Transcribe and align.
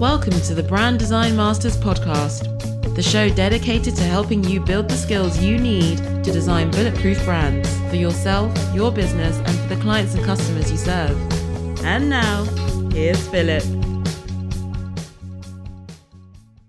Welcome 0.00 0.32
to 0.32 0.56
the 0.56 0.62
Brand 0.62 0.98
Design 0.98 1.36
Masters 1.36 1.76
podcast, 1.76 2.96
the 2.96 3.02
show 3.02 3.28
dedicated 3.28 3.94
to 3.94 4.02
helping 4.02 4.42
you 4.42 4.58
build 4.58 4.88
the 4.88 4.96
skills 4.96 5.38
you 5.38 5.56
need 5.56 5.98
to 5.98 6.32
design 6.32 6.72
bulletproof 6.72 7.24
brands 7.24 7.78
for 7.88 7.94
yourself, 7.94 8.52
your 8.74 8.90
business, 8.90 9.36
and 9.38 9.56
for 9.56 9.72
the 9.72 9.80
clients 9.80 10.16
and 10.16 10.24
customers 10.24 10.68
you 10.72 10.78
serve. 10.78 11.16
And 11.84 12.10
now, 12.10 12.42
here's 12.90 13.24
Philip. 13.28 13.62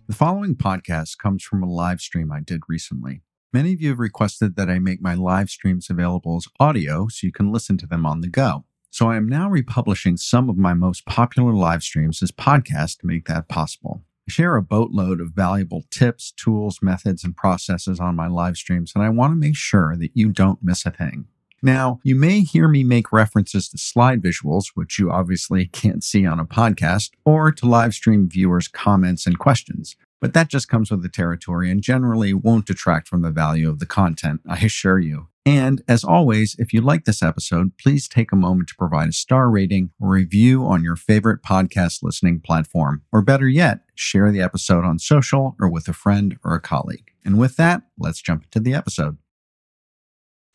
The 0.08 0.16
following 0.16 0.56
podcast 0.56 1.18
comes 1.18 1.44
from 1.44 1.64
a 1.64 1.70
live 1.70 2.02
stream 2.02 2.32
I 2.32 2.42
did 2.42 2.62
recently. 2.68 3.24
Many 3.52 3.74
of 3.74 3.82
you 3.82 3.90
have 3.90 4.00
requested 4.00 4.56
that 4.56 4.70
I 4.70 4.78
make 4.78 5.02
my 5.02 5.16
live 5.16 5.50
streams 5.50 5.90
available 5.90 6.38
as 6.38 6.48
audio 6.60 7.08
so 7.08 7.26
you 7.26 7.32
can 7.32 7.52
listen 7.52 7.76
to 7.80 7.88
them 7.88 8.06
on 8.06 8.22
the 8.22 8.28
go. 8.28 8.66
So 8.96 9.10
I 9.10 9.18
am 9.18 9.28
now 9.28 9.50
republishing 9.50 10.16
some 10.16 10.50
of 10.50 10.58
my 10.58 10.74
most 10.74 11.06
popular 11.06 11.52
live 11.52 11.84
streams 11.84 12.24
as 12.24 12.32
podcasts 12.32 12.98
to 13.00 13.06
make 13.06 13.28
that 13.28 13.50
possible. 13.50 14.06
I 14.26 14.32
share 14.32 14.56
a 14.56 14.62
boatload 14.62 15.20
of 15.20 15.32
valuable 15.32 15.84
tips, 15.92 16.32
tools, 16.32 16.80
methods, 16.82 17.26
and 17.26 17.36
processes 17.36 18.00
on 18.00 18.16
my 18.16 18.28
live 18.28 18.56
streams, 18.56 18.94
and 18.96 19.04
I 19.04 19.10
want 19.10 19.32
to 19.32 19.36
make 19.36 19.58
sure 19.58 19.98
that 19.98 20.12
you 20.14 20.32
don't 20.32 20.64
miss 20.64 20.86
a 20.86 20.92
thing. 20.92 21.26
Now, 21.62 22.00
you 22.04 22.16
may 22.16 22.40
hear 22.40 22.70
me 22.70 22.86
make 22.86 23.12
references 23.12 23.68
to 23.68 23.78
slide 23.78 24.22
visuals, 24.22 24.68
which 24.76 24.98
you 24.98 25.12
obviously 25.12 25.66
can't 25.66 26.02
see 26.02 26.26
on 26.26 26.40
a 26.40 26.46
podcast, 26.46 27.10
or 27.26 27.52
to 27.52 27.66
live 27.66 27.94
stream 27.94 28.30
viewers' 28.30 28.70
comments 28.70 29.28
and 29.28 29.38
questions. 29.38 29.98
But 30.26 30.34
that 30.34 30.50
just 30.50 30.68
comes 30.68 30.90
with 30.90 31.04
the 31.04 31.08
territory 31.08 31.70
and 31.70 31.84
generally 31.84 32.34
won't 32.34 32.66
detract 32.66 33.08
from 33.08 33.22
the 33.22 33.30
value 33.30 33.70
of 33.70 33.78
the 33.78 33.86
content, 33.86 34.42
I 34.50 34.58
assure 34.58 34.98
you. 34.98 35.28
And 35.46 35.84
as 35.88 36.04
always, 36.04 36.56
if 36.58 36.74
you 36.74 36.82
like 36.82 37.06
this 37.06 37.22
episode, 37.22 37.78
please 37.78 38.08
take 38.08 38.32
a 38.32 38.36
moment 38.36 38.70
to 38.70 38.76
provide 38.76 39.10
a 39.10 39.14
star 39.14 39.52
rating 39.52 39.92
or 40.02 40.10
review 40.10 40.66
on 40.66 40.82
your 40.82 40.96
favorite 40.96 41.44
podcast 41.44 42.02
listening 42.02 42.40
platform. 42.40 43.04
Or 43.12 43.22
better 43.22 43.48
yet, 43.48 43.82
share 43.94 44.32
the 44.32 44.42
episode 44.42 44.84
on 44.84 44.98
social 44.98 45.56
or 45.60 45.70
with 45.70 45.88
a 45.88 45.94
friend 45.94 46.40
or 46.44 46.56
a 46.56 46.60
colleague. 46.60 47.12
And 47.24 47.38
with 47.38 47.56
that, 47.58 47.84
let's 48.00 48.20
jump 48.20 48.46
into 48.46 48.60
the 48.60 48.74
episode. 48.74 49.20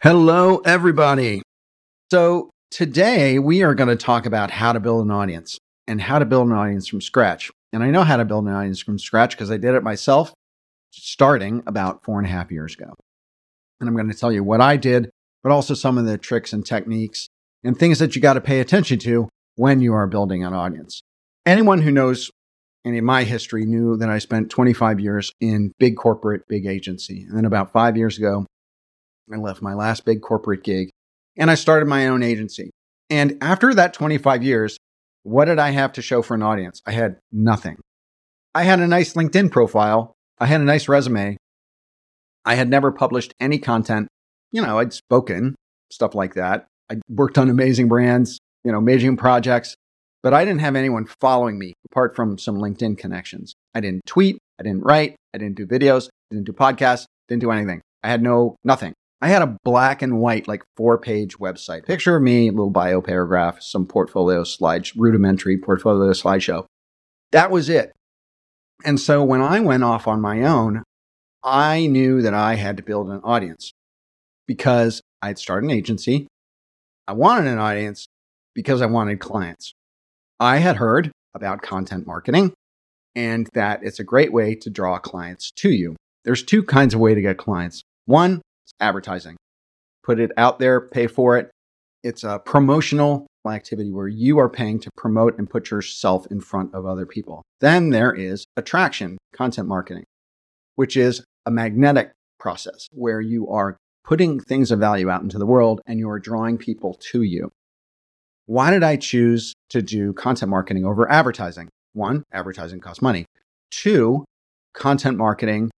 Hello, 0.03 0.63
everybody. 0.65 1.43
So 2.11 2.51
today 2.73 3.39
we 3.39 3.63
are 3.63 3.77
going 3.77 3.89
to 3.89 3.95
talk 3.95 4.27
about 4.27 4.51
how 4.51 4.73
to 4.73 4.81
build 4.81 5.05
an 5.05 5.13
audience 5.13 5.61
and 5.87 6.01
how 6.01 6.19
to 6.19 6.25
build 6.25 6.49
an 6.49 6.55
audience 6.55 6.89
from 6.89 7.01
scratch. 7.01 7.53
And 7.73 7.83
I 7.83 7.91
know 7.91 8.05
how 8.05 8.17
to 8.17 8.25
build 8.25 8.47
an 8.47 8.53
audience 8.53 8.81
from 8.81 8.99
scratch 8.99 9.33
because 9.33 9.51
I 9.51 9.57
did 9.57 9.75
it 9.75 9.83
myself 9.83 10.33
starting 10.91 11.63
about 11.67 12.05
four 12.05 12.19
and 12.19 12.27
a 12.27 12.31
half 12.31 12.51
years 12.51 12.75
ago. 12.75 12.95
And 13.81 13.89
I'm 13.89 13.95
going 13.95 14.11
to 14.11 14.17
tell 14.17 14.33
you 14.33 14.43
what 14.43 14.61
I 14.61 14.77
did, 14.77 15.11
but 15.43 15.53
also 15.53 15.75
some 15.75 15.97
of 15.97 16.05
the 16.05 16.19
tricks 16.19 16.53
and 16.53 16.67
techniques 16.67 17.29
and 17.63 17.79
things 17.79 17.99
that 18.01 18.15
you 18.15 18.23
got 18.23 18.35
to 18.35 18.41
pay 18.41 18.61
attention 18.61 18.99
to 19.01 19.29
when 19.57 19.81
you 19.81 19.95
are 19.95 20.07
building 20.07 20.45
an 20.45 20.53
audience. 20.53 21.01
Anyone 21.47 21.83
who 21.83 21.91
knows 21.91 22.31
any 22.85 22.99
of 22.99 23.05
my 23.05 23.25
history 23.25 23.67
knew 23.67 23.97
that 23.99 24.09
I 24.09 24.19
spent 24.19 24.51
25 24.51 25.01
years 25.01 25.33
in 25.41 25.73
big 25.79 25.97
corporate, 25.97 26.49
big 26.49 26.67
agency. 26.67 27.25
And 27.29 27.37
then 27.37 27.45
about 27.45 27.73
five 27.73 27.97
years 27.97 28.19
ago, 28.19 28.47
I 29.33 29.37
left 29.37 29.63
my 29.63 29.75
last 29.75 30.05
big 30.05 30.23
corporate 30.23 30.65
gig 30.65 30.91
and 31.37 31.51
I 31.51 31.55
started 31.55 31.87
my 31.87 32.09
own 32.09 32.23
agency. 32.23 32.71
And 33.11 33.39
after 33.41 33.75
that 33.75 33.93
25 33.93 34.43
years, 34.43 34.79
what 35.23 35.47
did 35.47 35.59
I 35.59 35.71
have 35.71 35.93
to 35.95 36.03
show 36.03 36.23
for 36.23 36.35
an 36.35 36.43
audience? 36.43 36.81
I 36.87 36.93
had 36.93 37.19
nothing. 37.33 37.77
I 38.55 38.65
had 38.65 38.81
a 38.81 38.87
nice 38.87 39.15
LinkedIn 39.15 39.51
profile. 39.51 40.15
I 40.39 40.47
had 40.47 40.61
a 40.61 40.65
nice 40.65 40.89
resume. 40.89 41.37
I 42.45 42.55
had 42.55 42.69
never 42.69 42.91
published 42.91 43.35
any 43.39 43.59
content. 43.59 44.09
You 44.51 44.63
know, 44.63 44.79
I'd 44.79 44.93
spoken, 44.93 45.55
stuff 45.91 46.15
like 46.15 46.35
that. 46.35 46.67
I 46.91 46.97
worked 47.09 47.39
on 47.39 47.51
amazing 47.51 47.89
brands, 47.89 48.39
you 48.65 48.73
know, 48.73 48.79
amazing 48.79 49.17
projects, 49.17 49.77
but 50.23 50.35
I 50.35 50.45
didn't 50.45 50.61
have 50.61 50.77
anyone 50.77 51.07
following 51.21 51.59
me 51.59 51.75
apart 51.91 52.17
from 52.17 52.39
some 52.39 52.57
LinkedIn 52.57 52.99
connections. 52.99 53.55
I 53.75 53.81
didn't 53.81 54.07
tweet. 54.07 54.39
I 54.59 54.63
didn't 54.63 54.83
write. 54.83 55.17
I 55.35 55.39
didn't 55.39 55.57
do 55.57 55.67
videos. 55.67 56.09
I 56.09 56.35
didn't 56.35 56.47
do 56.47 56.53
podcasts. 56.53 57.07
Didn't 57.29 57.43
do 57.43 57.51
anything. 57.51 57.81
I 58.03 58.09
had 58.09 58.23
no, 58.23 58.57
nothing. 58.65 58.95
I 59.23 59.29
had 59.29 59.43
a 59.43 59.57
black 59.65 60.01
and 60.01 60.19
white, 60.19 60.49
like 60.49 60.63
four 60.77 60.97
page 60.99 61.39
website. 61.39 61.85
Picture 61.85 62.17
of 62.17 62.23
me, 62.23 62.51
little 62.51 62.71
bio 62.71 63.03
paragraph, 63.03 63.61
some 63.61 63.87
portfolio 63.87 64.45
slides, 64.45 64.97
rudimentary 64.97 65.59
portfolio 65.59 66.11
slideshow. 66.13 66.65
That 67.33 67.51
was 67.51 67.69
it. 67.69 67.93
And 68.85 68.99
so 68.99 69.23
when 69.23 69.43
I 69.43 69.61
went 69.61 69.85
off 69.85 70.09
on 70.09 70.23
my 70.23 70.43
own, 70.43 70.83
I 71.45 71.87
knew 71.87 72.23
that 72.23 72.35
I 72.35 72.55
had 72.55 72.79
to 72.79 72.83
build 72.83 73.11
an 73.11 73.21
audience 73.23 73.73
because 74.47 75.03
I'd 75.21 75.39
started 75.39 75.71
an 75.71 75.77
agency. 75.77 76.27
I 77.07 77.13
wanted 77.13 77.47
an 77.47 77.59
audience 77.59 78.07
because 78.55 78.81
I 78.81 78.87
wanted 78.87 79.21
clients. 79.21 79.75
I 80.39 80.59
had 80.59 80.77
heard 80.77 81.13
about 81.35 81.61
content 81.61 82.07
marketing 82.07 82.55
and 83.15 83.49
that 83.53 83.81
it's 83.83 84.01
a 84.01 84.05
great 84.05 84.33
way 84.33 84.55
to 84.55 84.71
draw 84.71 84.99
clients 84.99 85.51
to 85.57 85.71
you. 85.71 85.97
There's 86.25 86.43
two 86.43 86.63
kinds 86.63 86.95
of 86.95 87.01
way 87.01 87.15
to 87.15 87.21
get 87.21 87.37
clients. 87.37 87.83
One 88.07 88.41
advertising. 88.79 89.37
Put 90.03 90.21
it 90.21 90.31
out 90.37 90.59
there, 90.59 90.81
pay 90.81 91.07
for 91.07 91.37
it. 91.37 91.51
It's 92.03 92.25
a 92.25 92.39
promotional 92.39 93.27
activity 93.49 93.91
where 93.91 94.09
you 94.09 94.39
are 94.39 94.49
paying 94.49 94.79
to 94.81 94.91
promote 94.97 95.39
and 95.39 95.49
put 95.49 95.71
yourself 95.71 96.27
in 96.31 96.41
front 96.41 96.75
of 96.75 96.87
other 96.87 97.07
people. 97.07 97.43
Then 97.61 97.91
there 97.91 98.13
is 98.13 98.45
attraction, 98.57 99.19
content 99.35 99.69
marketing, 99.69 100.05
which 100.77 100.97
is 100.97 101.25
a 101.47 101.51
magnetic 101.51 102.13
process 102.39 102.87
where 102.93 103.21
you 103.21 103.49
are 103.49 103.77
putting 104.05 104.41
things 104.41 104.71
of 104.71 104.79
value 104.79 105.11
out 105.11 105.23
into 105.23 105.39
the 105.39 105.47
world 105.47 105.81
and 105.87 105.99
you 105.99 106.09
are 106.09 106.19
drawing 106.19 106.59
people 106.59 106.95
to 106.95 107.23
you. 107.23 107.51
Why 108.47 108.71
did 108.71 108.83
I 108.83 108.97
choose 108.97 109.55
to 109.69 109.81
do 109.81 110.13
content 110.13 110.51
marketing 110.51 110.85
over 110.85 111.11
advertising? 111.11 111.69
One, 111.93 112.25
advertising 112.33 112.81
costs 112.81 113.03
money. 113.03 113.27
Two, 113.71 114.25
content 114.75 115.17
marketing 115.17 115.71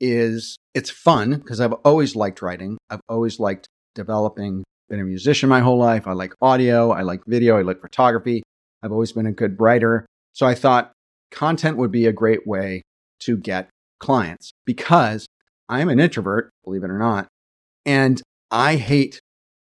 is 0.00 0.56
it's 0.74 0.90
fun 0.90 1.36
because 1.36 1.60
I've 1.60 1.72
always 1.84 2.16
liked 2.16 2.42
writing. 2.42 2.78
I've 2.88 3.00
always 3.08 3.38
liked 3.38 3.68
developing. 3.94 4.64
Been 4.88 5.00
a 5.00 5.04
musician 5.04 5.48
my 5.48 5.60
whole 5.60 5.78
life. 5.78 6.06
I 6.08 6.12
like 6.12 6.34
audio. 6.40 6.90
I 6.90 7.02
like 7.02 7.24
video. 7.26 7.58
I 7.58 7.62
like 7.62 7.80
photography. 7.80 8.42
I've 8.82 8.92
always 8.92 9.12
been 9.12 9.26
a 9.26 9.32
good 9.32 9.60
writer. 9.60 10.06
So 10.32 10.46
I 10.46 10.54
thought 10.54 10.92
content 11.30 11.76
would 11.76 11.92
be 11.92 12.06
a 12.06 12.12
great 12.12 12.46
way 12.46 12.82
to 13.20 13.36
get 13.36 13.68
clients 14.00 14.52
because 14.64 15.26
I'm 15.68 15.88
an 15.88 16.00
introvert, 16.00 16.50
believe 16.64 16.82
it 16.82 16.90
or 16.90 16.98
not, 16.98 17.28
and 17.86 18.20
I 18.50 18.76
hate 18.76 19.20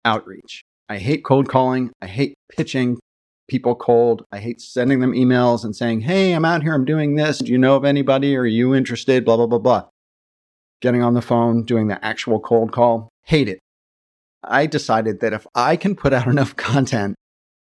outreach. 0.04 0.62
I 0.88 0.98
hate 0.98 1.24
cold 1.24 1.48
calling. 1.48 1.90
I 2.00 2.06
hate 2.06 2.34
pitching 2.50 2.98
people 3.48 3.74
cold. 3.74 4.24
I 4.32 4.38
hate 4.38 4.60
sending 4.60 5.00
them 5.00 5.12
emails 5.12 5.64
and 5.64 5.76
saying, 5.76 6.00
Hey, 6.00 6.32
I'm 6.32 6.44
out 6.44 6.62
here. 6.62 6.74
I'm 6.74 6.84
doing 6.84 7.16
this. 7.16 7.38
Do 7.38 7.52
you 7.52 7.58
know 7.58 7.76
of 7.76 7.84
anybody? 7.84 8.36
Are 8.36 8.46
you 8.46 8.74
interested? 8.74 9.24
Blah, 9.24 9.36
blah, 9.36 9.46
blah, 9.46 9.58
blah. 9.58 9.84
Getting 10.80 11.02
on 11.02 11.14
the 11.14 11.22
phone, 11.22 11.64
doing 11.64 11.88
the 11.88 12.02
actual 12.04 12.40
cold 12.40 12.72
call. 12.72 13.10
Hate 13.24 13.48
it. 13.48 13.58
I 14.42 14.66
decided 14.66 15.20
that 15.20 15.32
if 15.32 15.46
I 15.54 15.76
can 15.76 15.94
put 15.94 16.12
out 16.12 16.26
enough 16.34 16.56
content 16.56 17.16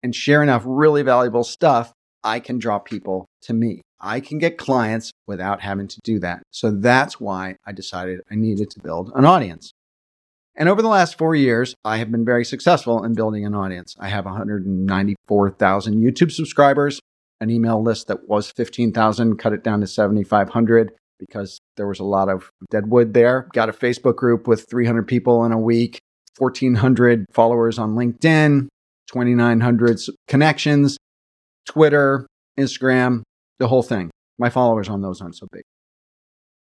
and 0.03 0.15
share 0.15 0.43
enough 0.43 0.63
really 0.65 1.01
valuable 1.01 1.43
stuff, 1.43 1.91
I 2.23 2.39
can 2.39 2.59
draw 2.59 2.79
people 2.79 3.25
to 3.43 3.53
me. 3.53 3.81
I 4.01 4.19
can 4.19 4.37
get 4.37 4.57
clients 4.57 5.11
without 5.27 5.61
having 5.61 5.87
to 5.87 5.99
do 6.03 6.19
that. 6.19 6.43
So 6.51 6.71
that's 6.71 7.19
why 7.19 7.55
I 7.65 7.71
decided 7.71 8.21
I 8.31 8.35
needed 8.35 8.69
to 8.71 8.79
build 8.79 9.11
an 9.15 9.25
audience. 9.25 9.73
And 10.55 10.67
over 10.67 10.81
the 10.81 10.89
last 10.89 11.17
four 11.17 11.35
years, 11.35 11.75
I 11.85 11.97
have 11.97 12.11
been 12.11 12.25
very 12.25 12.43
successful 12.45 13.03
in 13.03 13.13
building 13.13 13.45
an 13.45 13.55
audience. 13.55 13.95
I 13.99 14.09
have 14.09 14.25
194,000 14.25 15.95
YouTube 15.95 16.31
subscribers, 16.31 16.99
an 17.39 17.49
email 17.49 17.81
list 17.81 18.07
that 18.07 18.27
was 18.27 18.51
15,000, 18.51 19.37
cut 19.37 19.53
it 19.53 19.63
down 19.63 19.79
to 19.81 19.87
7,500 19.87 20.91
because 21.19 21.59
there 21.77 21.87
was 21.87 21.99
a 21.99 22.05
lot 22.05 22.29
of 22.29 22.49
dead 22.71 22.87
wood 22.87 23.13
there. 23.13 23.47
Got 23.53 23.69
a 23.69 23.73
Facebook 23.73 24.15
group 24.15 24.47
with 24.47 24.67
300 24.69 25.07
people 25.07 25.43
in 25.45 25.51
a 25.51 25.59
week, 25.59 25.99
1,400 26.37 27.25
followers 27.31 27.77
on 27.77 27.95
LinkedIn, 27.95 28.67
2,900 29.11 29.99
connections, 30.27 30.97
Twitter, 31.67 32.25
Instagram, 32.59 33.21
the 33.59 33.67
whole 33.67 33.83
thing. 33.83 34.09
My 34.37 34.49
followers 34.49 34.89
on 34.89 35.01
those 35.01 35.21
aren't 35.21 35.35
so 35.35 35.47
big. 35.51 35.63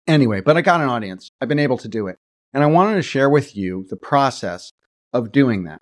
Anyway, 0.06 0.40
but 0.40 0.56
I 0.56 0.62
got 0.62 0.80
an 0.80 0.88
audience. 0.88 1.28
I've 1.40 1.48
been 1.48 1.58
able 1.58 1.78
to 1.78 1.88
do 1.88 2.08
it. 2.08 2.16
And 2.52 2.64
I 2.64 2.66
wanted 2.66 2.94
to 2.94 3.02
share 3.02 3.28
with 3.28 3.56
you 3.56 3.86
the 3.88 3.96
process 3.96 4.72
of 5.12 5.32
doing 5.32 5.64
that. 5.64 5.80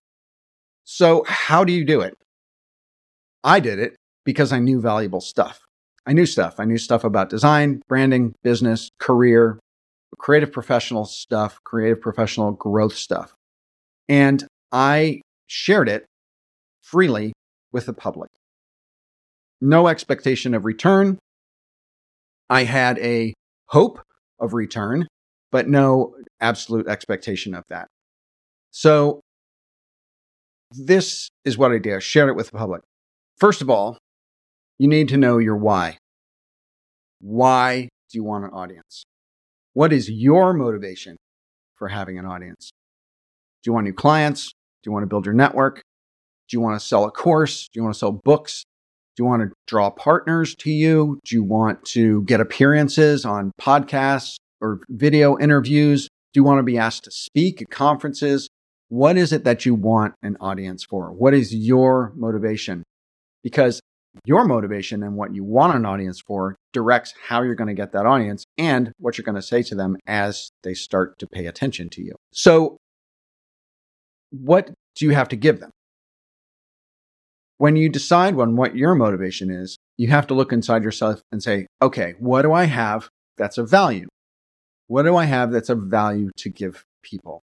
So, 0.85 1.25
how 1.27 1.65
do 1.65 1.73
you 1.73 1.85
do 1.85 2.00
it? 2.00 2.15
I 3.43 3.61
did 3.61 3.79
it 3.79 3.97
because 4.25 4.53
I 4.53 4.59
knew 4.59 4.81
valuable 4.81 5.21
stuff. 5.21 5.66
I 6.06 6.12
knew 6.12 6.26
stuff. 6.26 6.55
I 6.58 6.64
knew 6.64 6.79
stuff 6.79 7.05
about 7.05 7.31
design, 7.31 7.82
branding, 7.88 8.35
business, 8.43 8.91
career, 8.99 9.58
creative 10.19 10.53
professional 10.53 11.05
stuff, 11.05 11.58
creative 11.64 12.00
professional 12.00 12.53
growth 12.53 12.94
stuff. 12.94 13.35
And 14.08 14.47
I 14.70 15.23
shared 15.49 15.88
it 15.88 16.06
freely 16.82 17.32
with 17.73 17.87
the 17.87 17.93
public 17.93 18.31
no 19.61 19.88
expectation 19.88 20.55
of 20.55 20.64
return. 20.64 21.19
I 22.49 22.64
had 22.64 22.99
a 22.99 23.35
hope 23.69 24.00
of 24.38 24.55
return, 24.55 25.06
but 25.50 25.69
no 25.69 26.14
absolute 26.41 26.87
expectation 26.87 27.55
of 27.55 27.64
that. 27.69 27.88
So, 28.70 29.20
this 30.73 31.29
is 31.44 31.56
what 31.56 31.73
I 31.73 31.79
did. 31.79 31.94
I 31.94 31.99
shared 32.00 32.29
it 32.29 32.37
with 32.37 32.50
the 32.50 32.59
public. 32.59 32.82
First 33.38 33.62
of 33.62 33.70
all, 33.70 33.99
you 34.78 34.88
need 34.88 35.08
to 35.08 35.17
know 35.17 35.38
your 35.38 35.56
why. 35.56 35.99
Why 37.20 37.82
do 38.11 38.19
you 38.19 38.25
want 38.25 38.44
an 38.44 38.50
audience? 38.50 39.05
What 39.73 39.93
is 39.93 40.11
your 40.11 40.52
motivation 40.52 41.17
for 41.76 41.88
having 41.88 42.19
an 42.19 42.26
audience? 42.26 42.70
Do 43.62 43.70
you 43.70 43.73
want 43.73 43.84
new 43.84 43.93
clients? 43.93 44.52
Do 44.82 44.88
you 44.88 44.93
want 44.93 45.02
to 45.02 45.08
build 45.08 45.26
your 45.26 45.34
network? 45.34 45.82
Do 46.49 46.56
you 46.56 46.61
want 46.61 46.78
to 46.78 46.87
sell 46.87 47.05
a 47.05 47.11
course? 47.11 47.69
Do 47.73 47.78
you 47.78 47.82
want 47.82 47.94
to 47.94 47.99
sell 47.99 48.12
books? 48.12 48.64
Do 49.17 49.23
you 49.23 49.28
want 49.28 49.43
to 49.43 49.52
draw 49.67 49.90
partners 49.90 50.55
to 50.56 50.70
you? 50.70 51.19
Do 51.25 51.34
you 51.34 51.43
want 51.43 51.84
to 51.87 52.23
get 52.25 52.40
appearances 52.40 53.25
on 53.25 53.52
podcasts 53.61 54.37
or 54.61 54.81
video 54.88 55.38
interviews? 55.38 56.08
Do 56.32 56.40
you 56.40 56.44
want 56.44 56.58
to 56.58 56.62
be 56.62 56.76
asked 56.76 57.05
to 57.05 57.11
speak 57.11 57.62
at 57.62 57.70
conferences? 57.70 58.49
What 58.88 59.17
is 59.17 59.32
it 59.32 59.44
that 59.44 59.67
you 59.67 59.75
want 59.75 60.14
an 60.23 60.37
audience 60.40 60.84
for? 60.84 61.11
What 61.11 61.34
is 61.34 61.55
your 61.55 62.12
motivation? 62.14 62.84
Because 63.43 63.81
your 64.25 64.45
motivation 64.45 65.03
and 65.03 65.17
what 65.17 65.35
you 65.35 65.45
want 65.45 65.75
an 65.75 65.87
audience 65.87 66.21
for 66.21 66.57
directs 66.73 67.15
how 67.29 67.43
you're 67.43 67.55
going 67.55 67.69
to 67.69 67.75
get 67.75 67.93
that 67.93 68.07
audience 68.07 68.45
and 68.59 68.93
what 68.99 69.17
you're 69.17 69.25
going 69.25 69.37
to 69.37 69.43
say 69.43 69.63
to 69.63 69.75
them 69.75 69.97
as 70.07 70.51
they 70.63 70.75
start 70.75 71.19
to 71.19 71.27
pay 71.27 71.47
attention 71.47 71.89
to 71.91 72.03
you. 72.03 72.15
So, 72.33 72.77
what 74.31 74.71
do 74.97 75.05
you 75.05 75.13
have 75.13 75.29
to 75.29 75.37
give 75.37 75.61
them? 75.61 75.71
When 77.59 77.77
you 77.77 77.89
decide 77.89 78.39
on 78.39 78.57
what 78.57 78.77
your 78.77 78.95
motivation 78.95 79.51
is, 79.51 79.79
you 79.97 80.09
have 80.09 80.27
to 80.27 80.35
look 80.35 80.53
inside 80.53 80.83
yourself 80.83 81.23
and 81.33 81.43
say, 81.43 81.67
okay, 81.81 82.15
what 82.19 82.43
do 82.43 82.53
I 82.53 82.65
have 82.65 83.09
that's 83.39 83.57
of 83.57 83.71
value? 83.71 84.09
What 84.89 85.05
do 85.05 85.17
I 85.17 85.25
have 85.25 85.53
that's 85.53 85.71
of 85.71 85.83
value 85.85 86.31
to 86.37 86.51
give 86.51 86.85
people? 87.03 87.43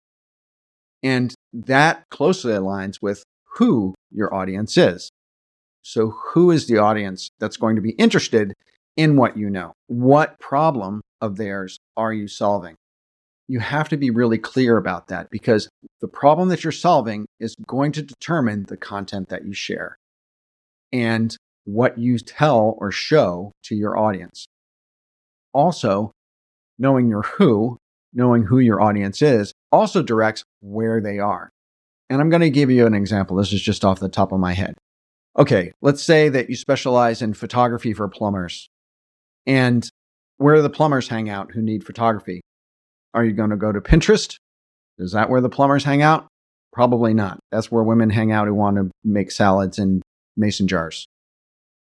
And 1.01 1.33
that 1.51 2.03
closely 2.09 2.53
aligns 2.53 3.01
with 3.01 3.23
who 3.55 3.95
your 4.11 4.33
audience 4.33 4.77
is. 4.77 5.09
So, 5.83 6.11
who 6.11 6.49
is 6.49 6.67
the 6.67 6.77
audience 6.77 7.29
that's 7.39 7.57
going 7.57 7.75
to 7.75 7.81
be 7.81 7.91
interested 7.91 8.53
in 8.95 9.17
what 9.17 9.37
you 9.37 9.49
know? 9.49 9.73
What 9.87 10.39
problem 10.39 11.01
of 11.21 11.35
theirs 11.35 11.77
are 11.97 12.13
you 12.13 12.27
solving? 12.27 12.75
You 13.49 13.59
have 13.59 13.89
to 13.89 13.97
be 13.97 14.09
really 14.09 14.37
clear 14.37 14.77
about 14.77 15.07
that 15.07 15.29
because 15.29 15.67
the 15.99 16.07
problem 16.07 16.47
that 16.49 16.63
you're 16.63 16.71
solving 16.71 17.25
is 17.39 17.55
going 17.67 17.91
to 17.93 18.01
determine 18.01 18.63
the 18.63 18.77
content 18.77 19.27
that 19.29 19.45
you 19.45 19.53
share 19.53 19.97
and 20.93 21.35
what 21.65 21.97
you 21.97 22.17
tell 22.17 22.75
or 22.77 22.89
show 22.91 23.51
to 23.63 23.75
your 23.75 23.97
audience. 23.97 24.45
Also, 25.53 26.11
knowing 26.79 27.09
your 27.09 27.23
who, 27.23 27.77
knowing 28.13 28.43
who 28.43 28.59
your 28.59 28.81
audience 28.81 29.21
is, 29.21 29.53
also 29.71 30.01
directs 30.01 30.43
where 30.61 31.01
they 31.01 31.19
are. 31.19 31.49
And 32.09 32.21
I'm 32.21 32.29
going 32.29 32.41
to 32.41 32.49
give 32.49 32.71
you 32.71 32.85
an 32.85 32.93
example. 32.93 33.35
This 33.37 33.51
is 33.51 33.61
just 33.61 33.83
off 33.83 33.99
the 33.99 34.09
top 34.09 34.31
of 34.31 34.39
my 34.39 34.53
head. 34.53 34.75
Okay, 35.37 35.71
let's 35.81 36.03
say 36.03 36.29
that 36.29 36.49
you 36.49 36.55
specialize 36.55 37.21
in 37.21 37.33
photography 37.33 37.93
for 37.93 38.07
plumbers. 38.07 38.69
And 39.47 39.87
where 40.37 40.55
do 40.55 40.61
the 40.61 40.69
plumbers 40.69 41.07
hang 41.07 41.29
out 41.29 41.51
who 41.51 41.61
need 41.61 41.85
photography? 41.85 42.41
Are 43.13 43.25
you 43.25 43.33
going 43.33 43.49
to 43.49 43.57
go 43.57 43.71
to 43.71 43.81
Pinterest? 43.81 44.37
Is 44.99 45.13
that 45.13 45.29
where 45.29 45.41
the 45.41 45.49
plumbers 45.49 45.83
hang 45.83 46.01
out? 46.01 46.27
Probably 46.71 47.13
not. 47.13 47.39
That's 47.51 47.71
where 47.71 47.83
women 47.83 48.09
hang 48.09 48.31
out 48.31 48.47
who 48.47 48.53
want 48.53 48.77
to 48.77 48.91
make 49.03 49.31
salads 49.31 49.79
in 49.79 50.01
mason 50.37 50.67
jars. 50.67 51.07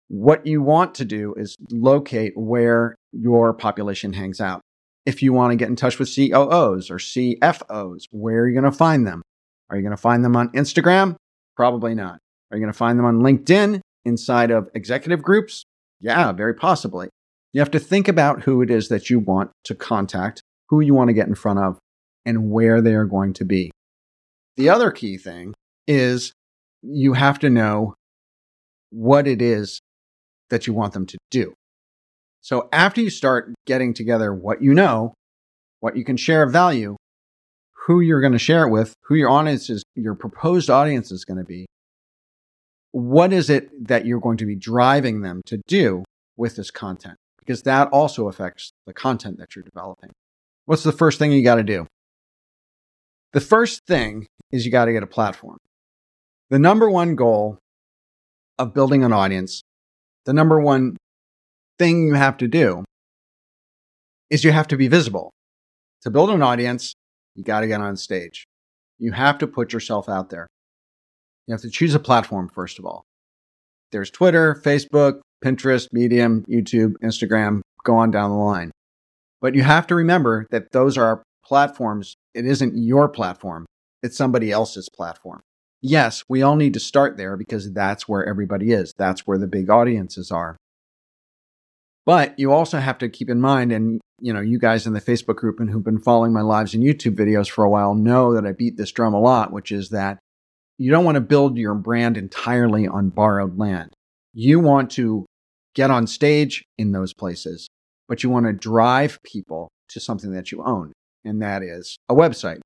What 0.08 0.46
you 0.46 0.62
want 0.62 0.94
to 0.96 1.04
do 1.04 1.34
is 1.36 1.56
locate 1.70 2.36
where 2.36 2.94
your 3.12 3.54
population 3.54 4.12
hangs 4.12 4.40
out. 4.40 4.60
If 5.04 5.22
you 5.22 5.32
want 5.32 5.52
to 5.52 5.56
get 5.56 5.68
in 5.68 5.76
touch 5.76 5.98
with 5.98 6.14
COOs 6.14 6.90
or 6.90 6.98
CFOs, 6.98 8.04
where 8.10 8.42
are 8.42 8.48
you 8.48 8.54
going 8.54 8.70
to 8.70 8.76
find 8.76 9.06
them? 9.06 9.22
Are 9.70 9.76
you 9.76 9.82
going 9.82 9.96
to 9.96 10.00
find 10.00 10.24
them 10.24 10.36
on 10.36 10.50
Instagram? 10.50 11.16
Probably 11.56 11.94
not. 11.94 12.18
Are 12.52 12.56
you 12.56 12.60
going 12.60 12.72
to 12.72 12.78
find 12.78 12.98
them 12.98 13.06
on 13.06 13.20
LinkedIn 13.20 13.80
inside 14.04 14.50
of 14.50 14.68
executive 14.74 15.22
groups? 15.22 15.64
Yeah, 16.00 16.32
very 16.32 16.54
possibly. 16.54 17.08
You 17.54 17.60
have 17.60 17.70
to 17.70 17.78
think 17.78 18.08
about 18.08 18.42
who 18.42 18.60
it 18.60 18.70
is 18.70 18.88
that 18.88 19.08
you 19.08 19.18
want 19.18 19.52
to 19.64 19.74
contact, 19.74 20.42
who 20.68 20.80
you 20.80 20.94
want 20.94 21.08
to 21.08 21.14
get 21.14 21.28
in 21.28 21.34
front 21.34 21.60
of, 21.60 21.78
and 22.26 22.50
where 22.50 22.82
they 22.82 22.94
are 22.94 23.06
going 23.06 23.32
to 23.34 23.46
be. 23.46 23.70
The 24.56 24.68
other 24.68 24.90
key 24.90 25.16
thing 25.16 25.54
is 25.86 26.34
you 26.82 27.14
have 27.14 27.38
to 27.38 27.48
know 27.48 27.94
what 28.90 29.26
it 29.26 29.40
is 29.40 29.80
that 30.50 30.66
you 30.66 30.74
want 30.74 30.92
them 30.92 31.06
to 31.06 31.18
do. 31.30 31.54
So 32.42 32.68
after 32.70 33.00
you 33.00 33.08
start 33.08 33.54
getting 33.66 33.94
together 33.94 34.34
what 34.34 34.60
you 34.60 34.74
know, 34.74 35.14
what 35.80 35.96
you 35.96 36.04
can 36.04 36.18
share 36.18 36.42
of 36.42 36.52
value, 36.52 36.96
who 37.86 38.00
you're 38.00 38.20
going 38.20 38.34
to 38.34 38.38
share 38.38 38.66
it 38.66 38.70
with, 38.70 38.92
who 39.04 39.14
your 39.14 39.30
audience 39.30 39.70
is, 39.70 39.82
your 39.94 40.14
proposed 40.14 40.68
audience 40.68 41.10
is 41.10 41.24
going 41.24 41.38
to 41.38 41.44
be, 41.44 41.66
what 42.92 43.32
is 43.32 43.50
it 43.50 43.88
that 43.88 44.06
you're 44.06 44.20
going 44.20 44.36
to 44.36 44.46
be 44.46 44.54
driving 44.54 45.22
them 45.22 45.42
to 45.46 45.58
do 45.66 46.04
with 46.36 46.56
this 46.56 46.70
content? 46.70 47.16
Because 47.38 47.62
that 47.62 47.88
also 47.88 48.28
affects 48.28 48.72
the 48.86 48.92
content 48.92 49.38
that 49.38 49.56
you're 49.56 49.64
developing. 49.64 50.10
What's 50.66 50.84
the 50.84 50.92
first 50.92 51.18
thing 51.18 51.32
you 51.32 51.42
got 51.42 51.56
to 51.56 51.64
do? 51.64 51.86
The 53.32 53.40
first 53.40 53.80
thing 53.86 54.26
is 54.52 54.64
you 54.64 54.70
got 54.70 54.84
to 54.84 54.92
get 54.92 55.02
a 55.02 55.08
platform. 55.08 55.56
The 56.50 56.58
number 56.58 56.88
one 56.88 57.16
goal 57.16 57.58
of 58.58 58.74
building 58.74 59.02
an 59.02 59.12
audience, 59.12 59.62
the 60.26 60.34
number 60.34 60.60
one 60.60 60.96
thing 61.78 62.06
you 62.06 62.14
have 62.14 62.36
to 62.36 62.46
do 62.46 62.84
is 64.28 64.44
you 64.44 64.52
have 64.52 64.68
to 64.68 64.76
be 64.76 64.86
visible. 64.86 65.30
To 66.02 66.10
build 66.10 66.30
an 66.30 66.42
audience, 66.42 66.94
you 67.34 67.42
got 67.42 67.60
to 67.60 67.66
get 67.66 67.80
on 67.80 67.96
stage. 67.96 68.44
You 68.98 69.12
have 69.12 69.38
to 69.38 69.46
put 69.46 69.72
yourself 69.72 70.08
out 70.08 70.30
there. 70.30 70.46
You 71.46 71.52
have 71.52 71.62
to 71.62 71.70
choose 71.70 71.94
a 71.94 72.00
platform, 72.00 72.48
first 72.48 72.78
of 72.78 72.86
all. 72.86 73.04
There's 73.90 74.10
Twitter, 74.10 74.60
Facebook, 74.64 75.20
Pinterest, 75.44 75.88
Medium, 75.92 76.44
YouTube, 76.48 76.94
Instagram, 77.02 77.60
go 77.84 77.96
on 77.96 78.10
down 78.10 78.30
the 78.30 78.36
line. 78.36 78.70
But 79.40 79.54
you 79.54 79.62
have 79.62 79.86
to 79.88 79.94
remember 79.94 80.46
that 80.50 80.70
those 80.72 80.96
are 80.96 81.22
platforms. 81.44 82.14
It 82.34 82.46
isn't 82.46 82.76
your 82.76 83.08
platform, 83.08 83.66
it's 84.02 84.16
somebody 84.16 84.50
else's 84.50 84.88
platform. 84.88 85.40
Yes, 85.80 86.22
we 86.28 86.42
all 86.42 86.54
need 86.54 86.74
to 86.74 86.80
start 86.80 87.16
there 87.16 87.36
because 87.36 87.72
that's 87.72 88.08
where 88.08 88.24
everybody 88.24 88.72
is. 88.72 88.92
That's 88.96 89.26
where 89.26 89.38
the 89.38 89.48
big 89.48 89.68
audiences 89.68 90.30
are. 90.30 90.56
But 92.06 92.38
you 92.38 92.52
also 92.52 92.78
have 92.78 92.98
to 92.98 93.08
keep 93.08 93.28
in 93.28 93.40
mind, 93.40 93.72
and 93.72 94.00
you 94.20 94.32
know, 94.32 94.40
you 94.40 94.58
guys 94.58 94.86
in 94.86 94.92
the 94.92 95.00
Facebook 95.00 95.36
group 95.36 95.58
and 95.58 95.68
who've 95.68 95.84
been 95.84 95.98
following 95.98 96.32
my 96.32 96.40
lives 96.40 96.74
and 96.74 96.84
YouTube 96.84 97.16
videos 97.16 97.50
for 97.50 97.64
a 97.64 97.70
while 97.70 97.94
know 97.94 98.34
that 98.34 98.46
I 98.46 98.52
beat 98.52 98.76
this 98.76 98.92
drum 98.92 99.14
a 99.14 99.20
lot, 99.20 99.52
which 99.52 99.72
is 99.72 99.88
that 99.88 100.18
you 100.82 100.90
don't 100.90 101.04
want 101.04 101.14
to 101.14 101.20
build 101.20 101.56
your 101.56 101.74
brand 101.74 102.16
entirely 102.16 102.88
on 102.88 103.08
borrowed 103.08 103.56
land. 103.56 103.94
You 104.34 104.58
want 104.58 104.90
to 104.92 105.26
get 105.74 105.90
on 105.90 106.08
stage 106.08 106.64
in 106.76 106.90
those 106.90 107.14
places, 107.14 107.68
but 108.08 108.22
you 108.22 108.30
want 108.30 108.46
to 108.46 108.52
drive 108.52 109.20
people 109.22 109.68
to 109.90 110.00
something 110.00 110.32
that 110.32 110.50
you 110.50 110.62
own, 110.64 110.92
and 111.24 111.40
that 111.40 111.62
is 111.62 111.96
a 112.08 112.14
website. 112.14 112.60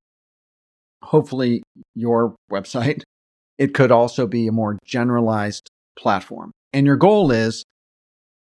Hopefully, 1.03 1.61
your 1.95 2.35
website. 2.51 3.03
It 3.59 3.73
could 3.73 3.91
also 3.91 4.27
be 4.27 4.45
a 4.45 4.51
more 4.51 4.77
generalized 4.85 5.67
platform. 5.97 6.51
And 6.73 6.85
your 6.85 6.95
goal 6.95 7.31
is 7.31 7.63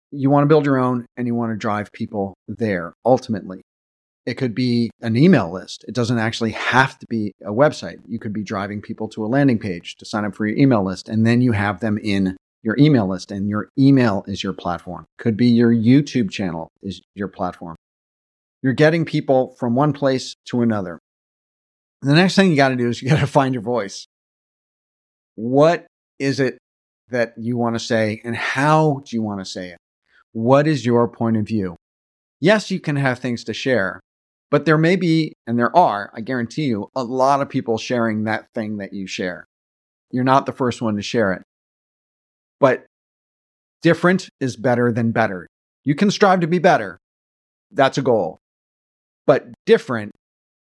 you 0.09 0.31
want 0.31 0.43
to 0.43 0.47
build 0.47 0.65
your 0.65 0.79
own 0.79 1.05
and 1.15 1.27
you 1.27 1.35
want 1.35 1.51
to 1.51 1.55
drive 1.55 1.91
people 1.91 2.33
there 2.47 2.95
ultimately. 3.05 3.61
It 4.25 4.35
could 4.35 4.55
be 4.55 4.89
an 5.01 5.17
email 5.17 5.51
list. 5.51 5.83
It 5.87 5.93
doesn't 5.93 6.17
actually 6.17 6.51
have 6.51 6.97
to 6.99 7.05
be 7.09 7.33
a 7.43 7.51
website. 7.51 7.97
You 8.07 8.19
could 8.19 8.31
be 8.31 8.43
driving 8.43 8.81
people 8.81 9.09
to 9.09 9.25
a 9.25 9.27
landing 9.27 9.59
page 9.59 9.95
to 9.97 10.05
sign 10.05 10.23
up 10.23 10.33
for 10.33 10.47
your 10.47 10.57
email 10.57 10.83
list, 10.83 11.09
and 11.09 11.27
then 11.27 11.41
you 11.41 11.51
have 11.51 11.81
them 11.81 11.97
in 11.97 12.37
your 12.61 12.77
email 12.79 13.07
list, 13.07 13.31
and 13.31 13.49
your 13.49 13.67
email 13.77 14.23
is 14.25 14.41
your 14.41 14.53
platform. 14.53 15.05
Could 15.17 15.35
be 15.35 15.47
your 15.47 15.73
YouTube 15.73 16.31
channel 16.31 16.69
is 16.81 17.01
your 17.15 17.27
platform. 17.27 17.75
You're 18.61 18.71
getting 18.71 19.03
people 19.03 19.55
from 19.59 19.75
one 19.75 19.91
place 19.91 20.35
to 20.45 20.61
another. 20.61 20.99
The 22.01 22.15
next 22.15 22.35
thing 22.35 22.49
you 22.49 22.55
got 22.55 22.69
to 22.69 22.77
do 22.77 22.87
is 22.87 23.01
you 23.01 23.09
got 23.09 23.19
to 23.19 23.27
find 23.39 23.53
your 23.53 23.63
voice. 23.63 24.07
What 25.35 25.85
is 26.19 26.39
it 26.39 26.57
that 27.09 27.33
you 27.37 27.57
want 27.57 27.75
to 27.75 27.79
say, 27.79 28.21
and 28.23 28.35
how 28.35 29.01
do 29.05 29.15
you 29.17 29.21
want 29.21 29.41
to 29.41 29.45
say 29.45 29.69
it? 29.71 29.77
What 30.31 30.65
is 30.65 30.85
your 30.85 31.09
point 31.09 31.35
of 31.35 31.45
view? 31.45 31.75
Yes, 32.39 32.71
you 32.71 32.79
can 32.79 32.95
have 32.95 33.19
things 33.19 33.43
to 33.45 33.53
share, 33.53 33.99
but 34.53 34.65
there 34.65 34.77
may 34.77 34.95
be, 34.95 35.33
and 35.47 35.57
there 35.57 35.75
are, 35.75 36.11
I 36.13 36.21
guarantee 36.21 36.65
you, 36.65 36.91
a 36.95 37.03
lot 37.03 37.41
of 37.41 37.49
people 37.49 37.79
sharing 37.79 38.25
that 38.25 38.53
thing 38.53 38.77
that 38.77 38.93
you 38.93 39.07
share. 39.07 39.47
You're 40.11 40.23
not 40.23 40.45
the 40.45 40.51
first 40.51 40.79
one 40.79 40.95
to 40.95 41.01
share 41.01 41.33
it. 41.33 41.41
But 42.59 42.85
different 43.81 44.29
is 44.39 44.55
better 44.55 44.91
than 44.91 45.11
better. 45.11 45.47
You 45.83 45.95
can 45.95 46.11
strive 46.11 46.41
to 46.41 46.47
be 46.47 46.59
better. 46.59 46.99
That's 47.71 47.97
a 47.97 48.03
goal. 48.03 48.37
But 49.25 49.47
different 49.65 50.11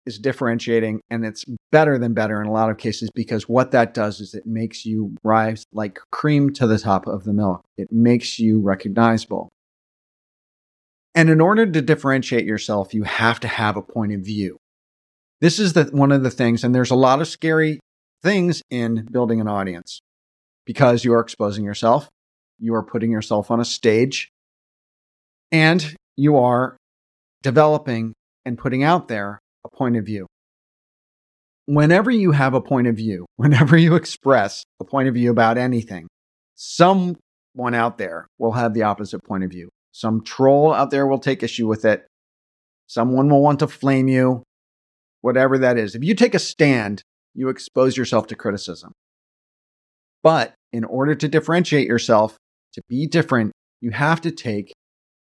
is 0.06 0.20
differentiating 0.20 1.02
and 1.10 1.26
it's 1.26 1.44
better 1.72 1.98
than 1.98 2.14
better 2.14 2.40
in 2.44 2.48
a 2.48 2.54
lot 2.54 2.70
of 2.70 2.78
cases 2.78 3.10
because 3.16 3.50
what 3.50 3.72
that 3.72 3.96
does 3.96 4.20
is 4.20 4.36
it 4.36 4.46
makes 4.46 4.86
you 4.86 5.16
rise 5.24 5.64
like 5.74 5.98
cream 6.12 6.54
to 6.54 6.68
the 6.68 6.78
top 6.78 7.08
of 7.08 7.24
the 7.24 7.34
milk. 7.34 7.64
It 7.80 7.92
makes 7.92 8.38
you 8.38 8.60
recognizable. 8.60 9.50
And 11.16 11.30
in 11.30 11.42
order 11.42 11.66
to 11.66 11.82
differentiate 11.82 12.46
yourself, 12.46 12.94
you 12.94 13.04
have 13.04 13.40
to 13.42 13.48
have 13.48 13.78
a 13.78 13.82
point 13.82 14.14
of 14.14 14.22
view. 14.22 14.58
This 15.42 15.60
is 15.60 15.74
the, 15.74 15.86
one 15.86 16.12
of 16.12 16.24
the 16.24 16.32
things, 16.32 16.64
and 16.64 16.74
there's 16.74 16.92
a 16.92 16.96
lot 16.96 17.22
of 17.22 17.28
scary 17.28 17.80
things 18.24 18.62
in 18.70 19.08
building 19.12 19.42
an 19.42 19.48
audience 19.48 20.00
because 20.66 21.04
you 21.04 21.14
are 21.14 21.20
exposing 21.20 21.66
yourself, 21.66 22.10
you 22.58 22.74
are 22.74 22.84
putting 22.84 23.12
yourself 23.12 23.52
on 23.52 23.60
a 23.60 23.66
stage, 23.66 24.30
And 25.52 25.96
you 26.16 26.38
are 26.38 26.78
developing 27.42 28.14
and 28.46 28.58
putting 28.58 28.84
out 28.84 29.08
there 29.08 29.40
a 29.66 29.70
point 29.70 29.98
of 29.98 30.06
view. 30.06 30.28
Whenever 31.66 32.10
you 32.10 32.32
have 32.32 32.54
a 32.54 32.62
point 32.62 32.88
of 32.88 32.96
view, 32.96 33.26
whenever 33.36 33.78
you 33.78 33.96
express 33.96 34.64
a 34.80 34.86
point 34.86 35.08
of 35.08 35.14
view 35.14 35.30
about 35.30 35.58
anything, 35.58 36.08
someone 36.56 37.74
out 37.74 37.98
there 37.98 38.28
will 38.40 38.54
have 38.54 38.74
the 38.74 38.84
opposite 38.84 39.24
point 39.24 39.44
of 39.44 39.52
view. 39.52 39.70
Some 39.94 40.24
troll 40.24 40.74
out 40.74 40.92
there 40.92 41.08
will 41.08 41.20
take 41.20 41.44
issue 41.44 41.68
with 41.68 41.86
it. 41.86 42.06
Someone 42.88 43.30
will 43.30 43.42
want 43.42 43.60
to 43.60 43.68
flame 43.68 44.08
you, 44.08 44.44
whatever 45.22 45.58
that 45.60 45.78
is. 45.78 45.96
If 45.96 46.04
you 46.04 46.16
take 46.16 46.34
a 46.34 46.40
stand, 46.40 47.04
you 47.34 47.48
expose 47.48 47.96
yourself 47.96 48.28
to 48.28 48.36
criticism. 48.36 48.92
But 50.24 50.56
in 50.72 50.84
order 50.84 51.16
to 51.16 51.28
differentiate 51.28 51.88
yourself, 51.88 52.38
to 52.74 52.82
be 52.90 53.06
different, 53.06 53.52
you 53.82 53.92
have 53.92 54.20
to 54.22 54.32
take 54.32 54.74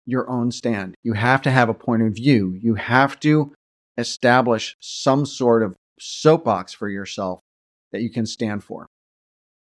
your 0.06 0.28
own 0.28 0.50
stand. 0.50 0.94
You 1.02 1.14
have 1.14 1.40
to 1.42 1.50
have 1.50 1.68
a 1.68 1.74
point 1.74 2.02
of 2.02 2.14
view. 2.14 2.58
You 2.60 2.74
have 2.74 3.18
to 3.20 3.54
establish 3.96 4.76
some 4.80 5.24
sort 5.24 5.62
of 5.62 5.74
soapbox 5.98 6.74
for 6.74 6.88
yourself 6.88 7.40
that 7.92 8.02
you 8.02 8.10
can 8.10 8.26
stand 8.26 8.62
for. 8.62 8.86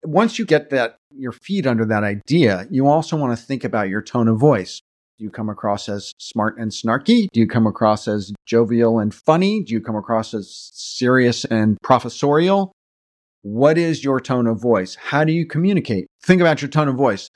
Once 0.05 0.39
you 0.39 0.45
get 0.45 0.71
that 0.71 0.97
your 1.11 1.33
feet 1.33 1.67
under 1.67 1.85
that 1.85 2.03
idea, 2.03 2.67
you 2.71 2.87
also 2.87 3.17
want 3.17 3.37
to 3.37 3.45
think 3.45 3.65
about 3.65 3.89
your 3.89 4.03
tone 4.03 4.29
of 4.29 4.39
voice. 4.39 4.81
Do 5.19 5.25
you 5.25 5.31
come 5.31 5.49
across 5.49 5.89
as 5.89 6.13
smart 6.19 6.59
and 6.59 6.71
snarky? 6.73 7.29
Do 7.33 7.39
you 7.41 7.47
come 7.47 7.67
across 7.67 8.09
as 8.09 8.33
jovial 8.45 8.99
and 8.99 9.15
funny? 9.15 9.63
Do 9.63 9.73
you 9.75 9.81
come 9.81 9.95
across 9.95 10.35
as 10.35 10.71
serious 10.73 11.45
and 11.45 11.79
professorial? 11.83 12.73
What 13.43 13.79
is 13.79 14.03
your 14.03 14.21
tone 14.21 14.47
of 14.47 14.61
voice? 14.61 14.97
How 14.97 15.25
do 15.25 15.33
you 15.33 15.47
communicate? 15.47 16.07
Think 16.25 16.41
about 16.41 16.63
your 16.63 16.69
tone 16.69 16.89
of 16.89 16.97
voice. 16.97 17.29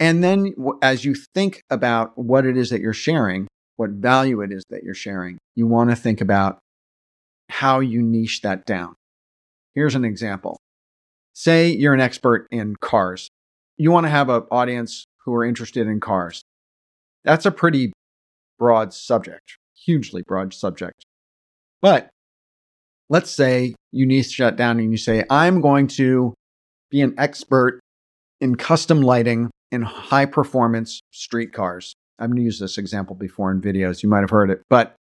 And 0.00 0.22
then 0.22 0.54
as 0.82 1.04
you 1.04 1.14
think 1.34 1.62
about 1.70 2.16
what 2.16 2.46
it 2.46 2.56
is 2.56 2.70
that 2.70 2.80
you're 2.80 2.92
sharing, 2.92 3.46
what 3.76 3.90
value 3.90 4.40
it 4.40 4.52
is 4.52 4.64
that 4.70 4.82
you're 4.82 4.94
sharing, 4.94 5.38
you 5.54 5.66
want 5.66 5.90
to 5.90 5.96
think 5.96 6.20
about 6.20 6.58
how 7.50 7.80
you 7.80 8.02
niche 8.02 8.42
that 8.42 8.64
down. 8.66 8.94
Here's 9.74 9.94
an 9.94 10.04
example. 10.04 10.58
Say 11.38 11.70
you're 11.70 11.94
an 11.94 12.00
expert 12.00 12.48
in 12.50 12.74
cars. 12.80 13.30
You 13.76 13.92
want 13.92 14.06
to 14.06 14.10
have 14.10 14.28
an 14.28 14.42
audience 14.50 15.04
who 15.24 15.32
are 15.34 15.44
interested 15.44 15.86
in 15.86 16.00
cars. 16.00 16.42
That's 17.22 17.46
a 17.46 17.52
pretty 17.52 17.92
broad 18.58 18.92
subject, 18.92 19.56
hugely 19.76 20.24
broad 20.26 20.52
subject. 20.52 21.04
But 21.80 22.08
let's 23.08 23.30
say 23.30 23.76
you 23.92 24.04
niche 24.04 24.32
shut 24.32 24.56
down 24.56 24.80
and 24.80 24.90
you 24.90 24.96
say, 24.96 25.22
I'm 25.30 25.60
going 25.60 25.86
to 25.98 26.34
be 26.90 27.02
an 27.02 27.14
expert 27.18 27.78
in 28.40 28.56
custom 28.56 29.00
lighting 29.00 29.48
in 29.70 29.82
high 29.82 30.26
performance 30.26 30.98
street 31.12 31.52
cars. 31.52 31.94
I've 32.18 32.36
used 32.36 32.60
this 32.60 32.78
example 32.78 33.14
before 33.14 33.52
in 33.52 33.60
videos. 33.60 34.02
You 34.02 34.08
might 34.08 34.22
have 34.22 34.30
heard 34.30 34.50
it, 34.50 34.62
but 34.68 34.96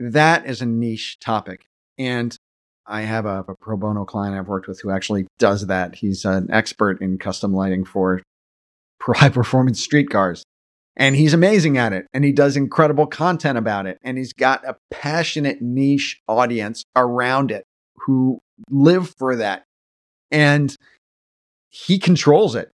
that 0.00 0.44
is 0.44 0.60
a 0.60 0.66
niche 0.66 1.20
topic. 1.20 1.60
And 1.98 2.36
I 2.86 3.02
have 3.02 3.26
a, 3.26 3.44
a, 3.48 3.54
pro 3.56 3.76
bono 3.76 4.04
client 4.04 4.36
I've 4.36 4.48
worked 4.48 4.66
with 4.68 4.80
who 4.80 4.90
actually 4.90 5.26
does 5.38 5.66
that. 5.68 5.96
He's 5.96 6.24
an 6.24 6.48
expert 6.50 7.00
in 7.00 7.18
custom 7.18 7.52
lighting 7.52 7.84
for 7.84 8.22
high 9.00 9.28
performance 9.28 9.82
street 9.82 10.10
cars. 10.10 10.44
And 10.96 11.16
he's 11.16 11.32
amazing 11.32 11.78
at 11.78 11.92
it. 11.92 12.06
And 12.12 12.24
he 12.24 12.32
does 12.32 12.56
incredible 12.56 13.06
content 13.06 13.56
about 13.56 13.86
it. 13.86 13.98
And 14.02 14.18
he's 14.18 14.32
got 14.32 14.66
a 14.66 14.76
passionate 14.90 15.62
niche 15.62 16.20
audience 16.28 16.84
around 16.94 17.50
it 17.50 17.64
who 18.06 18.40
live 18.68 19.14
for 19.18 19.36
that. 19.36 19.64
And 20.30 20.74
he 21.70 21.98
controls 21.98 22.54
it 22.54 22.70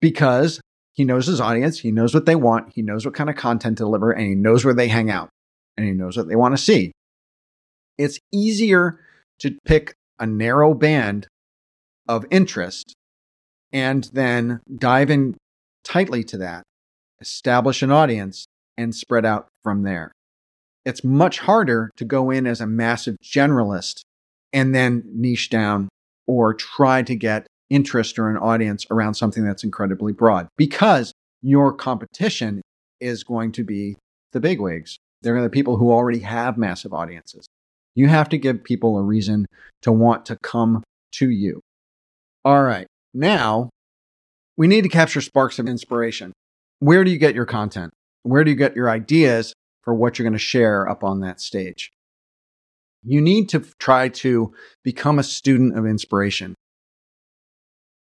because 0.00 0.60
he 0.92 1.04
knows 1.04 1.26
his 1.26 1.40
audience, 1.40 1.78
he 1.78 1.90
knows 1.90 2.14
what 2.14 2.26
they 2.26 2.36
want, 2.36 2.72
he 2.74 2.82
knows 2.82 3.04
what 3.04 3.14
kind 3.14 3.28
of 3.28 3.36
content 3.36 3.78
to 3.78 3.84
deliver, 3.84 4.10
and 4.10 4.26
he 4.26 4.34
knows 4.34 4.64
where 4.64 4.74
they 4.74 4.88
hang 4.88 5.10
out, 5.10 5.28
and 5.76 5.86
he 5.86 5.92
knows 5.92 6.16
what 6.16 6.26
they 6.26 6.36
want 6.36 6.56
to 6.56 6.62
see. 6.62 6.92
It's 7.98 8.18
easier 8.32 8.98
to 9.40 9.56
pick 9.64 9.94
a 10.18 10.26
narrow 10.26 10.74
band 10.74 11.28
of 12.08 12.24
interest 12.30 12.94
and 13.72 14.08
then 14.12 14.60
dive 14.78 15.10
in 15.10 15.36
tightly 15.84 16.24
to 16.24 16.38
that, 16.38 16.62
establish 17.20 17.82
an 17.82 17.90
audience, 17.90 18.46
and 18.76 18.94
spread 18.94 19.24
out 19.24 19.48
from 19.62 19.82
there. 19.82 20.12
It's 20.84 21.02
much 21.02 21.40
harder 21.40 21.90
to 21.96 22.04
go 22.04 22.30
in 22.30 22.46
as 22.46 22.60
a 22.60 22.66
massive 22.66 23.16
generalist 23.22 24.02
and 24.52 24.74
then 24.74 25.02
niche 25.12 25.50
down 25.50 25.88
or 26.26 26.54
try 26.54 27.02
to 27.02 27.14
get 27.14 27.46
interest 27.70 28.18
or 28.18 28.30
an 28.30 28.36
audience 28.36 28.86
around 28.90 29.14
something 29.14 29.44
that's 29.44 29.64
incredibly 29.64 30.12
broad 30.12 30.48
because 30.56 31.12
your 31.42 31.72
competition 31.72 32.62
is 33.00 33.24
going 33.24 33.52
to 33.52 33.64
be 33.64 33.96
the 34.32 34.40
bigwigs. 34.40 34.98
They're 35.22 35.42
the 35.42 35.50
people 35.50 35.76
who 35.76 35.90
already 35.90 36.20
have 36.20 36.56
massive 36.56 36.94
audiences. 36.94 37.46
You 37.96 38.06
have 38.06 38.28
to 38.28 38.38
give 38.38 38.62
people 38.62 38.96
a 38.96 39.02
reason 39.02 39.46
to 39.82 39.90
want 39.90 40.26
to 40.26 40.36
come 40.36 40.84
to 41.14 41.28
you. 41.28 41.60
All 42.44 42.62
right. 42.62 42.86
Now 43.12 43.70
we 44.56 44.68
need 44.68 44.82
to 44.82 44.88
capture 44.88 45.20
sparks 45.20 45.58
of 45.58 45.66
inspiration. 45.66 46.32
Where 46.78 47.02
do 47.02 47.10
you 47.10 47.18
get 47.18 47.34
your 47.34 47.46
content? 47.46 47.92
Where 48.22 48.44
do 48.44 48.50
you 48.50 48.56
get 48.56 48.76
your 48.76 48.88
ideas 48.88 49.52
for 49.82 49.94
what 49.94 50.18
you're 50.18 50.24
going 50.24 50.32
to 50.34 50.38
share 50.38 50.88
up 50.88 51.02
on 51.02 51.20
that 51.20 51.40
stage? 51.40 51.90
You 53.02 53.20
need 53.20 53.48
to 53.48 53.60
try 53.80 54.10
to 54.10 54.52
become 54.84 55.18
a 55.18 55.24
student 55.24 55.76
of 55.76 55.84
inspiration 55.84 56.54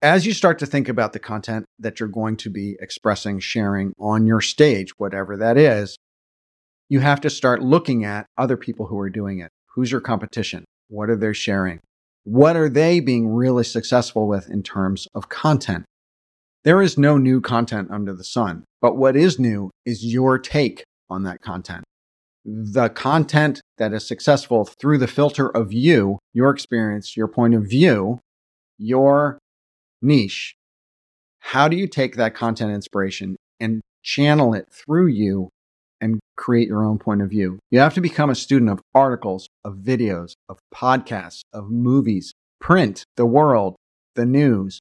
as 0.02 0.26
you 0.26 0.32
start 0.32 0.58
to 0.58 0.66
think 0.66 0.88
about 0.88 1.12
the 1.12 1.18
content 1.18 1.66
that 1.78 2.00
you're 2.00 2.08
going 2.08 2.36
to 2.38 2.50
be 2.50 2.76
expressing, 2.80 3.38
sharing 3.38 3.92
on 3.98 4.26
your 4.26 4.40
stage, 4.40 4.98
whatever 4.98 5.36
that 5.36 5.58
is, 5.58 5.98
you 6.88 7.00
have 7.00 7.20
to 7.20 7.30
start 7.30 7.62
looking 7.62 8.04
at 8.04 8.26
other 8.38 8.56
people 8.56 8.86
who 8.86 8.98
are 8.98 9.10
doing 9.10 9.40
it. 9.40 9.50
Who's 9.74 9.92
your 9.92 10.00
competition? 10.00 10.64
What 10.88 11.10
are 11.10 11.16
they 11.16 11.32
sharing? 11.32 11.80
What 12.24 12.56
are 12.56 12.68
they 12.68 13.00
being 13.00 13.28
really 13.28 13.64
successful 13.64 14.26
with 14.28 14.50
in 14.50 14.62
terms 14.62 15.06
of 15.14 15.28
content? 15.28 15.84
There 16.64 16.82
is 16.82 16.98
no 16.98 17.16
new 17.16 17.40
content 17.40 17.90
under 17.90 18.14
the 18.14 18.24
sun, 18.24 18.64
but 18.82 18.96
what 18.96 19.16
is 19.16 19.38
new 19.38 19.70
is 19.86 20.04
your 20.04 20.38
take 20.38 20.84
on 21.08 21.22
that 21.22 21.40
content. 21.40 21.84
The 22.44 22.88
content 22.88 23.60
that 23.78 23.92
is 23.92 24.06
successful 24.06 24.64
through 24.64 24.98
the 24.98 25.06
filter 25.06 25.48
of 25.48 25.72
you, 25.72 26.18
your 26.32 26.50
experience, 26.50 27.16
your 27.16 27.28
point 27.28 27.54
of 27.54 27.64
view, 27.64 28.18
your 28.78 29.38
niche, 30.02 30.54
how 31.40 31.68
do 31.68 31.76
you 31.76 31.86
take 31.86 32.16
that 32.16 32.34
content 32.34 32.72
inspiration 32.72 33.36
and 33.58 33.80
channel 34.02 34.54
it 34.54 34.68
through 34.70 35.08
you 35.08 35.50
and 36.00 36.20
create 36.36 36.68
your 36.68 36.84
own 36.84 36.98
point 36.98 37.22
of 37.22 37.30
view? 37.30 37.58
You 37.70 37.80
have 37.80 37.94
to 37.94 38.00
become 38.00 38.30
a 38.30 38.34
student 38.34 38.70
of 38.70 38.80
articles, 38.94 39.48
of 39.64 39.76
videos, 39.76 40.32
of 40.48 40.58
podcasts, 40.74 41.42
of 41.52 41.70
movies, 41.70 42.32
print, 42.60 43.04
the 43.16 43.26
world, 43.26 43.76
the 44.14 44.26
news, 44.26 44.80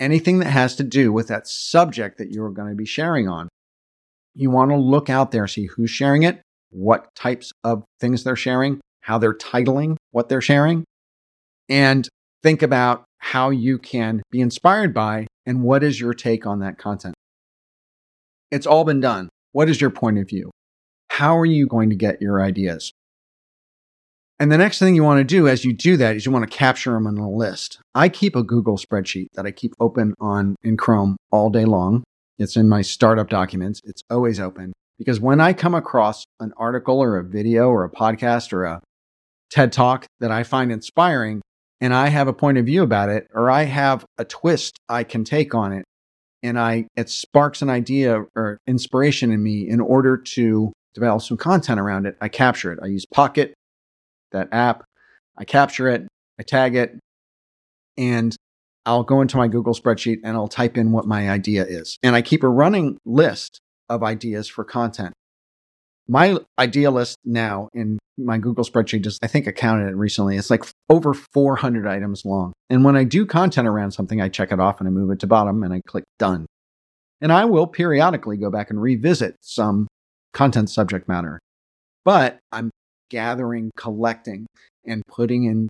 anything 0.00 0.38
that 0.40 0.50
has 0.50 0.76
to 0.76 0.82
do 0.82 1.12
with 1.12 1.28
that 1.28 1.46
subject 1.46 2.18
that 2.18 2.30
you're 2.30 2.50
going 2.50 2.70
to 2.70 2.74
be 2.74 2.86
sharing 2.86 3.28
on. 3.28 3.48
You 4.34 4.50
want 4.50 4.70
to 4.70 4.76
look 4.76 5.10
out 5.10 5.30
there, 5.30 5.46
see 5.46 5.66
who's 5.66 5.90
sharing 5.90 6.22
it, 6.22 6.40
what 6.70 7.14
types 7.14 7.52
of 7.62 7.84
things 8.00 8.24
they're 8.24 8.36
sharing, 8.36 8.80
how 9.02 9.18
they're 9.18 9.34
titling 9.34 9.96
what 10.10 10.28
they're 10.28 10.40
sharing, 10.40 10.84
and 11.68 12.08
think 12.42 12.62
about 12.62 13.04
how 13.18 13.50
you 13.50 13.78
can 13.78 14.22
be 14.30 14.40
inspired 14.40 14.94
by 14.94 15.26
and 15.46 15.62
what 15.62 15.82
is 15.82 16.00
your 16.00 16.14
take 16.14 16.46
on 16.46 16.60
that 16.60 16.78
content. 16.78 17.14
It's 18.50 18.66
all 18.66 18.84
been 18.84 19.00
done. 19.00 19.28
What 19.52 19.68
is 19.68 19.80
your 19.80 19.90
point 19.90 20.18
of 20.18 20.28
view? 20.28 20.50
How 21.10 21.38
are 21.38 21.46
you 21.46 21.66
going 21.66 21.90
to 21.90 21.96
get 21.96 22.22
your 22.22 22.42
ideas? 22.42 22.92
And 24.40 24.50
the 24.50 24.58
next 24.58 24.78
thing 24.78 24.94
you 24.94 25.04
want 25.04 25.18
to 25.20 25.24
do 25.24 25.46
as 25.46 25.64
you 25.64 25.74
do 25.74 25.98
that 25.98 26.16
is 26.16 26.24
you 26.24 26.32
want 26.32 26.50
to 26.50 26.56
capture 26.56 26.92
them 26.92 27.06
in 27.06 27.18
a 27.18 27.30
list. 27.30 27.78
I 27.94 28.08
keep 28.08 28.34
a 28.34 28.42
Google 28.42 28.78
spreadsheet 28.78 29.26
that 29.34 29.46
I 29.46 29.50
keep 29.50 29.74
open 29.78 30.14
on 30.18 30.56
in 30.64 30.76
Chrome 30.76 31.16
all 31.30 31.50
day 31.50 31.66
long. 31.66 32.02
It's 32.38 32.56
in 32.56 32.68
my 32.68 32.80
startup 32.80 33.28
documents. 33.28 33.82
It's 33.84 34.02
always 34.10 34.40
open 34.40 34.72
because 34.98 35.20
when 35.20 35.40
I 35.40 35.52
come 35.52 35.74
across 35.74 36.24
an 36.40 36.52
article 36.56 37.00
or 37.00 37.18
a 37.18 37.24
video 37.24 37.68
or 37.68 37.84
a 37.84 37.90
podcast 37.90 38.52
or 38.52 38.64
a 38.64 38.80
TED 39.50 39.70
talk 39.70 40.06
that 40.20 40.30
I 40.30 40.44
find 40.44 40.72
inspiring, 40.72 41.42
and 41.82 41.92
I 41.92 42.08
have 42.08 42.26
a 42.26 42.32
point 42.32 42.56
of 42.56 42.64
view 42.64 42.82
about 42.82 43.10
it, 43.10 43.28
or 43.34 43.50
I 43.50 43.64
have 43.64 44.04
a 44.16 44.24
twist 44.24 44.78
I 44.88 45.04
can 45.04 45.24
take 45.24 45.54
on 45.54 45.72
it, 45.72 45.84
and 46.42 46.58
I 46.58 46.86
it 46.96 47.08
sparks 47.08 47.62
an 47.62 47.70
idea 47.70 48.24
or 48.34 48.58
inspiration 48.66 49.30
in 49.32 49.42
me 49.42 49.68
in 49.68 49.80
order 49.80 50.16
to 50.16 50.72
develop 50.94 51.22
some 51.22 51.36
content 51.36 51.80
around 51.80 52.06
it, 52.06 52.16
I 52.20 52.28
capture 52.28 52.72
it. 52.72 52.78
I 52.82 52.86
use 52.86 53.06
Pocket, 53.06 53.54
that 54.32 54.48
app. 54.52 54.84
I 55.36 55.44
capture 55.44 55.88
it, 55.88 56.06
I 56.38 56.42
tag 56.42 56.74
it, 56.74 56.98
and 57.96 58.36
I'll 58.84 59.04
go 59.04 59.20
into 59.20 59.36
my 59.36 59.48
Google 59.48 59.74
spreadsheet 59.74 60.18
and 60.24 60.36
I'll 60.36 60.48
type 60.48 60.76
in 60.76 60.92
what 60.92 61.06
my 61.06 61.30
idea 61.30 61.64
is. 61.64 61.98
And 62.02 62.14
I 62.16 62.22
keep 62.22 62.42
a 62.42 62.48
running 62.48 62.98
list 63.06 63.60
of 63.88 64.02
ideas 64.02 64.48
for 64.48 64.64
content 64.64 65.14
my 66.12 66.36
idea 66.58 66.90
list 66.90 67.16
now 67.24 67.70
in 67.72 67.98
my 68.18 68.36
Google 68.36 68.64
spreadsheet, 68.64 69.02
just 69.02 69.18
I 69.24 69.26
think 69.26 69.48
I 69.48 69.52
counted 69.52 69.88
it 69.88 69.96
recently. 69.96 70.36
It's 70.36 70.50
like 70.50 70.62
over 70.90 71.14
400 71.14 71.86
items 71.86 72.26
long. 72.26 72.52
And 72.68 72.84
when 72.84 72.96
I 72.96 73.04
do 73.04 73.24
content 73.24 73.66
around 73.66 73.92
something, 73.92 74.20
I 74.20 74.28
check 74.28 74.52
it 74.52 74.60
off 74.60 74.78
and 74.78 74.86
I 74.86 74.90
move 74.90 75.10
it 75.10 75.20
to 75.20 75.26
bottom 75.26 75.62
and 75.62 75.72
I 75.72 75.80
click 75.86 76.04
done. 76.18 76.44
And 77.22 77.32
I 77.32 77.46
will 77.46 77.66
periodically 77.66 78.36
go 78.36 78.50
back 78.50 78.68
and 78.68 78.80
revisit 78.80 79.36
some 79.40 79.88
content 80.34 80.68
subject 80.68 81.08
matter. 81.08 81.38
But 82.04 82.38
I'm 82.52 82.70
gathering, 83.08 83.70
collecting, 83.78 84.46
and 84.84 85.02
putting 85.08 85.44
in 85.44 85.68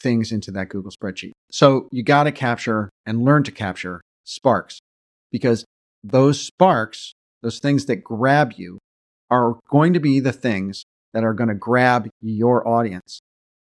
things 0.00 0.30
into 0.30 0.52
that 0.52 0.68
Google 0.68 0.92
spreadsheet. 0.92 1.32
So 1.50 1.88
you 1.90 2.04
got 2.04 2.24
to 2.24 2.32
capture 2.32 2.90
and 3.06 3.24
learn 3.24 3.42
to 3.42 3.50
capture 3.50 4.02
sparks 4.22 4.78
because 5.32 5.64
those 6.04 6.40
sparks, 6.40 7.12
those 7.42 7.58
things 7.58 7.86
that 7.86 8.04
grab 8.04 8.52
you, 8.56 8.78
are 9.30 9.56
going 9.70 9.92
to 9.92 10.00
be 10.00 10.20
the 10.20 10.32
things 10.32 10.84
that 11.12 11.24
are 11.24 11.34
going 11.34 11.48
to 11.48 11.54
grab 11.54 12.08
your 12.20 12.66
audience. 12.66 13.20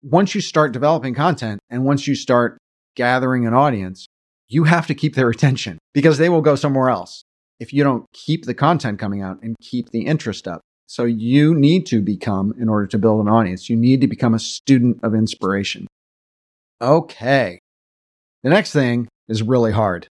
Once 0.01 0.33
you 0.33 0.41
start 0.41 0.71
developing 0.71 1.13
content 1.13 1.59
and 1.69 1.85
once 1.85 2.07
you 2.07 2.15
start 2.15 2.57
gathering 2.95 3.45
an 3.45 3.53
audience, 3.53 4.07
you 4.47 4.63
have 4.63 4.87
to 4.87 4.95
keep 4.95 5.15
their 5.15 5.29
attention 5.29 5.77
because 5.93 6.17
they 6.17 6.29
will 6.29 6.41
go 6.41 6.55
somewhere 6.55 6.89
else 6.89 7.23
if 7.59 7.73
you 7.73 7.83
don't 7.83 8.05
keep 8.13 8.45
the 8.45 8.53
content 8.53 8.97
coming 8.99 9.21
out 9.21 9.37
and 9.41 9.55
keep 9.61 9.89
the 9.89 10.05
interest 10.05 10.47
up. 10.47 10.61
So 10.87 11.03
you 11.03 11.53
need 11.53 11.85
to 11.87 12.01
become, 12.01 12.53
in 12.59 12.67
order 12.67 12.87
to 12.87 12.97
build 12.97 13.21
an 13.21 13.31
audience, 13.31 13.69
you 13.69 13.75
need 13.75 14.01
to 14.01 14.07
become 14.07 14.33
a 14.33 14.39
student 14.39 14.99
of 15.03 15.13
inspiration. 15.13 15.85
Okay. 16.81 17.59
The 18.43 18.49
next 18.49 18.71
thing 18.71 19.07
is 19.27 19.43
really 19.43 19.71
hard. 19.71 20.07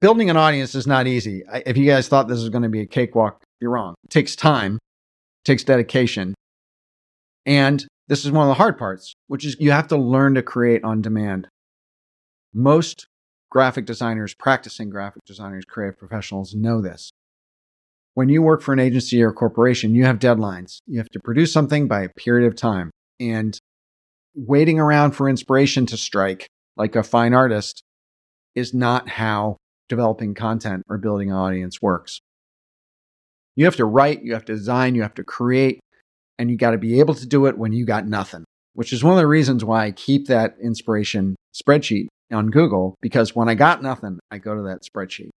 Building 0.00 0.28
an 0.28 0.36
audience 0.36 0.74
is 0.74 0.86
not 0.86 1.06
easy. 1.06 1.44
If 1.64 1.76
you 1.76 1.86
guys 1.86 2.08
thought 2.08 2.26
this 2.26 2.40
was 2.40 2.48
going 2.48 2.64
to 2.64 2.68
be 2.68 2.80
a 2.80 2.86
cakewalk, 2.86 3.42
you're 3.60 3.70
wrong. 3.70 3.94
It 4.04 4.10
takes 4.10 4.36
time, 4.36 4.74
it 4.74 5.44
takes 5.44 5.64
dedication. 5.64 6.34
And 7.44 7.86
this 8.08 8.24
is 8.24 8.30
one 8.30 8.46
of 8.46 8.48
the 8.48 8.54
hard 8.54 8.78
parts, 8.78 9.14
which 9.26 9.44
is 9.44 9.56
you 9.58 9.70
have 9.70 9.88
to 9.88 9.96
learn 9.96 10.34
to 10.34 10.42
create 10.42 10.84
on 10.84 11.00
demand. 11.00 11.48
Most 12.52 13.06
graphic 13.50 13.86
designers, 13.86 14.34
practicing 14.34 14.90
graphic 14.90 15.24
designers, 15.24 15.64
creative 15.64 15.98
professionals 15.98 16.54
know 16.54 16.80
this. 16.80 17.10
When 18.14 18.28
you 18.28 18.42
work 18.42 18.62
for 18.62 18.72
an 18.72 18.78
agency 18.78 19.22
or 19.22 19.32
corporation, 19.32 19.94
you 19.94 20.04
have 20.04 20.18
deadlines. 20.18 20.78
You 20.86 20.98
have 20.98 21.10
to 21.10 21.20
produce 21.20 21.52
something 21.52 21.86
by 21.86 22.02
a 22.02 22.08
period 22.08 22.46
of 22.46 22.56
time. 22.56 22.90
And 23.20 23.58
waiting 24.34 24.80
around 24.80 25.12
for 25.12 25.28
inspiration 25.28 25.86
to 25.86 25.96
strike, 25.96 26.46
like 26.76 26.96
a 26.96 27.02
fine 27.02 27.34
artist, 27.34 27.82
is 28.54 28.72
not 28.72 29.08
how 29.08 29.56
developing 29.88 30.34
content 30.34 30.82
or 30.88 30.98
building 30.98 31.30
an 31.30 31.36
audience 31.36 31.80
works. 31.80 32.20
You 33.56 33.64
have 33.64 33.76
to 33.76 33.84
write, 33.84 34.22
you 34.22 34.34
have 34.34 34.44
to 34.44 34.54
design, 34.54 34.94
you 34.94 35.02
have 35.02 35.14
to 35.14 35.24
create, 35.24 35.80
and 36.38 36.50
you 36.50 36.56
got 36.56 36.72
to 36.72 36.78
be 36.78 37.00
able 37.00 37.14
to 37.14 37.26
do 37.26 37.46
it 37.46 37.58
when 37.58 37.72
you 37.72 37.84
got 37.86 38.06
nothing, 38.06 38.44
which 38.74 38.92
is 38.92 39.02
one 39.02 39.14
of 39.14 39.18
the 39.18 39.26
reasons 39.26 39.64
why 39.64 39.86
I 39.86 39.90
keep 39.90 40.26
that 40.26 40.56
inspiration 40.62 41.36
spreadsheet 41.54 42.08
on 42.30 42.50
Google 42.50 42.96
because 43.00 43.34
when 43.34 43.48
I 43.48 43.54
got 43.54 43.82
nothing, 43.82 44.18
I 44.30 44.38
go 44.38 44.54
to 44.54 44.62
that 44.62 44.82
spreadsheet. 44.82 45.30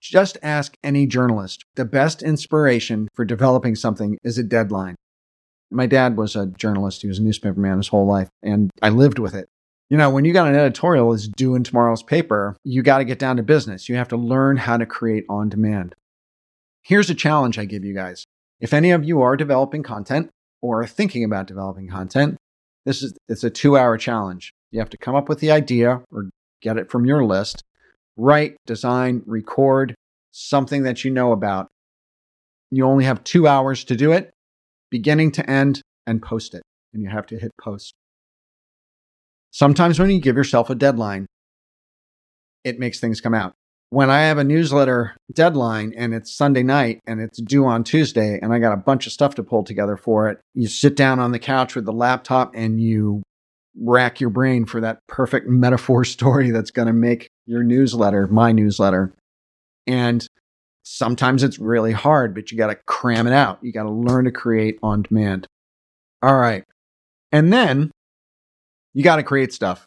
Just 0.00 0.36
ask 0.42 0.74
any 0.84 1.06
journalist. 1.06 1.64
The 1.76 1.86
best 1.86 2.22
inspiration 2.22 3.08
for 3.14 3.24
developing 3.24 3.74
something 3.74 4.18
is 4.22 4.36
a 4.36 4.42
deadline. 4.42 4.96
My 5.70 5.86
dad 5.86 6.18
was 6.18 6.36
a 6.36 6.46
journalist. 6.46 7.00
He 7.00 7.08
was 7.08 7.18
a 7.18 7.22
newspaper 7.22 7.58
man 7.58 7.78
his 7.78 7.88
whole 7.88 8.06
life, 8.06 8.28
and 8.42 8.70
I 8.82 8.90
lived 8.90 9.18
with 9.18 9.34
it. 9.34 9.48
You 9.88 9.96
know, 9.96 10.10
when 10.10 10.26
you 10.26 10.32
got 10.32 10.46
an 10.46 10.54
editorial 10.54 11.12
is 11.14 11.28
due 11.28 11.54
in 11.54 11.64
tomorrow's 11.64 12.02
paper, 12.02 12.56
you 12.64 12.82
got 12.82 12.98
to 12.98 13.04
get 13.04 13.18
down 13.18 13.38
to 13.38 13.42
business. 13.42 13.88
You 13.88 13.96
have 13.96 14.08
to 14.08 14.16
learn 14.16 14.58
how 14.58 14.76
to 14.76 14.84
create 14.86 15.24
on 15.28 15.48
demand. 15.48 15.94
Here's 16.84 17.08
a 17.08 17.14
challenge 17.14 17.58
I 17.58 17.64
give 17.64 17.82
you 17.82 17.94
guys. 17.94 18.26
If 18.60 18.74
any 18.74 18.90
of 18.90 19.04
you 19.04 19.22
are 19.22 19.38
developing 19.38 19.82
content 19.82 20.28
or 20.60 20.86
thinking 20.86 21.24
about 21.24 21.46
developing 21.46 21.88
content, 21.88 22.36
this 22.84 23.02
is 23.02 23.14
it's 23.26 23.42
a 23.42 23.50
2-hour 23.50 23.96
challenge. 23.96 24.52
You 24.70 24.80
have 24.80 24.90
to 24.90 24.98
come 24.98 25.14
up 25.14 25.28
with 25.28 25.38
the 25.40 25.50
idea 25.50 26.02
or 26.12 26.28
get 26.60 26.76
it 26.76 26.90
from 26.90 27.06
your 27.06 27.24
list, 27.24 27.64
write, 28.18 28.56
design, 28.66 29.22
record 29.24 29.94
something 30.32 30.82
that 30.82 31.04
you 31.04 31.10
know 31.10 31.32
about. 31.32 31.68
You 32.70 32.84
only 32.84 33.04
have 33.04 33.24
2 33.24 33.48
hours 33.48 33.84
to 33.84 33.96
do 33.96 34.12
it, 34.12 34.30
beginning 34.90 35.32
to 35.32 35.48
end, 35.48 35.80
and 36.06 36.20
post 36.20 36.54
it. 36.54 36.62
And 36.92 37.02
you 37.02 37.08
have 37.08 37.26
to 37.26 37.38
hit 37.38 37.50
post. 37.58 37.94
Sometimes 39.52 39.98
when 39.98 40.10
you 40.10 40.20
give 40.20 40.36
yourself 40.36 40.68
a 40.68 40.74
deadline, 40.74 41.24
it 42.62 42.78
makes 42.78 43.00
things 43.00 43.22
come 43.22 43.34
out. 43.34 43.54
When 43.94 44.10
I 44.10 44.22
have 44.22 44.38
a 44.38 44.44
newsletter 44.44 45.14
deadline 45.32 45.94
and 45.96 46.12
it's 46.12 46.36
Sunday 46.36 46.64
night 46.64 47.00
and 47.06 47.20
it's 47.20 47.40
due 47.40 47.64
on 47.64 47.84
Tuesday 47.84 48.40
and 48.42 48.52
I 48.52 48.58
got 48.58 48.72
a 48.72 48.76
bunch 48.76 49.06
of 49.06 49.12
stuff 49.12 49.36
to 49.36 49.44
pull 49.44 49.62
together 49.62 49.96
for 49.96 50.28
it, 50.28 50.40
you 50.52 50.66
sit 50.66 50.96
down 50.96 51.20
on 51.20 51.30
the 51.30 51.38
couch 51.38 51.76
with 51.76 51.84
the 51.84 51.92
laptop 51.92 52.56
and 52.56 52.80
you 52.80 53.22
rack 53.80 54.18
your 54.18 54.30
brain 54.30 54.64
for 54.64 54.80
that 54.80 54.98
perfect 55.06 55.46
metaphor 55.48 56.04
story 56.04 56.50
that's 56.50 56.72
going 56.72 56.88
to 56.88 56.92
make 56.92 57.28
your 57.46 57.62
newsletter, 57.62 58.26
my 58.26 58.50
newsletter. 58.50 59.14
And 59.86 60.26
sometimes 60.82 61.44
it's 61.44 61.60
really 61.60 61.92
hard, 61.92 62.34
but 62.34 62.50
you 62.50 62.58
got 62.58 62.70
to 62.70 62.78
cram 62.88 63.28
it 63.28 63.32
out. 63.32 63.60
You 63.62 63.70
got 63.70 63.84
to 63.84 63.92
learn 63.92 64.24
to 64.24 64.32
create 64.32 64.76
on 64.82 65.02
demand. 65.02 65.46
All 66.20 66.36
right. 66.36 66.64
And 67.30 67.52
then 67.52 67.92
you 68.92 69.04
got 69.04 69.16
to 69.16 69.22
create 69.22 69.52
stuff. 69.52 69.86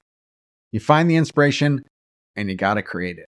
You 0.71 0.79
find 0.79 1.09
the 1.09 1.17
inspiration 1.17 1.83
and 2.37 2.49
you 2.49 2.55
got 2.55 2.75
to 2.75 2.81
create 2.81 3.17
it. 3.17 3.25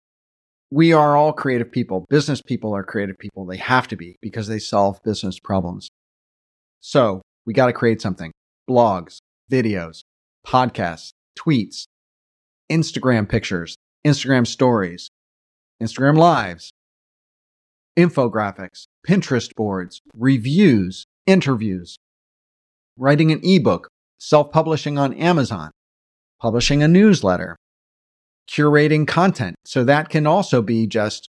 We 0.76 0.92
are 0.92 1.16
all 1.16 1.34
creative 1.34 1.72
people. 1.72 2.08
Business 2.10 2.42
people 2.42 2.76
are 2.76 2.84
creative 2.84 3.20
people. 3.20 3.46
They 3.46 3.58
have 3.58 3.88
to 3.90 3.96
be 3.96 4.18
because 4.24 4.48
they 4.48 4.58
solve 4.58 5.04
business 5.04 5.38
problems. 5.38 5.92
So 6.80 7.22
we 7.46 7.54
got 7.54 7.68
to 7.68 7.74
create 7.74 8.02
something 8.02 8.32
blogs, 8.68 9.20
videos, 9.52 10.02
podcasts, 10.48 11.12
tweets, 11.38 11.86
Instagram 12.72 13.30
pictures, 13.30 13.76
Instagram 14.04 14.48
stories, 14.48 15.10
Instagram 15.80 16.18
lives, 16.18 16.72
infographics, 17.96 18.88
Pinterest 19.08 19.54
boards, 19.56 20.02
reviews, 20.16 21.06
interviews, 21.28 21.98
writing 22.98 23.32
an 23.32 23.42
ebook, 23.44 23.90
self 24.18 24.52
publishing 24.52 24.98
on 24.98 25.14
Amazon, 25.14 25.70
publishing 26.42 26.82
a 26.82 26.88
newsletter, 26.88 27.58
curating 28.50 29.08
content. 29.08 29.56
So 29.66 29.84
that 29.84 30.10
can 30.10 30.28
also 30.28 30.62
be 30.62 30.88
just, 30.88 31.30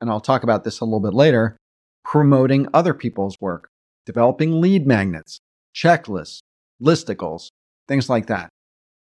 and 0.00 0.10
I'll 0.10 0.20
talk 0.20 0.42
about 0.42 0.64
this 0.64 0.80
a 0.80 0.84
little 0.84 1.00
bit 1.00 1.14
later, 1.14 1.56
promoting 2.04 2.68
other 2.72 2.94
people's 2.94 3.36
work, 3.40 3.68
developing 4.04 4.60
lead 4.60 4.86
magnets, 4.86 5.38
checklists, 5.74 6.40
listicles, 6.82 7.48
things 7.88 8.08
like 8.08 8.26
that. 8.26 8.48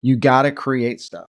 You 0.02 0.16
got 0.16 0.42
to 0.42 0.52
create 0.52 1.00
stuff. 1.00 1.26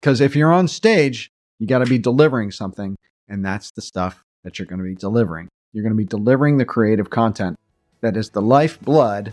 Because 0.00 0.20
if 0.20 0.36
you're 0.36 0.52
on 0.52 0.68
stage, 0.68 1.30
you 1.58 1.66
got 1.66 1.78
to 1.78 1.86
be 1.86 1.98
delivering 1.98 2.50
something. 2.50 2.96
And 3.28 3.44
that's 3.44 3.70
the 3.72 3.82
stuff 3.82 4.22
that 4.44 4.58
you're 4.58 4.66
going 4.66 4.78
to 4.78 4.84
be 4.84 4.94
delivering. 4.94 5.48
You're 5.72 5.82
going 5.82 5.92
to 5.92 5.96
be 5.96 6.04
delivering 6.04 6.56
the 6.56 6.64
creative 6.64 7.10
content 7.10 7.56
that 8.00 8.16
is 8.16 8.30
the 8.30 8.42
lifeblood 8.42 9.32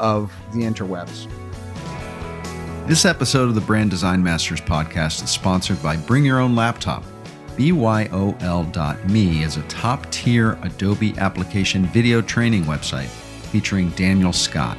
of 0.00 0.32
the 0.52 0.62
interwebs. 0.62 1.28
This 2.86 3.04
episode 3.04 3.48
of 3.48 3.54
the 3.54 3.60
Brand 3.60 3.90
Design 3.90 4.20
Masters 4.24 4.60
podcast 4.60 5.22
is 5.22 5.30
sponsored 5.30 5.80
by 5.84 5.96
Bring 5.96 6.24
Your 6.24 6.40
Own 6.40 6.56
Laptop. 6.56 7.04
BYOL.me 7.56 9.44
is 9.44 9.56
a 9.56 9.62
top 9.62 10.10
tier 10.10 10.58
Adobe 10.62 11.16
application 11.16 11.86
video 11.86 12.20
training 12.20 12.64
website 12.64 13.06
featuring 13.06 13.90
Daniel 13.90 14.32
Scott. 14.32 14.76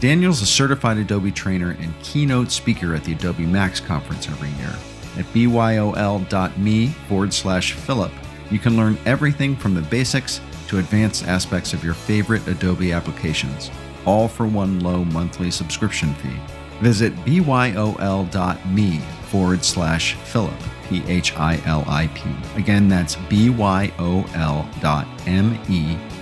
Daniel's 0.00 0.42
a 0.42 0.46
certified 0.46 0.98
Adobe 0.98 1.32
trainer 1.32 1.70
and 1.80 1.98
keynote 2.02 2.50
speaker 2.50 2.94
at 2.94 3.04
the 3.04 3.14
Adobe 3.14 3.46
Max 3.46 3.80
conference 3.80 4.28
every 4.28 4.50
year. 4.50 4.76
At 5.16 5.24
byol.me 5.32 6.88
forward 7.08 7.32
slash 7.32 7.72
Philip, 7.72 8.12
you 8.50 8.58
can 8.58 8.76
learn 8.76 8.98
everything 9.06 9.56
from 9.56 9.74
the 9.74 9.82
basics 9.82 10.42
to 10.68 10.78
advanced 10.78 11.26
aspects 11.26 11.72
of 11.72 11.82
your 11.82 11.94
favorite 11.94 12.46
Adobe 12.46 12.92
applications, 12.92 13.70
all 14.04 14.28
for 14.28 14.46
one 14.46 14.80
low 14.80 15.04
monthly 15.06 15.50
subscription 15.50 16.12
fee. 16.16 16.38
Visit 16.80 17.14
byol.me 17.24 18.98
forward 19.28 19.64
slash 19.64 20.14
Philip, 20.14 20.54
P 20.88 21.02
H 21.06 21.36
I 21.36 21.60
L 21.66 21.84
I 21.86 22.06
P. 22.08 22.30
Again, 22.56 22.88
that's 22.88 23.16
byol.me 23.16 23.98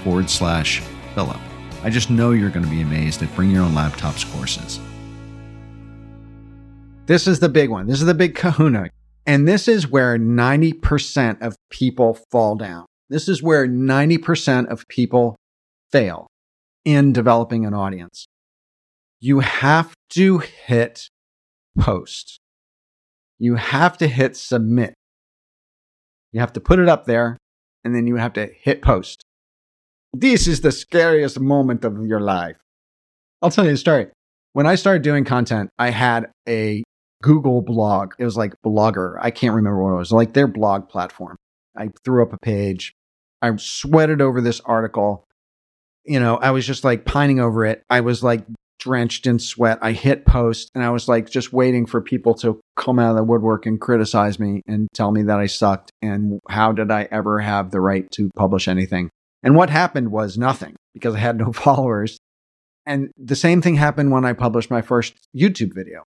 forward 0.03 0.31
slash 0.31 0.81
Philip. 1.15 1.41
I 1.83 1.91
just 1.91 2.11
know 2.11 2.33
you're 2.33 2.51
going 2.51 2.65
to 2.65 2.71
be 2.71 2.81
amazed 2.81 3.23
at 3.23 3.35
Bring 3.37 3.51
Your 3.51 3.63
Own 3.63 3.73
Laptops 3.73 4.31
courses. 4.33 4.81
This 7.07 7.29
is 7.29 7.39
the 7.39 7.49
big 7.49 7.71
one. 7.71 7.87
This 7.87 8.01
is 8.01 8.07
the 8.07 8.15
big 8.15 8.35
kahuna. 8.35 8.91
And 9.27 9.47
this 9.47 9.69
is 9.69 9.89
where 9.89 10.19
90% 10.19 11.41
of 11.43 11.57
people 11.71 12.19
fall 12.31 12.57
down. 12.57 12.87
This 13.09 13.29
is 13.29 13.43
where 13.43 13.69
90% 13.69 14.67
of 14.67 14.87
people 14.89 15.37
fail 15.93 16.27
in 16.85 17.13
developing 17.13 17.65
an 17.65 17.75
audience. 17.75 18.27
You 19.21 19.41
have 19.41 19.95
to 20.11 20.39
hit 20.39 21.09
post. 21.79 22.39
You 23.39 23.57
have 23.57 23.99
to 23.99 24.09
hit 24.09 24.37
submit. 24.37 24.95
You 26.33 26.41
have 26.41 26.53
to 26.55 26.61
put 26.61 26.79
it 26.79 26.89
up 26.89 27.07
there 27.07 27.39
and 27.85 27.95
then 27.95 28.07
you 28.07 28.17
have 28.17 28.33
to 28.35 28.47
hit 28.47 28.83
post. 28.83 29.23
This 30.13 30.47
is 30.47 30.61
the 30.61 30.73
scariest 30.73 31.39
moment 31.41 31.85
of 31.85 32.05
your 32.07 32.21
life. 32.21 32.57
I'll 33.43 33.51
tell 33.51 33.67
you 33.67 33.73
a 33.73 33.77
story. 33.77 34.09
When 34.55 34.67
I 34.67 34.75
started 34.75 35.03
doing 35.03 35.25
content, 35.25 35.71
I 35.79 35.91
had 35.91 36.31
a 36.49 36.83
Google 37.23 37.63
blog. 37.63 38.15
It 38.19 38.25
was 38.25 38.37
like 38.37 38.55
Blogger. 38.65 39.17
I 39.21 39.31
can't 39.31 39.55
remember 39.55 39.83
what 39.83 39.93
it 39.93 39.99
was, 39.99 40.13
like 40.13 40.33
their 40.33 40.47
blog 40.47 40.89
platform. 40.89 41.37
I 41.77 41.91
threw 42.05 42.23
up 42.23 42.33
a 42.33 42.39
page. 42.39 42.93
I 43.43 43.55
sweated 43.57 44.21
over 44.21 44.41
this 44.41 44.61
article. 44.61 45.25
You 46.05 46.21
know, 46.21 46.37
I 46.37 46.51
was 46.51 46.67
just 46.67 46.85
like 46.85 47.05
pining 47.05 47.41
over 47.41 47.67
it. 47.67 47.83
I 47.91 48.01
was 48.01 48.23
like 48.23 48.45
drenched 48.87 49.27
in 49.27 49.41
sweat. 49.41 49.81
I 49.83 49.91
hit 49.91 50.25
post 50.25 50.71
and 50.73 50.85
I 50.85 50.91
was 50.91 51.09
like 51.09 51.29
just 51.29 51.53
waiting 51.53 51.87
for 51.87 52.01
people 52.01 52.35
to 52.35 52.61
come 52.77 53.01
out 53.01 53.11
of 53.11 53.17
the 53.17 53.25
woodwork 53.25 53.67
and 53.67 53.81
criticize 53.81 54.39
me 54.39 54.63
and 54.69 54.87
tell 54.95 55.11
me 55.11 55.25
that 55.25 55.41
I 55.41 55.47
sucked. 55.47 55.91
And 56.03 56.39
how 56.49 56.71
did 56.71 56.93
I 56.93 57.09
ever 57.11 57.41
have 57.41 57.73
the 57.73 57.81
right 57.81 58.09
to 58.13 58.31
publish 58.37 58.69
anything? 58.69 59.11
And 59.43 59.57
what 59.57 59.71
happened 59.71 60.13
was 60.13 60.39
nothing 60.39 60.77
because 60.95 61.17
I 61.17 61.19
had 61.19 61.37
no 61.37 61.53
followers. 61.65 62.17
And 62.87 63.11
the 63.19 63.35
same 63.35 63.61
thing 63.61 63.75
happened 63.75 64.13
when 64.13 64.25
I 64.25 64.35
published 64.35 64.71
my 64.71 64.83
first 64.83 65.15
YouTube 65.37 65.75
video. 65.75 66.05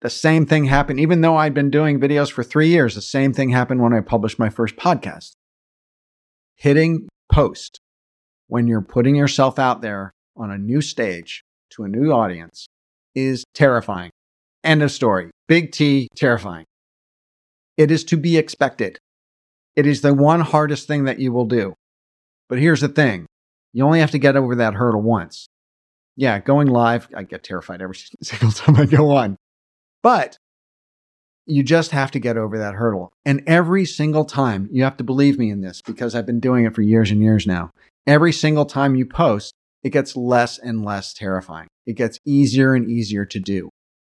The 0.00 0.08
same 0.08 0.46
thing 0.46 0.64
happened, 0.64 1.00
even 1.00 1.20
though 1.20 1.36
I'd 1.36 1.52
been 1.52 1.68
doing 1.68 2.00
videos 2.00 2.32
for 2.32 2.42
three 2.42 2.68
years, 2.68 2.94
the 2.94 3.02
same 3.02 3.34
thing 3.34 3.50
happened 3.50 3.82
when 3.82 3.92
I 3.92 4.00
published 4.00 4.38
my 4.38 4.48
first 4.48 4.76
podcast. 4.76 5.32
Hitting 6.54 7.08
post 7.30 7.78
when 8.46 8.66
you're 8.66 8.80
putting 8.80 9.16
yourself 9.16 9.58
out 9.58 9.82
there 9.82 10.14
on 10.34 10.50
a 10.50 10.56
new 10.56 10.80
stage 10.80 11.44
to 11.70 11.84
a 11.84 11.88
new 11.88 12.12
audience 12.12 12.66
is 13.14 13.44
terrifying. 13.54 14.10
End 14.62 14.82
of 14.82 14.90
story. 14.90 15.30
Big 15.48 15.72
T, 15.72 16.08
terrifying. 16.14 16.64
It 17.76 17.90
is 17.90 18.04
to 18.04 18.16
be 18.16 18.36
expected. 18.36 18.98
It 19.76 19.86
is 19.86 20.02
the 20.02 20.14
one 20.14 20.40
hardest 20.40 20.86
thing 20.86 21.04
that 21.04 21.18
you 21.18 21.32
will 21.32 21.46
do. 21.46 21.74
But 22.48 22.58
here's 22.58 22.80
the 22.80 22.88
thing 22.88 23.26
you 23.72 23.84
only 23.84 24.00
have 24.00 24.10
to 24.10 24.18
get 24.18 24.36
over 24.36 24.56
that 24.56 24.74
hurdle 24.74 25.02
once. 25.02 25.46
Yeah, 26.16 26.38
going 26.40 26.68
live, 26.68 27.08
I 27.14 27.22
get 27.22 27.44
terrified 27.44 27.80
every 27.80 27.96
single 28.22 28.52
time 28.52 28.76
I 28.76 28.86
go 28.86 29.16
on. 29.16 29.36
But 30.02 30.36
you 31.46 31.62
just 31.62 31.90
have 31.92 32.10
to 32.12 32.18
get 32.18 32.36
over 32.36 32.58
that 32.58 32.74
hurdle. 32.74 33.12
And 33.24 33.42
every 33.46 33.84
single 33.84 34.24
time, 34.24 34.68
you 34.70 34.84
have 34.84 34.96
to 34.98 35.04
believe 35.04 35.38
me 35.38 35.50
in 35.50 35.62
this 35.62 35.82
because 35.82 36.14
I've 36.14 36.26
been 36.26 36.40
doing 36.40 36.64
it 36.64 36.74
for 36.74 36.82
years 36.82 37.10
and 37.10 37.22
years 37.22 37.46
now. 37.46 37.70
Every 38.06 38.32
single 38.32 38.66
time 38.66 38.94
you 38.94 39.06
post, 39.06 39.54
it 39.82 39.90
gets 39.90 40.16
less 40.16 40.58
and 40.58 40.84
less 40.84 41.12
terrifying. 41.14 41.68
It 41.86 41.94
gets 41.94 42.18
easier 42.26 42.74
and 42.74 42.90
easier 42.90 43.24
to 43.26 43.40
do. 43.40 43.70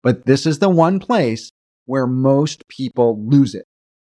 But 0.03 0.25
this 0.25 0.45
is 0.45 0.59
the 0.59 0.69
one 0.69 0.99
place 0.99 1.51
where 1.85 2.07
most 2.07 2.67
people 2.67 3.23
lose 3.23 3.53
it. 3.53 3.65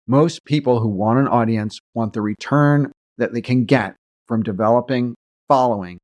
Most 0.06 0.44
people 0.44 0.80
who 0.80 0.88
want 0.88 1.18
an 1.18 1.28
audience 1.28 1.78
want 1.94 2.12
the 2.12 2.22
return 2.22 2.92
that 3.18 3.32
they 3.32 3.40
can 3.40 3.64
get 3.64 3.96
from 4.26 4.42
developing 4.42 5.14
following 5.48 5.98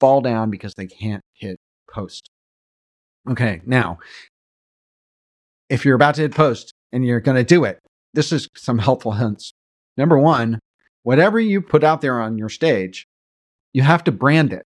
fall 0.00 0.20
down 0.20 0.50
because 0.50 0.74
they 0.74 0.86
can't 0.86 1.22
hit 1.32 1.56
post. 1.90 2.28
Okay, 3.28 3.62
now, 3.66 3.98
if 5.68 5.84
you're 5.84 5.96
about 5.96 6.14
to 6.16 6.22
hit 6.22 6.34
post 6.34 6.72
and 6.92 7.04
you're 7.04 7.20
going 7.20 7.36
to 7.36 7.44
do 7.44 7.64
it, 7.64 7.78
this 8.14 8.32
is 8.32 8.48
some 8.56 8.78
helpful 8.78 9.12
hints. 9.12 9.52
Number 9.96 10.18
one, 10.18 10.60
whatever 11.02 11.40
you 11.40 11.60
put 11.60 11.82
out 11.82 12.00
there 12.00 12.20
on 12.20 12.38
your 12.38 12.48
stage, 12.48 13.06
you 13.72 13.82
have 13.82 14.04
to 14.04 14.12
brand 14.12 14.52
it. 14.52 14.62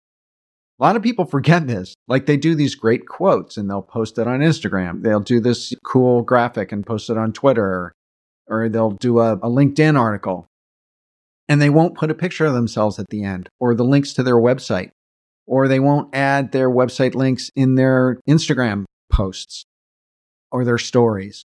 A 0.80 0.84
lot 0.84 0.96
of 0.96 1.04
people 1.04 1.26
forget 1.26 1.68
this. 1.68 1.94
Like 2.08 2.26
they 2.26 2.38
do 2.38 2.56
these 2.56 2.76
great 2.76 3.06
quotes 3.06 3.58
and 3.58 3.70
they'll 3.70 3.82
post 3.82 4.18
it 4.18 4.28
on 4.28 4.39
Instagram. 4.39 5.02
They'll 5.02 5.20
do 5.20 5.42
this 5.42 5.74
cool 5.84 6.22
graphic 6.22 6.72
and 6.72 6.86
post 6.86 7.10
it 7.10 7.18
on 7.18 7.34
Twitter, 7.34 7.94
or 8.48 8.70
they'll 8.70 8.92
do 8.92 9.20
a, 9.20 9.34
a 9.34 9.50
LinkedIn 9.50 10.00
article 10.00 10.48
and 11.50 11.62
they 11.62 11.70
won't 11.70 11.98
put 11.98 12.12
a 12.12 12.15
picture 12.15 12.46
of 12.46 12.54
themselves 12.54 13.00
at 13.00 13.08
the 13.10 13.24
end 13.24 13.50
or 13.60 13.76
the 13.76 13.84
links 13.84 14.13
to 14.13 14.24
their 14.24 14.38
website, 14.38 14.92
or 15.46 15.68
they 15.68 15.80
won't 15.80 16.15
add 16.15 16.52
their 16.52 16.70
website 16.70 17.15
links 17.15 17.50
in 17.56 17.76
their 17.76 18.22
Instagram 18.30 18.86
posts 19.12 19.65
or 20.52 20.63
their 20.63 20.78
stories. 20.78 21.44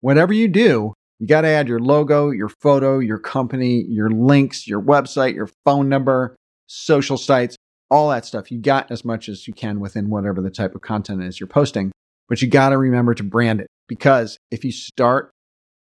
Whatever 0.00 0.32
you 0.32 0.48
do, 0.48 0.94
you 1.20 1.28
got 1.28 1.42
to 1.42 1.48
add 1.48 1.68
your 1.68 1.78
logo, 1.78 2.30
your 2.30 2.48
photo, 2.48 2.98
your 2.98 3.18
company, 3.18 3.84
your 3.88 4.10
links, 4.10 4.66
your 4.66 4.82
website, 4.82 5.34
your 5.34 5.48
phone 5.64 5.88
number, 5.88 6.34
social 6.66 7.16
sites, 7.16 7.56
all 7.90 8.10
that 8.10 8.24
stuff. 8.24 8.50
You 8.50 8.58
got 8.58 8.90
as 8.90 9.04
much 9.04 9.28
as 9.28 9.46
you 9.46 9.54
can 9.54 9.80
within 9.80 10.10
whatever 10.10 10.40
the 10.40 10.50
type 10.50 10.74
of 10.74 10.82
content 10.82 11.22
is 11.22 11.38
you're 11.38 11.46
posting, 11.46 11.92
but 12.28 12.42
you 12.42 12.48
got 12.48 12.70
to 12.70 12.78
remember 12.78 13.14
to 13.14 13.22
brand 13.22 13.60
it 13.60 13.68
because 13.88 14.38
if 14.50 14.64
you 14.64 14.72
start 14.72 15.30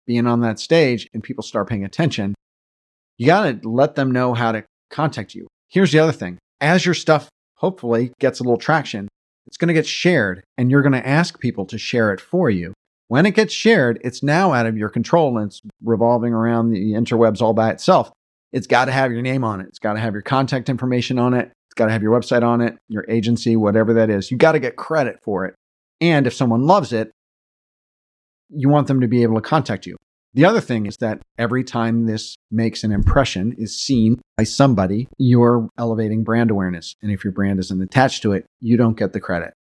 being 0.06 0.26
on 0.26 0.40
that 0.40 0.60
stage 0.60 1.08
and 1.12 1.22
people 1.22 1.42
start 1.42 1.68
paying 1.68 1.84
attention, 1.84 2.34
you 3.18 3.26
got 3.26 3.62
to 3.62 3.68
let 3.68 3.94
them 3.94 4.10
know 4.10 4.34
how 4.34 4.52
to 4.52 4.64
contact 4.90 5.34
you. 5.34 5.46
Here's 5.68 5.92
the 5.92 5.98
other 5.98 6.12
thing 6.12 6.38
as 6.60 6.84
your 6.84 6.94
stuff 6.94 7.28
hopefully 7.56 8.12
gets 8.20 8.40
a 8.40 8.42
little 8.42 8.58
traction, 8.58 9.08
it's 9.46 9.56
going 9.56 9.68
to 9.68 9.74
get 9.74 9.86
shared 9.86 10.44
and 10.56 10.70
you're 10.70 10.82
going 10.82 10.92
to 10.92 11.06
ask 11.06 11.40
people 11.40 11.66
to 11.66 11.78
share 11.78 12.12
it 12.12 12.20
for 12.20 12.50
you. 12.50 12.72
When 13.08 13.26
it 13.26 13.34
gets 13.34 13.54
shared, 13.54 14.00
it's 14.02 14.22
now 14.22 14.52
out 14.52 14.66
of 14.66 14.76
your 14.76 14.88
control 14.88 15.38
and 15.38 15.48
it's 15.48 15.62
revolving 15.82 16.32
around 16.32 16.70
the 16.70 16.92
interwebs 16.92 17.40
all 17.40 17.54
by 17.54 17.70
itself. 17.70 18.10
It's 18.52 18.66
got 18.66 18.86
to 18.86 18.92
have 18.92 19.12
your 19.12 19.22
name 19.22 19.44
on 19.44 19.60
it. 19.60 19.68
It's 19.68 19.78
got 19.78 19.94
to 19.94 20.00
have 20.00 20.12
your 20.12 20.22
contact 20.22 20.68
information 20.68 21.18
on 21.18 21.34
it. 21.34 21.52
Got 21.76 21.86
to 21.86 21.92
have 21.92 22.02
your 22.02 22.18
website 22.18 22.42
on 22.42 22.60
it, 22.60 22.76
your 22.88 23.04
agency, 23.08 23.54
whatever 23.54 23.94
that 23.94 24.10
is. 24.10 24.30
You 24.30 24.36
got 24.36 24.52
to 24.52 24.58
get 24.58 24.76
credit 24.76 25.18
for 25.22 25.44
it. 25.44 25.54
And 26.00 26.26
if 26.26 26.34
someone 26.34 26.62
loves 26.62 26.92
it, 26.92 27.12
you 28.48 28.68
want 28.68 28.86
them 28.86 29.00
to 29.00 29.08
be 29.08 29.22
able 29.22 29.34
to 29.36 29.40
contact 29.40 29.86
you. 29.86 29.96
The 30.34 30.44
other 30.44 30.60
thing 30.60 30.86
is 30.86 30.98
that 30.98 31.22
every 31.38 31.64
time 31.64 32.04
this 32.04 32.36
makes 32.50 32.84
an 32.84 32.92
impression, 32.92 33.54
is 33.56 33.78
seen 33.78 34.20
by 34.36 34.44
somebody, 34.44 35.08
you're 35.16 35.68
elevating 35.78 36.24
brand 36.24 36.50
awareness. 36.50 36.94
And 37.02 37.10
if 37.10 37.24
your 37.24 37.32
brand 37.32 37.58
isn't 37.58 37.82
attached 37.82 38.22
to 38.22 38.32
it, 38.32 38.44
you 38.60 38.76
don't 38.76 38.98
get 38.98 39.14
the 39.14 39.20
credit. 39.20 39.54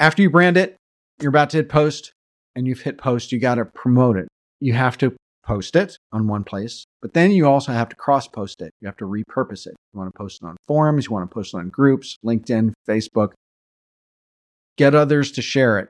After 0.00 0.22
you 0.22 0.30
brand 0.30 0.56
it, 0.56 0.76
you're 1.20 1.28
about 1.28 1.50
to 1.50 1.58
hit 1.58 1.68
post 1.68 2.12
and 2.54 2.66
you've 2.66 2.80
hit 2.80 2.98
post, 2.98 3.32
you 3.32 3.38
got 3.38 3.56
to 3.56 3.66
promote 3.66 4.16
it. 4.16 4.28
You 4.60 4.72
have 4.72 4.96
to 4.98 5.14
post 5.44 5.76
it 5.76 5.98
on 6.12 6.28
one 6.28 6.44
place, 6.44 6.84
but 7.00 7.14
then 7.14 7.32
you 7.32 7.46
also 7.46 7.72
have 7.72 7.88
to 7.88 7.96
cross 7.96 8.28
post 8.28 8.62
it. 8.62 8.72
You 8.80 8.86
have 8.86 8.96
to 8.98 9.06
repurpose 9.06 9.66
it. 9.66 9.74
You 9.92 9.98
want 9.98 10.12
to 10.12 10.18
post 10.18 10.40
it 10.42 10.46
on 10.46 10.56
forums, 10.66 11.06
you 11.06 11.12
want 11.12 11.28
to 11.28 11.34
post 11.34 11.54
it 11.54 11.58
on 11.58 11.68
groups, 11.68 12.16
LinkedIn, 12.24 12.72
Facebook. 12.88 13.32
Get 14.78 14.94
others 14.94 15.32
to 15.32 15.42
share 15.42 15.78
it. 15.78 15.88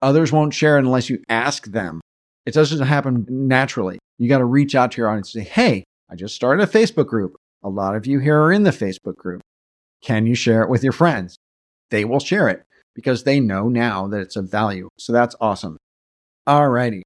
Others 0.00 0.32
won't 0.32 0.54
share 0.54 0.76
it 0.76 0.84
unless 0.84 1.10
you 1.10 1.22
ask 1.28 1.66
them 1.66 2.00
it 2.46 2.54
doesn't 2.54 2.86
happen 2.86 3.26
naturally. 3.28 3.98
You 4.18 4.28
got 4.28 4.38
to 4.38 4.44
reach 4.44 4.74
out 4.74 4.92
to 4.92 4.98
your 4.98 5.08
audience 5.08 5.34
and 5.34 5.44
say, 5.44 5.50
Hey, 5.50 5.84
I 6.10 6.14
just 6.14 6.34
started 6.34 6.62
a 6.62 6.70
Facebook 6.70 7.06
group. 7.06 7.36
A 7.62 7.68
lot 7.68 7.96
of 7.96 8.06
you 8.06 8.18
here 8.18 8.40
are 8.40 8.52
in 8.52 8.64
the 8.64 8.70
Facebook 8.70 9.16
group. 9.16 9.40
Can 10.02 10.26
you 10.26 10.34
share 10.34 10.62
it 10.62 10.68
with 10.68 10.84
your 10.84 10.92
friends? 10.92 11.36
They 11.90 12.04
will 12.04 12.20
share 12.20 12.48
it 12.48 12.62
because 12.94 13.24
they 13.24 13.40
know 13.40 13.68
now 13.68 14.06
that 14.08 14.20
it's 14.20 14.36
of 14.36 14.50
value. 14.50 14.88
So 14.98 15.12
that's 15.12 15.34
awesome. 15.40 15.78
Alrighty. 16.46 17.02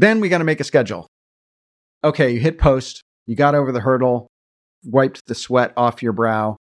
Then 0.00 0.20
we 0.20 0.30
got 0.30 0.38
to 0.38 0.44
make 0.44 0.60
a 0.60 0.64
schedule. 0.64 1.06
Okay, 2.02 2.30
you 2.30 2.40
hit 2.40 2.56
post, 2.56 3.02
you 3.26 3.36
got 3.36 3.54
over 3.54 3.70
the 3.70 3.80
hurdle, 3.80 4.28
wiped 4.82 5.26
the 5.26 5.34
sweat 5.34 5.74
off 5.76 6.02
your 6.02 6.14
brow. 6.14 6.56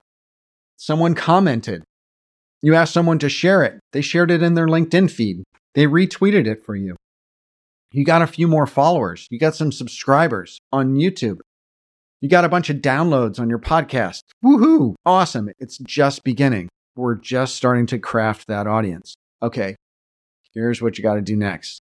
Someone 0.76 1.16
commented. 1.16 1.86
You 2.62 2.76
asked 2.76 2.94
someone 2.94 3.18
to 3.20 3.30
share 3.30 3.64
it. 3.64 3.80
They 3.94 4.02
shared 4.02 4.30
it 4.30 4.44
in 4.44 4.56
their 4.56 4.68
LinkedIn 4.68 5.10
feed. 5.10 5.44
They 5.74 5.86
retweeted 5.86 6.48
it 6.48 6.66
for 6.66 6.76
you. 6.76 6.98
You 7.94 8.04
got 8.04 8.22
a 8.22 8.28
few 8.28 8.46
more 8.46 8.68
followers. 8.68 9.26
You 9.32 9.40
got 9.40 9.56
some 9.56 9.72
subscribers 9.72 10.60
on 10.74 10.96
YouTube. 10.96 11.40
You 12.20 12.28
got 12.28 12.44
a 12.44 12.50
bunch 12.50 12.70
of 12.70 12.78
downloads 12.78 13.40
on 13.40 13.48
your 13.50 13.60
podcast. 13.60 14.24
Woohoo! 14.44 14.96
Awesome. 15.06 15.50
It's 15.60 15.78
just 15.78 16.26
beginning. 16.26 16.68
We're 16.98 17.16
just 17.16 17.56
starting 17.56 17.86
to 17.86 18.00
craft 18.00 18.48
that 18.48 18.68
audience. 18.68 19.16
Okay, 19.42 19.78
here's 20.54 20.82
what 20.82 20.98
you 20.98 21.04
got 21.04 21.16
to 21.16 21.22
do 21.22 21.38
next 21.38 21.82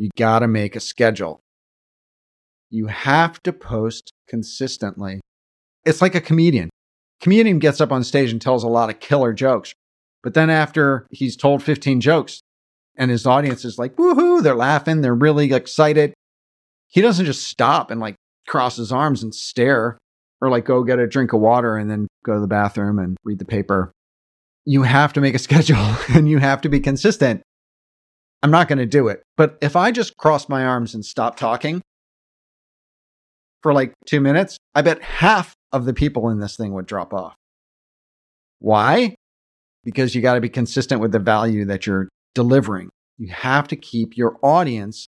you 0.00 0.08
got 0.16 0.38
to 0.38 0.48
make 0.48 0.74
a 0.74 0.80
schedule. 0.80 1.42
You 2.70 2.86
have 2.86 3.42
to 3.42 3.52
post 3.52 4.14
consistently. 4.26 5.20
It's 5.84 6.00
like 6.00 6.14
a 6.14 6.22
comedian. 6.22 6.70
Comedian 7.20 7.58
gets 7.58 7.82
up 7.82 7.92
on 7.92 8.02
stage 8.02 8.32
and 8.32 8.40
tells 8.40 8.64
a 8.64 8.68
lot 8.68 8.88
of 8.88 8.98
killer 8.98 9.34
jokes. 9.34 9.74
But 10.22 10.32
then 10.32 10.48
after 10.48 11.06
he's 11.10 11.36
told 11.36 11.62
15 11.62 12.00
jokes, 12.00 12.40
and 12.96 13.10
his 13.10 13.26
audience 13.26 13.66
is 13.66 13.78
like, 13.78 13.96
woohoo, 13.96 14.42
they're 14.42 14.54
laughing, 14.54 15.02
they're 15.02 15.14
really 15.14 15.52
excited. 15.52 16.14
He 16.88 17.02
doesn't 17.02 17.26
just 17.26 17.46
stop 17.46 17.90
and 17.90 18.00
like 18.00 18.16
cross 18.46 18.76
his 18.76 18.92
arms 18.92 19.22
and 19.22 19.34
stare 19.34 19.98
or 20.40 20.48
like 20.48 20.64
go 20.64 20.82
get 20.82 20.98
a 20.98 21.06
drink 21.06 21.34
of 21.34 21.40
water 21.40 21.76
and 21.76 21.90
then 21.90 22.06
go 22.24 22.32
to 22.32 22.40
the 22.40 22.46
bathroom 22.46 22.98
and 22.98 23.18
read 23.22 23.38
the 23.38 23.44
paper. 23.44 23.92
You 24.64 24.82
have 24.82 25.12
to 25.12 25.20
make 25.20 25.34
a 25.34 25.38
schedule 25.46 25.94
and 26.08 26.26
you 26.26 26.38
have 26.38 26.62
to 26.62 26.70
be 26.70 26.80
consistent. 26.80 27.42
I'm 28.42 28.50
not 28.50 28.68
going 28.68 28.78
to 28.78 28.86
do 28.86 29.08
it. 29.08 29.22
But 29.36 29.58
if 29.60 29.76
I 29.76 29.90
just 29.90 30.16
cross 30.16 30.48
my 30.48 30.64
arms 30.64 30.94
and 30.94 31.04
stop 31.04 31.36
talking 31.36 31.82
for 33.62 33.72
like 33.72 33.92
two 34.06 34.20
minutes, 34.20 34.56
I 34.74 34.82
bet 34.82 35.02
half 35.02 35.54
of 35.72 35.84
the 35.84 35.92
people 35.92 36.28
in 36.30 36.40
this 36.40 36.56
thing 36.56 36.72
would 36.74 36.86
drop 36.86 37.12
off. 37.12 37.34
Why? 38.58 39.14
Because 39.84 40.14
you 40.14 40.22
got 40.22 40.34
to 40.34 40.40
be 40.40 40.48
consistent 40.48 41.00
with 41.00 41.12
the 41.12 41.18
value 41.18 41.64
that 41.66 41.86
you're 41.86 42.08
delivering. 42.34 42.88
You 43.18 43.28
have 43.28 43.68
to 43.68 43.76
keep 43.76 44.16
your 44.16 44.38
audience 44.42 45.06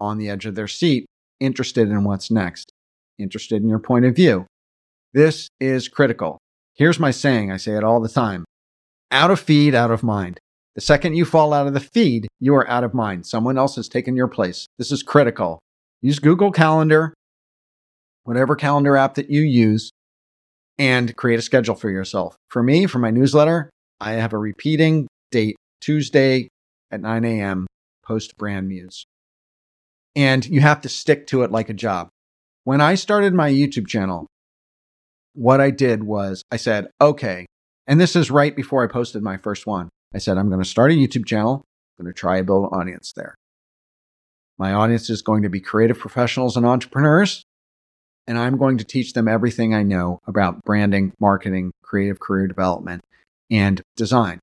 on 0.00 0.18
the 0.18 0.28
edge 0.30 0.46
of 0.46 0.54
their 0.54 0.68
seat, 0.68 1.06
interested 1.40 1.88
in 1.88 2.04
what's 2.04 2.30
next, 2.30 2.72
interested 3.18 3.62
in 3.62 3.68
your 3.68 3.78
point 3.78 4.04
of 4.04 4.16
view. 4.16 4.46
This 5.14 5.48
is 5.60 5.88
critical. 5.88 6.38
Here's 6.74 6.98
my 6.98 7.10
saying 7.10 7.52
I 7.52 7.58
say 7.58 7.76
it 7.76 7.84
all 7.84 8.00
the 8.00 8.08
time 8.08 8.44
out 9.10 9.30
of 9.30 9.38
feed, 9.38 9.74
out 9.74 9.90
of 9.90 10.02
mind. 10.02 10.40
The 10.74 10.80
second 10.80 11.14
you 11.14 11.26
fall 11.26 11.52
out 11.52 11.66
of 11.66 11.74
the 11.74 11.80
feed, 11.80 12.28
you 12.40 12.54
are 12.54 12.68
out 12.68 12.84
of 12.84 12.94
mind. 12.94 13.26
Someone 13.26 13.58
else 13.58 13.76
has 13.76 13.88
taken 13.88 14.16
your 14.16 14.28
place. 14.28 14.66
This 14.78 14.90
is 14.90 15.02
critical. 15.02 15.60
Use 16.00 16.18
Google 16.18 16.50
Calendar, 16.50 17.12
whatever 18.24 18.56
calendar 18.56 18.96
app 18.96 19.14
that 19.14 19.30
you 19.30 19.42
use, 19.42 19.90
and 20.78 21.14
create 21.14 21.38
a 21.38 21.42
schedule 21.42 21.74
for 21.74 21.90
yourself. 21.90 22.36
For 22.48 22.62
me, 22.62 22.86
for 22.86 22.98
my 22.98 23.10
newsletter, 23.10 23.70
I 24.00 24.12
have 24.12 24.32
a 24.32 24.38
repeating 24.38 25.08
date 25.30 25.56
Tuesday 25.80 26.48
at 26.90 27.00
9 27.00 27.24
a.m. 27.24 27.66
post 28.02 28.36
brand 28.38 28.68
muse. 28.68 29.04
And 30.16 30.46
you 30.46 30.60
have 30.60 30.80
to 30.82 30.88
stick 30.88 31.26
to 31.28 31.42
it 31.42 31.50
like 31.50 31.68
a 31.68 31.74
job. 31.74 32.08
When 32.64 32.80
I 32.80 32.94
started 32.94 33.34
my 33.34 33.50
YouTube 33.50 33.88
channel, 33.88 34.26
what 35.34 35.60
I 35.60 35.70
did 35.70 36.02
was 36.04 36.42
I 36.50 36.56
said, 36.56 36.88
okay, 37.00 37.46
and 37.86 38.00
this 38.00 38.16
is 38.16 38.30
right 38.30 38.54
before 38.54 38.82
I 38.82 38.86
posted 38.86 39.22
my 39.22 39.36
first 39.36 39.66
one. 39.66 39.88
I 40.14 40.18
said, 40.18 40.38
I'm 40.38 40.48
going 40.48 40.62
to 40.62 40.68
start 40.68 40.90
a 40.90 40.94
YouTube 40.94 41.26
channel. 41.26 41.64
I'm 41.98 42.04
going 42.04 42.14
to 42.14 42.18
try 42.18 42.38
to 42.38 42.44
build 42.44 42.64
an 42.64 42.78
audience 42.78 43.12
there. 43.14 43.34
My 44.58 44.72
audience 44.72 45.08
is 45.10 45.22
going 45.22 45.42
to 45.42 45.48
be 45.48 45.60
creative 45.60 45.98
professionals 45.98 46.56
and 46.56 46.66
entrepreneurs. 46.66 47.44
And 48.26 48.38
I'm 48.38 48.56
going 48.56 48.78
to 48.78 48.84
teach 48.84 49.14
them 49.14 49.26
everything 49.26 49.74
I 49.74 49.82
know 49.82 50.20
about 50.26 50.62
branding, 50.64 51.12
marketing, 51.18 51.72
creative 51.82 52.20
career 52.20 52.46
development, 52.46 53.02
and 53.50 53.82
design. 53.96 54.38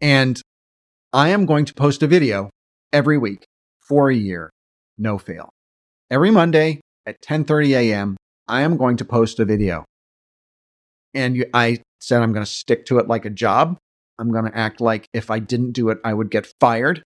And 0.00 0.40
I 1.12 1.28
am 1.30 1.44
going 1.44 1.66
to 1.66 1.74
post 1.74 2.02
a 2.02 2.06
video 2.06 2.50
every 2.92 3.18
week 3.18 3.44
for 3.80 4.10
a 4.10 4.14
year, 4.14 4.50
no 4.96 5.18
fail. 5.18 5.50
Every 6.10 6.30
Monday 6.30 6.80
at 7.04 7.20
10:30 7.20 7.70
a.m., 7.70 8.16
I 8.48 8.62
am 8.62 8.76
going 8.76 8.96
to 8.98 9.04
post 9.04 9.38
a 9.38 9.44
video. 9.44 9.84
And 11.12 11.44
I 11.52 11.82
said 12.00 12.22
I'm 12.22 12.32
going 12.32 12.44
to 12.44 12.50
stick 12.50 12.86
to 12.86 12.98
it 12.98 13.08
like 13.08 13.24
a 13.24 13.30
job. 13.30 13.76
I'm 14.20 14.30
going 14.30 14.44
to 14.44 14.56
act 14.56 14.80
like 14.80 15.08
if 15.12 15.30
I 15.30 15.38
didn't 15.38 15.72
do 15.72 15.88
it, 15.88 15.98
I 16.04 16.12
would 16.12 16.30
get 16.30 16.52
fired. 16.60 17.02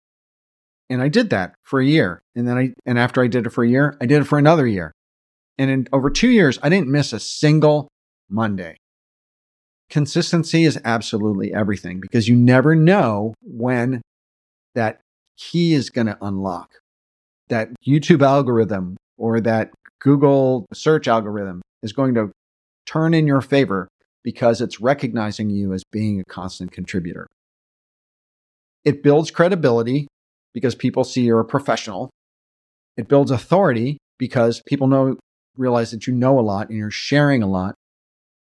And 0.90 1.02
I 1.02 1.08
did 1.08 1.30
that 1.30 1.56
for 1.64 1.80
a 1.80 1.86
year. 1.86 2.24
And 2.36 2.48
then 2.48 2.58
I, 2.58 2.74
and 2.86 3.00
after 3.00 3.24
I 3.24 3.28
did 3.28 3.46
it 3.46 3.52
for 3.52 3.64
a 3.64 3.70
year, 3.70 3.96
I 4.02 4.06
did 4.06 4.22
it 4.22 4.26
for 4.26 4.38
another 4.38 4.68
year. 4.68 4.92
And 5.58 5.70
in 5.70 5.88
over 5.94 6.10
two 6.10 6.30
years, 6.30 6.60
I 6.62 6.70
didn't 6.70 6.90
miss 6.90 7.14
a 7.14 7.20
single 7.20 7.88
Monday. 8.30 8.78
Consistency 9.90 10.64
is 10.64 10.80
absolutely 10.84 11.54
everything 11.54 12.00
because 12.00 12.28
you 12.28 12.36
never 12.36 12.76
know 12.76 13.36
when 13.42 14.02
that 14.74 15.02
key 15.38 15.74
is 15.74 15.90
going 15.90 16.08
to 16.08 16.18
unlock. 16.22 16.72
That 17.50 17.70
YouTube 17.88 18.26
algorithm 18.26 18.98
or 19.18 19.40
that 19.42 19.72
Google 20.00 20.66
search 20.74 21.08
algorithm 21.08 21.62
is 21.84 21.94
going 21.94 22.16
to 22.16 22.32
turn 22.86 23.14
in 23.14 23.28
your 23.28 23.42
favor 23.42 23.88
because 24.24 24.62
it's 24.62 24.80
recognizing 24.80 25.50
you 25.50 25.74
as 25.74 25.84
being 25.92 26.20
a 26.20 26.26
constant 26.26 26.72
contributor. 26.72 27.28
It 28.86 29.04
builds 29.04 29.32
credibility 29.32 30.08
because 30.54 30.76
people 30.76 31.04
see 31.04 31.22
you're 31.22 31.40
a 31.40 31.46
professional. 31.46 32.10
It 32.98 33.08
builds 33.08 33.32
authority 33.32 33.98
because 34.18 34.62
people 34.66 34.88
know 34.88 35.18
realize 35.58 35.92
that 35.92 36.08
you 36.08 36.14
know 36.14 36.40
a 36.40 36.42
lot 36.42 36.70
and 36.70 36.78
you're 36.78 36.92
sharing 36.92 37.44
a 37.44 37.48
lot. 37.48 37.76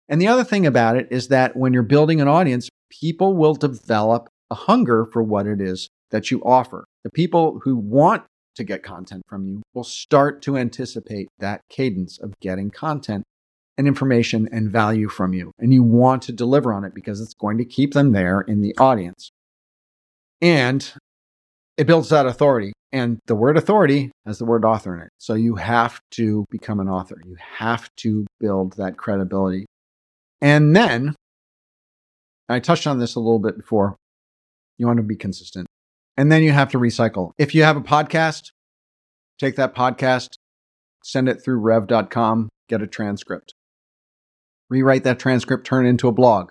And 0.10 0.22
the 0.22 0.28
other 0.28 0.44
thing 0.44 0.66
about 0.66 0.98
it 0.98 1.08
is 1.12 1.30
that 1.30 1.56
when 1.56 1.74
you're 1.74 1.84
building 1.84 2.20
an 2.22 2.28
audience, 2.28 2.70
people 2.90 3.36
will 3.36 3.56
develop 3.56 4.30
a 4.50 4.56
hunger 4.56 5.06
for 5.12 5.24
what 5.24 5.48
it 5.48 5.62
is 5.62 5.90
that 6.12 6.30
you 6.30 6.42
offer. 6.44 6.86
The 7.04 7.12
people 7.12 7.60
who 7.64 7.76
want 7.76 8.24
to 8.56 8.64
get 8.64 8.84
content 8.84 9.24
from 9.28 9.48
you 9.48 9.62
will 9.74 9.84
start 9.84 10.42
to 10.44 10.58
anticipate 10.58 11.28
that 11.40 11.62
cadence 11.70 12.20
of 12.20 12.40
getting 12.40 12.70
content 12.70 13.24
and 13.78 13.88
information 13.88 14.48
and 14.52 14.72
value 14.72 15.10
from 15.10 15.34
you. 15.34 15.52
And 15.60 15.74
you 15.74 15.84
want 15.84 16.22
to 16.24 16.32
deliver 16.32 16.74
on 16.74 16.84
it 16.84 16.94
because 16.94 17.20
it's 17.20 17.34
going 17.34 17.58
to 17.58 17.66
keep 17.66 17.94
them 17.94 18.12
there 18.12 18.42
in 18.42 18.62
the 18.62 18.76
audience. 18.78 19.32
And 20.42 20.94
it 21.78 21.88
builds 21.88 22.10
that 22.10 22.26
authority. 22.26 22.74
And 22.92 23.18
the 23.26 23.36
word 23.36 23.58
authority 23.58 24.12
has 24.26 24.38
the 24.38 24.46
word 24.46 24.64
author 24.64 24.96
in 24.96 25.02
it. 25.02 25.10
So 25.18 25.34
you 25.34 25.56
have 25.56 26.00
to 26.12 26.46
become 26.52 26.80
an 26.80 26.88
author. 26.88 27.20
You 27.26 27.36
have 27.58 27.90
to 27.98 28.28
build 28.40 28.74
that 28.78 28.98
credibility. 28.98 29.66
And 30.42 30.76
then, 30.76 31.16
I 32.50 32.60
touched 32.60 32.86
on 32.86 33.00
this 33.00 33.16
a 33.16 33.20
little 33.20 33.40
bit 33.40 33.58
before, 33.58 33.96
you 34.78 34.86
want 34.86 34.98
to 34.98 35.04
be 35.04 35.16
consistent. 35.16 35.66
And 36.18 36.32
then 36.32 36.44
you 36.44 36.52
have 36.52 36.70
to 36.72 36.78
recycle. 36.78 37.32
If 37.40 37.56
you 37.56 37.64
have 37.64 37.78
a 37.78 37.82
podcast, 37.82 38.52
take 39.40 39.56
that 39.56 39.74
podcast, 39.74 40.34
send 41.04 41.28
it 41.28 41.42
through 41.44 41.60
rev.com, 41.60 42.50
get 42.70 42.82
a 42.82 42.88
transcript. 42.88 43.54
Rewrite 44.74 45.04
that 45.04 45.20
transcript, 45.20 45.68
turn 45.68 45.86
it 45.86 45.90
into 45.90 46.08
a 46.08 46.12
blog. 46.12 46.50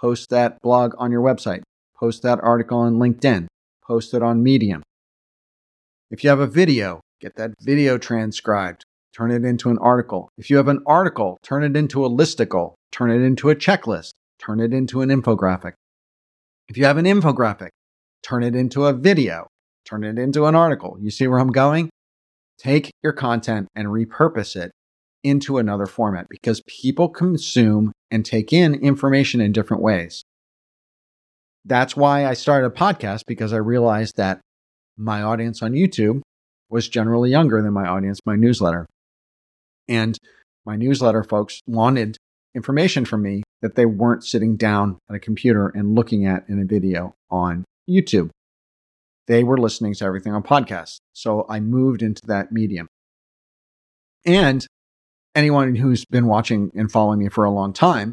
Post 0.00 0.30
that 0.30 0.62
blog 0.62 0.92
on 0.98 1.10
your 1.10 1.20
website. 1.20 1.62
Post 1.96 2.22
that 2.22 2.38
article 2.44 2.78
on 2.78 3.00
LinkedIn. 3.00 3.48
Post 3.82 4.14
it 4.14 4.22
on 4.22 4.40
Medium. 4.40 4.84
If 6.12 6.22
you 6.22 6.30
have 6.30 6.38
a 6.38 6.46
video, 6.46 7.00
get 7.20 7.34
that 7.38 7.50
video 7.60 7.98
transcribed. 7.98 8.84
Turn 9.12 9.32
it 9.32 9.44
into 9.44 9.68
an 9.68 9.78
article. 9.78 10.28
If 10.38 10.48
you 10.48 10.58
have 10.58 10.68
an 10.68 10.84
article, 10.86 11.38
turn 11.42 11.64
it 11.64 11.76
into 11.76 12.04
a 12.04 12.08
listicle. 12.08 12.74
Turn 12.92 13.10
it 13.10 13.20
into 13.20 13.50
a 13.50 13.56
checklist. 13.56 14.12
Turn 14.38 14.60
it 14.60 14.72
into 14.72 15.00
an 15.00 15.08
infographic. 15.08 15.72
If 16.68 16.76
you 16.76 16.84
have 16.84 16.98
an 16.98 17.04
infographic, 17.04 17.70
turn 18.22 18.44
it 18.44 18.54
into 18.54 18.86
a 18.86 18.92
video, 18.92 19.48
turn 19.84 20.04
it 20.04 20.20
into 20.20 20.46
an 20.46 20.54
article. 20.54 20.98
You 21.00 21.10
see 21.10 21.26
where 21.26 21.40
I'm 21.40 21.50
going? 21.50 21.90
Take 22.58 22.92
your 23.02 23.12
content 23.12 23.66
and 23.74 23.88
repurpose 23.88 24.54
it 24.54 24.70
into 25.22 25.58
another 25.58 25.86
format 25.86 26.26
because 26.28 26.62
people 26.66 27.08
consume 27.08 27.92
and 28.10 28.24
take 28.24 28.52
in 28.52 28.74
information 28.74 29.40
in 29.40 29.52
different 29.52 29.82
ways. 29.82 30.24
That's 31.64 31.96
why 31.96 32.26
I 32.26 32.34
started 32.34 32.66
a 32.66 32.70
podcast 32.70 33.26
because 33.26 33.52
I 33.52 33.58
realized 33.58 34.16
that 34.16 34.40
my 34.96 35.22
audience 35.22 35.62
on 35.62 35.72
YouTube 35.72 36.20
was 36.68 36.88
generally 36.88 37.30
younger 37.30 37.62
than 37.62 37.72
my 37.72 37.86
audience, 37.86 38.20
my 38.24 38.36
newsletter. 38.36 38.86
And 39.88 40.16
my 40.64 40.76
newsletter 40.76 41.24
folks 41.24 41.60
wanted 41.66 42.16
information 42.54 43.04
from 43.04 43.22
me 43.22 43.42
that 43.62 43.74
they 43.74 43.86
weren't 43.86 44.24
sitting 44.24 44.56
down 44.56 44.98
at 45.08 45.16
a 45.16 45.20
computer 45.20 45.68
and 45.68 45.94
looking 45.94 46.26
at 46.26 46.48
in 46.48 46.60
a 46.60 46.64
video 46.64 47.14
on 47.30 47.64
YouTube. 47.88 48.30
They 49.26 49.44
were 49.44 49.58
listening 49.58 49.94
to 49.94 50.04
everything 50.04 50.32
on 50.32 50.42
podcasts. 50.42 50.98
So 51.12 51.46
I 51.48 51.60
moved 51.60 52.02
into 52.02 52.26
that 52.26 52.52
medium. 52.52 52.88
And 54.24 54.66
anyone 55.34 55.74
who's 55.76 56.04
been 56.04 56.26
watching 56.26 56.70
and 56.74 56.90
following 56.90 57.20
me 57.20 57.28
for 57.28 57.44
a 57.44 57.50
long 57.50 57.72
time 57.72 58.12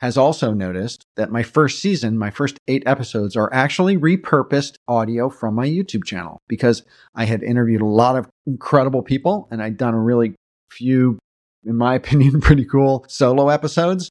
has 0.00 0.16
also 0.16 0.52
noticed 0.52 1.04
that 1.16 1.30
my 1.30 1.42
first 1.42 1.80
season, 1.80 2.16
my 2.16 2.30
first 2.30 2.58
eight 2.68 2.82
episodes, 2.86 3.36
are 3.36 3.52
actually 3.52 3.98
repurposed 3.98 4.76
audio 4.88 5.28
from 5.28 5.54
my 5.54 5.66
YouTube 5.66 6.04
channel 6.04 6.40
because 6.48 6.82
I 7.14 7.26
had 7.26 7.42
interviewed 7.42 7.82
a 7.82 7.86
lot 7.86 8.16
of 8.16 8.28
incredible 8.46 9.02
people 9.02 9.46
and 9.50 9.62
I'd 9.62 9.76
done 9.76 9.92
a 9.92 10.00
really 10.00 10.34
few, 10.70 11.18
in 11.64 11.76
my 11.76 11.94
opinion, 11.96 12.40
pretty 12.40 12.64
cool 12.64 13.04
solo 13.08 13.48
episodes. 13.48 14.10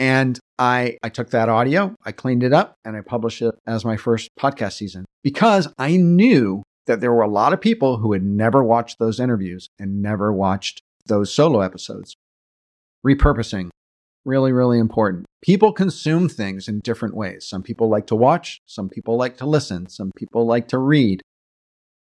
And 0.00 0.38
I, 0.58 0.96
I 1.02 1.08
took 1.08 1.30
that 1.30 1.48
audio, 1.48 1.94
I 2.04 2.12
cleaned 2.12 2.44
it 2.44 2.52
up, 2.52 2.74
and 2.84 2.96
I 2.96 3.00
published 3.00 3.42
it 3.42 3.54
as 3.66 3.84
my 3.84 3.96
first 3.96 4.28
podcast 4.38 4.74
season 4.74 5.04
because 5.24 5.68
I 5.76 5.96
knew 5.96 6.62
that 6.86 7.00
there 7.00 7.12
were 7.12 7.22
a 7.22 7.28
lot 7.28 7.52
of 7.52 7.60
people 7.60 7.98
who 7.98 8.12
had 8.12 8.22
never 8.22 8.62
watched 8.62 8.98
those 8.98 9.20
interviews 9.20 9.68
and 9.78 10.00
never 10.00 10.32
watched 10.32 10.80
those 11.08 11.32
solo 11.32 11.60
episodes. 11.60 12.14
Repurposing, 13.06 13.70
really, 14.24 14.52
really 14.52 14.78
important. 14.78 15.24
People 15.42 15.72
consume 15.72 16.28
things 16.28 16.68
in 16.68 16.80
different 16.80 17.14
ways. 17.14 17.48
Some 17.48 17.62
people 17.62 17.88
like 17.88 18.06
to 18.08 18.16
watch, 18.16 18.60
some 18.66 18.88
people 18.88 19.16
like 19.16 19.36
to 19.38 19.46
listen, 19.46 19.88
some 19.88 20.10
people 20.16 20.46
like 20.46 20.68
to 20.68 20.78
read. 20.78 21.22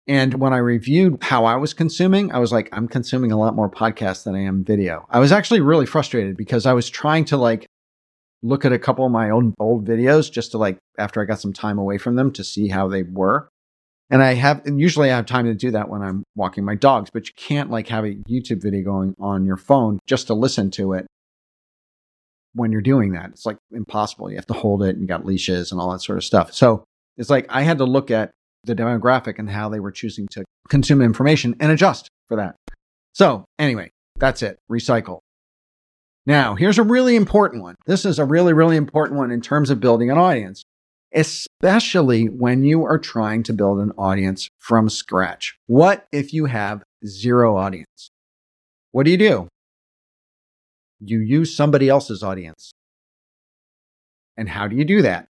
And 0.09 0.35
when 0.35 0.53
I 0.53 0.59
reviewed 0.59 1.19
how 1.23 1.45
I 1.45 1.57
was 1.57 1.75
consuming, 1.75 2.31
I 2.33 2.39
was 2.39 2.53
like, 2.53 2.69
I'm 2.73 2.87
consuming 2.87 3.33
a 3.33 3.39
lot 3.39 3.57
more 3.57 3.71
podcasts 3.71 4.25
than 4.25 4.35
I 4.35 4.43
am 4.43 4.65
video. 4.65 5.05
I 5.11 5.19
was 5.19 5.33
actually 5.33 5.61
really 5.61 5.87
frustrated 5.87 6.37
because 6.37 6.65
I 6.65 6.75
was 6.75 6.89
trying 6.89 7.25
to 7.27 7.37
like 7.37 7.67
look 8.43 8.65
at 8.65 8.73
a 8.73 8.79
couple 8.79 9.05
of 9.05 9.11
my 9.11 9.31
own 9.31 9.55
old 9.59 9.87
videos 9.87 10.31
just 10.31 10.53
to 10.53 10.59
like 10.59 10.79
after 10.99 11.21
I 11.21 11.25
got 11.25 11.41
some 11.41 11.53
time 11.53 11.79
away 11.79 11.99
from 11.99 12.15
them 12.15 12.31
to 12.33 12.45
see 12.45 12.69
how 12.69 12.89
they 12.89 13.03
were. 13.03 13.49
And 14.09 14.23
I 14.23 14.35
have 14.35 14.65
and 14.67 14.81
usually 14.81 15.11
I 15.11 15.17
have 15.17 15.27
time 15.27 15.47
to 15.47 15.55
do 15.55 15.73
that 15.73 15.89
when 15.89 16.03
I'm 16.03 16.23
walking 16.37 16.65
my 16.65 16.77
dogs, 16.77 17.11
but 17.11 17.27
you 17.27 17.35
can't 17.37 17.71
like 17.71 17.89
have 17.89 18.05
a 18.05 18.15
YouTube 18.29 18.63
video 18.63 18.85
going 18.85 19.15
on 19.19 19.45
your 19.45 19.57
phone 19.57 19.99
just 20.07 20.29
to 20.29 20.35
listen 20.35 20.71
to 20.73 20.93
it 20.93 21.07
when 22.55 22.71
you're 22.73 22.81
doing 22.81 23.13
that. 23.13 23.31
It's 23.31 23.45
like 23.45 23.59
impossible. 23.73 24.31
You 24.31 24.37
have 24.37 24.47
to 24.47 24.55
hold 24.55 24.83
it 24.83 24.91
and 24.91 25.01
you 25.01 25.07
got 25.07 25.27
leashes 25.27 25.73
and 25.73 25.81
all 25.81 25.91
that 25.93 26.03
sort 26.03 26.19
of 26.19 26.25
stuff. 26.25 26.53
So 26.53 26.85
it's 27.17 27.31
like 27.31 27.47
I 27.49 27.63
had 27.63 27.79
to 27.79 27.85
look 27.85 28.11
at 28.11 28.31
the 28.65 28.75
demographic 28.75 29.39
and 29.39 29.51
how 29.51 29.69
they 29.69 29.81
were 29.81 29.93
choosing 29.93 30.27
to 30.29 30.45
consume 30.69 31.01
information 31.03 31.57
and 31.61 31.73
adjust 31.73 32.09
for 32.29 32.37
that. 32.37 32.57
So 33.13 33.45
anyway, 33.59 33.91
that's 34.19 34.43
it. 34.43 34.59
Recycle. 34.71 35.21
Now, 36.27 36.57
here's 36.57 36.79
a 36.79 36.83
really 36.83 37.15
important 37.15 37.63
one. 37.63 37.77
This 37.87 38.05
is 38.05 38.19
a 38.19 38.25
really, 38.25 38.53
really 38.53 38.77
important 38.77 39.19
one 39.19 39.31
in 39.31 39.41
terms 39.41 39.71
of 39.71 39.79
building 39.79 40.11
an 40.11 40.19
audience, 40.19 40.65
especially 41.15 42.27
when 42.27 42.65
you 42.65 42.85
are 42.85 42.99
trying 42.99 43.43
to 43.45 43.53
build 43.53 43.81
an 43.81 43.93
audience 43.99 44.49
from 44.59 44.89
scratch. 44.89 45.57
What 45.67 46.07
if 46.13 46.33
you 46.33 46.47
have 46.47 46.83
zero 47.07 47.57
audience? 47.57 48.11
What 48.93 49.05
do 49.05 49.11
you 49.11 49.17
do? 49.17 49.49
You 51.01 51.21
use 51.21 51.55
somebody 51.55 51.89
else's 51.89 52.23
audience. 52.23 52.73
And 54.37 54.49
how 54.49 54.69
do 54.69 54.77
you 54.77 54.85
do 54.85 55.03
that? 55.03 55.29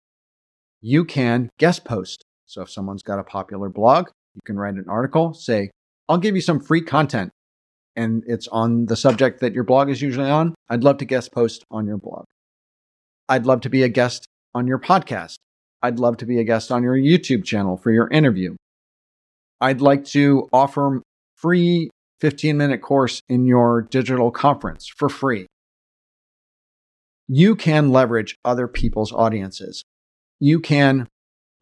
you 0.83 1.05
can 1.05 1.49
guest 1.57 1.85
post. 1.85 2.25
So 2.45 2.61
if 2.61 2.69
someone's 2.69 3.01
got 3.01 3.17
a 3.17 3.23
popular 3.23 3.69
blog, 3.69 4.09
you 4.35 4.41
can 4.45 4.57
write 4.57 4.75
an 4.75 4.85
article, 4.87 5.33
say, 5.33 5.71
I'll 6.09 6.17
give 6.17 6.35
you 6.35 6.41
some 6.41 6.59
free 6.59 6.81
content 6.81 7.31
and 7.95 8.23
it's 8.27 8.47
on 8.49 8.87
the 8.87 8.97
subject 8.97 9.39
that 9.39 9.53
your 9.53 9.63
blog 9.63 9.89
is 9.89 10.01
usually 10.01 10.29
on. 10.29 10.53
I'd 10.69 10.83
love 10.83 10.97
to 10.97 11.05
guest 11.05 11.31
post 11.31 11.63
on 11.71 11.87
your 11.87 11.97
blog. 11.97 12.25
I'd 13.29 13.45
love 13.45 13.61
to 13.61 13.69
be 13.69 13.83
a 13.83 13.89
guest 13.89 14.27
on 14.53 14.67
your 14.67 14.77
podcast. 14.77 15.35
I'd 15.83 15.99
love 15.99 16.15
to 16.17 16.25
be 16.25 16.39
a 16.39 16.45
guest 16.45 16.71
on 16.71 16.81
your 16.81 16.95
YouTube 16.95 17.43
channel 17.43 17.75
for 17.75 17.91
your 17.91 18.07
interview. 18.07 18.55
I'd 19.59 19.81
like 19.81 20.05
to 20.05 20.47
offer 20.53 21.01
free 21.35 21.89
15 22.21 22.57
minute 22.57 22.81
course 22.81 23.19
in 23.27 23.45
your 23.45 23.81
digital 23.81 24.31
conference 24.31 24.87
for 24.87 25.09
free. 25.09 25.45
You 27.27 27.57
can 27.57 27.91
leverage 27.91 28.37
other 28.45 28.67
people's 28.67 29.11
audiences. 29.11 29.83
You 30.39 30.61
can, 30.61 31.07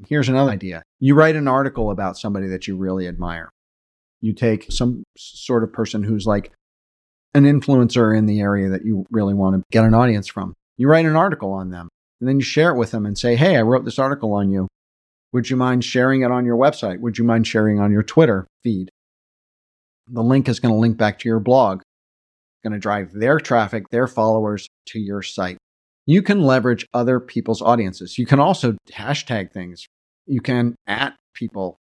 here's 0.07 0.29
another 0.29 0.51
idea. 0.51 0.83
You 0.99 1.15
write 1.15 1.35
an 1.35 1.47
article 1.47 1.89
about 1.89 2.15
somebody 2.15 2.47
that 2.47 2.67
you 2.67 2.77
really 2.77 3.07
admire. 3.07 3.49
You 4.21 4.33
take 4.33 4.71
some 4.71 5.03
sort 5.17 5.63
of 5.63 5.73
person 5.73 6.03
who's 6.03 6.27
like 6.27 6.51
an 7.33 7.45
influencer 7.45 8.15
in 8.15 8.27
the 8.27 8.39
area 8.39 8.69
that 8.69 8.85
you 8.85 9.05
really 9.09 9.33
want 9.33 9.55
to 9.55 9.63
get 9.71 9.83
an 9.83 9.95
audience 9.95 10.27
from. 10.27 10.53
You 10.77 10.87
write 10.89 11.05
an 11.05 11.15
article 11.15 11.53
on 11.53 11.71
them 11.71 11.89
and 12.21 12.29
then 12.29 12.39
you 12.39 12.45
share 12.45 12.69
it 12.69 12.77
with 12.77 12.91
them 12.91 13.05
and 13.05 13.17
say, 13.17 13.35
Hey, 13.35 13.57
I 13.57 13.63
wrote 13.63 13.83
this 13.83 13.99
article 13.99 14.33
on 14.33 14.49
you. 14.51 14.67
Would 15.33 15.49
you 15.49 15.57
mind 15.57 15.83
sharing 15.83 16.21
it 16.21 16.31
on 16.31 16.45
your 16.45 16.57
website? 16.57 16.99
Would 16.99 17.17
you 17.17 17.23
mind 17.23 17.47
sharing 17.47 17.79
on 17.79 17.91
your 17.91 18.03
Twitter 18.03 18.47
feed? 18.63 18.89
The 20.07 20.21
link 20.21 20.47
is 20.47 20.59
going 20.59 20.73
to 20.73 20.79
link 20.79 20.97
back 20.97 21.19
to 21.19 21.29
your 21.29 21.39
blog, 21.39 21.79
it's 21.79 22.63
going 22.63 22.73
to 22.73 22.79
drive 22.79 23.11
their 23.13 23.39
traffic, 23.39 23.89
their 23.89 24.07
followers 24.07 24.67
to 24.87 24.99
your 24.99 25.21
site. 25.21 25.57
You 26.05 26.21
can 26.21 26.41
leverage 26.41 26.85
other 26.93 27.19
people's 27.19 27.61
audiences. 27.61 28.17
You 28.17 28.25
can 28.25 28.39
also 28.39 28.75
hashtag 28.91 29.51
things. 29.51 29.85
You 30.25 30.41
can 30.41 30.75
at 30.87 31.15
people. 31.33 31.77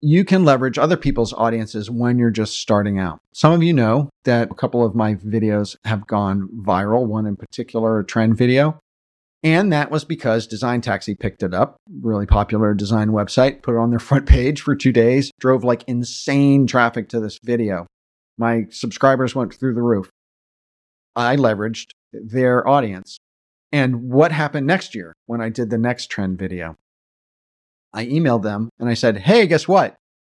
You 0.00 0.24
can 0.24 0.44
leverage 0.44 0.78
other 0.78 0.96
people's 0.96 1.34
audiences 1.34 1.90
when 1.90 2.18
you're 2.18 2.30
just 2.30 2.58
starting 2.58 2.98
out. 2.98 3.18
Some 3.34 3.52
of 3.52 3.62
you 3.62 3.74
know 3.74 4.08
that 4.24 4.50
a 4.50 4.54
couple 4.54 4.84
of 4.84 4.94
my 4.94 5.14
videos 5.16 5.76
have 5.84 6.06
gone 6.06 6.48
viral, 6.64 7.06
one 7.06 7.26
in 7.26 7.36
particular, 7.36 7.98
a 7.98 8.04
trend 8.04 8.38
video. 8.38 8.80
And 9.42 9.72
that 9.72 9.90
was 9.90 10.04
because 10.04 10.46
Design 10.46 10.82
Taxi 10.82 11.14
picked 11.14 11.42
it 11.42 11.54
up, 11.54 11.76
really 12.02 12.26
popular 12.26 12.74
design 12.74 13.08
website, 13.08 13.62
put 13.62 13.74
it 13.74 13.78
on 13.78 13.90
their 13.90 13.98
front 13.98 14.26
page 14.26 14.60
for 14.60 14.76
two 14.76 14.92
days, 14.92 15.30
drove 15.40 15.64
like 15.64 15.84
insane 15.86 16.66
traffic 16.66 17.08
to 17.10 17.20
this 17.20 17.38
video. 17.42 17.86
My 18.36 18.66
subscribers 18.70 19.34
went 19.34 19.54
through 19.54 19.74
the 19.74 19.82
roof. 19.82 20.10
I 21.16 21.36
leveraged 21.36 21.90
their 22.12 22.66
audience. 22.66 23.18
And 23.72 24.10
what 24.10 24.32
happened 24.32 24.66
next 24.66 24.94
year 24.94 25.14
when 25.26 25.40
I 25.40 25.48
did 25.48 25.70
the 25.70 25.78
next 25.78 26.10
trend 26.10 26.38
video? 26.38 26.76
I 27.92 28.06
emailed 28.06 28.42
them 28.42 28.70
and 28.78 28.88
I 28.88 28.94
said, 28.94 29.18
Hey, 29.18 29.46
guess 29.46 29.66
what? 29.66 29.96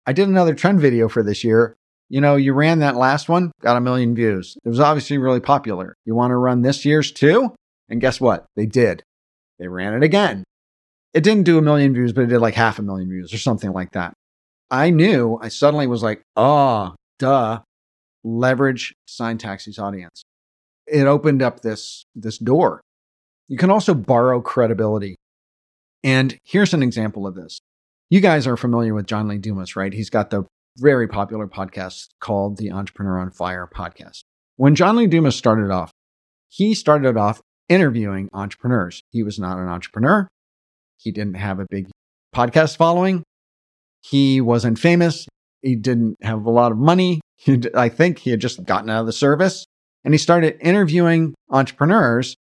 I 0.06 0.12
did 0.12 0.28
another 0.28 0.54
trend 0.54 0.80
video 0.80 1.08
for 1.08 1.22
this 1.22 1.44
year. 1.44 1.76
You 2.08 2.20
know, 2.20 2.36
you 2.36 2.52
ran 2.52 2.80
that 2.80 2.96
last 2.96 3.28
one, 3.28 3.52
got 3.62 3.76
a 3.76 3.80
million 3.80 4.14
views. 4.14 4.56
It 4.64 4.68
was 4.68 4.80
obviously 4.80 5.18
really 5.18 5.40
popular. 5.40 5.96
You 6.04 6.14
want 6.14 6.32
to 6.32 6.36
run 6.36 6.62
this 6.62 6.84
year's 6.84 7.12
too? 7.12 7.54
And 7.90 8.00
guess 8.00 8.20
what? 8.20 8.46
They 8.57 8.66
did. 8.66 9.03
They 9.59 9.68
ran 9.68 9.94
it 9.94 10.03
again. 10.03 10.44
It 11.12 11.24
didn't 11.24 11.44
do 11.44 11.59
a 11.59 11.62
million 11.62 11.92
views, 11.92 12.12
but 12.12 12.22
it 12.22 12.29
did 12.29 12.38
like 12.38 12.55
half 12.55 12.79
a 12.79 12.83
million 12.83 13.09
views 13.09 13.35
or 13.35 13.38
something 13.38 13.72
like 13.72 13.92
that. 13.92 14.14
I 14.70 14.90
knew, 14.90 15.38
I 15.42 15.48
suddenly 15.48 15.88
was 15.88 16.03
like, 16.03 16.22
oh, 16.37 16.94
duh, 17.18 17.61
leverage 18.22 18.94
Design 19.09 19.37
Taxi's 19.37 19.79
audience. 19.79 20.22
It 20.87 21.07
opened 21.07 21.42
up 21.42 21.61
this, 21.61 22.05
this 22.14 22.38
door. 22.38 22.81
You 23.48 23.59
can 23.59 23.70
also 23.70 23.94
borrow 23.94 24.40
credibility. 24.40 25.16
And 26.05 26.38
here's 26.44 26.72
an 26.72 26.85
example 26.85 27.26
of 27.26 27.35
this. 27.35 27.59
You 28.09 28.20
guys 28.20 28.46
are 28.46 28.57
familiar 28.57 28.94
with 28.94 29.07
John 29.07 29.29
Lee 29.29 29.38
Dumas, 29.38 29.74
right? 29.74 29.92
He's 29.92 30.11
got 30.11 30.31
the 30.31 30.44
very 30.79 31.09
popular 31.09 31.48
podcast 31.48 32.09
called 32.20 32.57
the 32.57 32.70
Entrepreneur 32.70 33.18
on 33.18 33.31
Fire 33.31 33.68
podcast. 33.72 34.20
When 34.57 34.74
John 34.76 34.96
Lee 34.96 35.09
Dumas 35.09 35.37
started 35.37 35.70
off, 35.70 35.90
he 36.48 36.74
started 36.74 37.16
off 37.16 37.40
interviewing 37.70 38.28
entrepreneurs. 38.35 39.02
He 39.11 39.22
was 39.22 39.38
not 39.38 39.59
an 39.59 39.68
entrepreneur. 39.68 40.28
He 40.98 41.12
didn't 41.12 41.37
have 41.37 41.61
a 41.61 41.66
big 41.70 41.88
podcast 42.35 42.76
following. 42.76 43.22
He 44.02 44.40
wasn't 44.42 44.78
famous. 44.78 45.26
He 45.62 45.76
didn't 45.76 46.16
have 46.22 46.44
a 46.44 46.50
lot 46.50 46.72
of 46.72 46.78
money. 46.78 47.22
He, 47.42 47.59
I 47.74 47.88
think 47.88 48.18
he 48.18 48.28
had 48.28 48.40
just 48.40 48.62
gotten 48.64 48.90
out 48.90 49.00
of 49.00 49.06
the 49.06 49.14
service 49.14 49.64
and 50.04 50.12
he 50.12 50.18
started 50.18 50.59
interviewing 50.61 51.35
entrepreneurs 51.48 52.37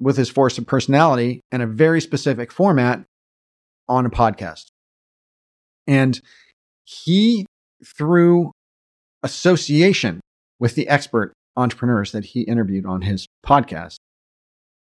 with 0.00 0.16
his 0.16 0.30
force 0.30 0.56
of 0.56 0.66
personality 0.66 1.42
and 1.52 1.60
a 1.60 1.66
very 1.66 2.00
specific 2.00 2.50
format 2.50 3.04
on 3.90 4.06
a 4.06 4.10
podcast. 4.10 4.68
And 5.86 6.18
he, 6.84 7.44
through 7.84 8.52
association 9.22 10.20
with 10.58 10.76
the 10.76 10.88
expert 10.88 11.34
entrepreneurs 11.54 12.12
that 12.12 12.24
he 12.24 12.40
interviewed 12.40 12.86
on 12.86 13.02
his 13.02 13.26
podcast, 13.44 13.96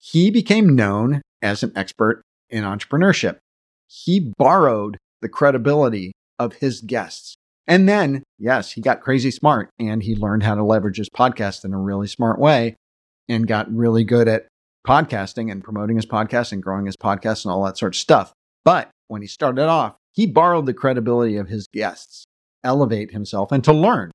he 0.01 0.31
became 0.31 0.75
known 0.75 1.23
as 1.43 1.63
an 1.63 1.73
expert 1.77 2.23
in 2.49 2.65
entrepreneurship. 2.65 3.39
He 3.87 4.21
borrowed 4.21 4.97
the 5.21 5.29
credibility 5.29 6.13
of 6.39 6.55
his 6.55 6.81
guests. 6.81 7.35
And 7.67 7.89
then, 7.89 8.25
yes, 8.39 8.73
he 8.73 8.81
got 8.81 9.03
crazy 9.03 9.31
smart 9.31 9.71
and 9.79 10.03
he 10.03 10.17
learned 10.17 10.43
how 10.43 10.55
to 10.55 10.65
leverage 10.65 10.97
his 10.97 11.11
podcast 11.11 11.65
in 11.65 11.73
a 11.73 11.79
really 11.79 12.07
smart 12.07 12.41
way 12.41 12.77
and 13.29 13.47
got 13.47 13.73
really 13.73 14.03
good 14.03 14.27
at 14.27 14.49
podcasting 14.87 15.53
and 15.53 15.63
promoting 15.63 15.97
his 15.97 16.07
podcast 16.07 16.53
and 16.53 16.63
growing 16.63 16.87
his 16.87 16.97
podcast 16.97 17.45
and 17.45 17.53
all 17.53 17.65
that 17.65 17.79
sort 17.79 17.95
of 17.95 18.01
stuff. 18.01 18.33
But 18.65 18.91
when 19.09 19.23
he 19.23 19.29
started 19.29 19.69
off, 19.69 19.95
he 20.13 20.27
borrowed 20.27 20.67
the 20.67 20.75
credibility 20.75 21.37
of 21.37 21.49
his 21.49 21.67
guests, 21.73 22.25
elevate 22.65 23.13
himself 23.13 23.53
and 23.53 23.63
to 23.65 23.73
learn. 23.73 24.11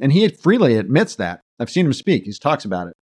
And 0.00 0.12
he 0.12 0.26
freely 0.28 0.76
admits 0.76 1.14
that. 1.16 1.40
I've 1.58 1.70
seen 1.70 1.86
him 1.86 1.92
speak. 1.92 2.24
He 2.24 2.32
talks 2.32 2.64
about 2.64 2.88
it. 2.88 2.94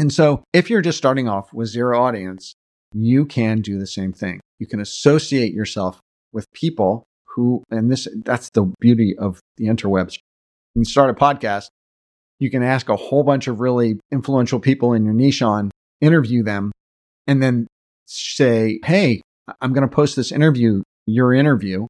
And 0.00 0.10
so 0.10 0.42
if 0.54 0.70
you're 0.70 0.80
just 0.80 0.96
starting 0.96 1.28
off 1.28 1.52
with 1.52 1.68
zero 1.68 2.02
audience, 2.02 2.54
you 2.94 3.26
can 3.26 3.60
do 3.60 3.78
the 3.78 3.86
same 3.86 4.14
thing. 4.14 4.40
You 4.58 4.66
can 4.66 4.80
associate 4.80 5.52
yourself 5.52 6.00
with 6.32 6.50
people 6.54 7.04
who, 7.26 7.62
and 7.70 7.92
this, 7.92 8.08
that's 8.24 8.48
the 8.48 8.72
beauty 8.80 9.14
of 9.18 9.40
the 9.58 9.66
interwebs. 9.66 10.14
You 10.74 10.80
can 10.80 10.84
start 10.86 11.10
a 11.10 11.12
podcast. 11.12 11.66
You 12.38 12.50
can 12.50 12.62
ask 12.62 12.88
a 12.88 12.96
whole 12.96 13.24
bunch 13.24 13.46
of 13.46 13.60
really 13.60 14.00
influential 14.10 14.58
people 14.58 14.94
in 14.94 15.04
your 15.04 15.12
niche 15.12 15.42
on, 15.42 15.70
interview 16.00 16.42
them, 16.42 16.72
and 17.26 17.42
then 17.42 17.66
say, 18.06 18.80
Hey, 18.82 19.20
I'm 19.60 19.74
going 19.74 19.86
to 19.86 19.94
post 19.94 20.16
this 20.16 20.32
interview, 20.32 20.82
your 21.04 21.34
interview. 21.34 21.86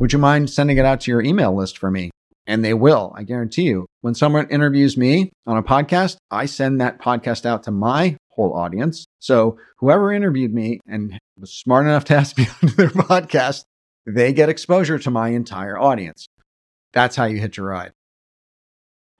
Would 0.00 0.12
you 0.12 0.18
mind 0.18 0.50
sending 0.50 0.76
it 0.76 0.84
out 0.84 1.00
to 1.00 1.10
your 1.10 1.22
email 1.22 1.56
list 1.56 1.78
for 1.78 1.90
me? 1.90 2.10
And 2.48 2.64
they 2.64 2.74
will. 2.74 3.12
I 3.14 3.22
guarantee 3.22 3.62
you. 3.62 3.86
When 4.00 4.14
someone 4.14 4.48
interviews 4.50 4.96
me 4.96 5.30
on 5.46 5.58
a 5.58 5.62
podcast, 5.62 6.16
I 6.30 6.46
send 6.46 6.80
that 6.80 7.00
podcast 7.00 7.44
out 7.44 7.62
to 7.64 7.70
my 7.70 8.16
whole 8.30 8.54
audience. 8.54 9.06
So 9.18 9.58
whoever 9.78 10.12
interviewed 10.12 10.52
me 10.52 10.80
and 10.88 11.18
was 11.38 11.52
smart 11.52 11.86
enough 11.86 12.06
to 12.06 12.16
ask 12.16 12.36
me 12.38 12.48
onto 12.62 12.74
their 12.74 12.88
podcast, 12.88 13.64
they 14.06 14.32
get 14.32 14.48
exposure 14.48 14.98
to 14.98 15.10
my 15.10 15.28
entire 15.28 15.78
audience. 15.78 16.26
That's 16.94 17.16
how 17.16 17.26
you 17.26 17.38
hit 17.38 17.58
your 17.58 17.66
ride. 17.66 17.92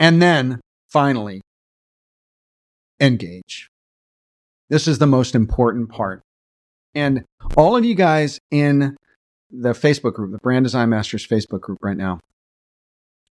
And 0.00 0.22
then 0.22 0.60
finally, 0.88 1.42
engage. 2.98 3.68
This 4.70 4.88
is 4.88 4.98
the 4.98 5.06
most 5.06 5.34
important 5.34 5.90
part. 5.90 6.22
And 6.94 7.24
all 7.56 7.76
of 7.76 7.84
you 7.84 7.94
guys 7.94 8.40
in 8.50 8.96
the 9.50 9.70
Facebook 9.70 10.14
group, 10.14 10.32
the 10.32 10.38
Brand 10.38 10.64
Design 10.64 10.88
Masters 10.88 11.26
Facebook 11.26 11.60
group 11.60 11.78
right 11.82 11.96
now, 11.96 12.20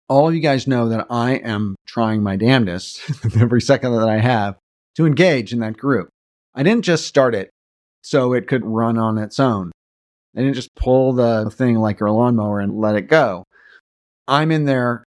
all 0.09 0.27
of 0.27 0.35
you 0.35 0.41
guys 0.41 0.67
know 0.67 0.89
that 0.89 1.07
I 1.09 1.33
am 1.35 1.75
trying 1.85 2.23
my 2.23 2.35
damnedest 2.35 3.01
every 3.39 3.61
second 3.61 3.93
that 3.93 4.07
I 4.07 4.19
have 4.19 4.57
to 4.95 5.05
engage 5.05 5.53
in 5.53 5.59
that 5.59 5.77
group. 5.77 6.09
I 6.55 6.63
didn't 6.63 6.85
just 6.85 7.05
start 7.05 7.35
it 7.35 7.49
so 8.01 8.33
it 8.33 8.47
could 8.47 8.65
run 8.65 8.97
on 8.97 9.17
its 9.17 9.39
own. 9.39 9.71
I 10.35 10.41
didn't 10.41 10.55
just 10.55 10.75
pull 10.75 11.13
the 11.13 11.49
thing 11.49 11.75
like 11.77 11.99
your 11.99 12.11
lawnmower 12.11 12.59
and 12.59 12.79
let 12.79 12.95
it 12.95 13.07
go. 13.07 13.43
I'm 14.27 14.51
in 14.51 14.65
there 14.65 15.03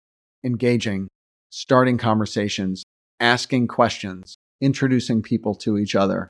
engaging, 0.43 1.09
starting 1.49 1.97
conversations, 1.97 2.83
asking 3.19 3.67
questions, 3.67 4.37
introducing 4.61 5.21
people 5.21 5.53
to 5.55 5.77
each 5.77 5.95
other. 5.95 6.29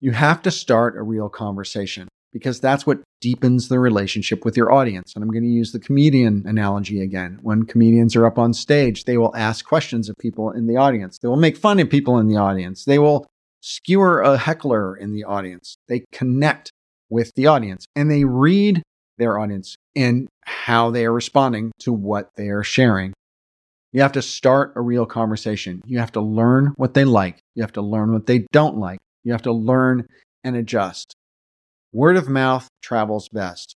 You 0.00 0.12
have 0.12 0.42
to 0.42 0.50
start 0.50 0.96
a 0.96 1.02
real 1.02 1.28
conversation 1.28 2.08
because 2.32 2.60
that's 2.60 2.86
what 2.86 3.00
deepens 3.20 3.68
the 3.68 3.78
relationship 3.78 4.44
with 4.44 4.56
your 4.56 4.72
audience. 4.72 5.14
And 5.14 5.22
I'm 5.22 5.30
going 5.30 5.44
to 5.44 5.48
use 5.48 5.72
the 5.72 5.80
comedian 5.80 6.44
analogy 6.46 7.00
again. 7.00 7.38
When 7.42 7.64
comedians 7.64 8.14
are 8.16 8.26
up 8.26 8.38
on 8.38 8.52
stage, 8.52 9.04
they 9.04 9.16
will 9.16 9.34
ask 9.34 9.64
questions 9.64 10.08
of 10.08 10.16
people 10.20 10.50
in 10.50 10.66
the 10.66 10.76
audience. 10.76 11.18
They 11.18 11.28
will 11.28 11.36
make 11.36 11.56
fun 11.56 11.80
of 11.80 11.90
people 11.90 12.18
in 12.18 12.28
the 12.28 12.36
audience. 12.36 12.84
They 12.84 12.98
will 12.98 13.26
skewer 13.60 14.20
a 14.20 14.36
heckler 14.36 14.96
in 14.96 15.12
the 15.12 15.24
audience. 15.24 15.76
They 15.88 16.04
connect 16.12 16.72
with 17.10 17.32
the 17.34 17.46
audience 17.46 17.86
and 17.96 18.10
they 18.10 18.24
read 18.24 18.82
their 19.16 19.38
audience 19.38 19.74
and 19.96 20.28
how 20.44 20.90
they 20.90 21.04
are 21.04 21.12
responding 21.12 21.72
to 21.80 21.92
what 21.92 22.30
they 22.36 22.48
are 22.48 22.62
sharing. 22.62 23.12
You 23.92 24.02
have 24.02 24.12
to 24.12 24.22
start 24.22 24.74
a 24.76 24.80
real 24.80 25.06
conversation. 25.06 25.80
You 25.86 25.98
have 25.98 26.12
to 26.12 26.20
learn 26.20 26.74
what 26.76 26.94
they 26.94 27.04
like. 27.04 27.40
You 27.54 27.62
have 27.62 27.72
to 27.72 27.82
learn 27.82 28.12
what 28.12 28.26
they 28.26 28.46
don't 28.52 28.76
like. 28.76 28.98
You 29.24 29.32
have 29.32 29.42
to 29.42 29.52
learn 29.52 30.06
and 30.44 30.56
adjust. 30.56 31.14
Word 31.92 32.16
of 32.16 32.28
mouth 32.28 32.68
travels 32.82 33.28
best. 33.28 33.74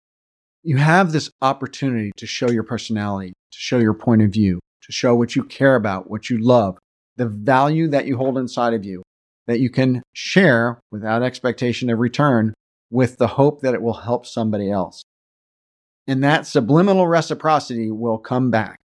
You 0.62 0.76
have 0.76 1.12
this 1.12 1.30
opportunity 1.40 2.12
to 2.16 2.26
show 2.26 2.50
your 2.50 2.62
personality, 2.62 3.28
to 3.28 3.58
show 3.58 3.78
your 3.78 3.94
point 3.94 4.22
of 4.22 4.30
view, 4.30 4.60
to 4.82 4.92
show 4.92 5.14
what 5.14 5.34
you 5.34 5.44
care 5.44 5.74
about, 5.74 6.10
what 6.10 6.30
you 6.30 6.38
love, 6.38 6.78
the 7.16 7.28
value 7.28 7.88
that 7.88 8.06
you 8.06 8.16
hold 8.16 8.38
inside 8.38 8.74
of 8.74 8.84
you 8.84 9.02
that 9.46 9.60
you 9.60 9.70
can 9.70 10.02
share 10.14 10.80
without 10.90 11.22
expectation 11.22 11.90
of 11.90 11.98
return 11.98 12.54
with 12.90 13.18
the 13.18 13.26
hope 13.26 13.60
that 13.62 13.74
it 13.74 13.82
will 13.82 13.94
help 13.94 14.26
somebody 14.26 14.70
else. 14.70 15.02
And 16.06 16.22
that 16.22 16.46
subliminal 16.46 17.06
reciprocity 17.06 17.90
will 17.90 18.18
come 18.18 18.50
back. 18.50 18.78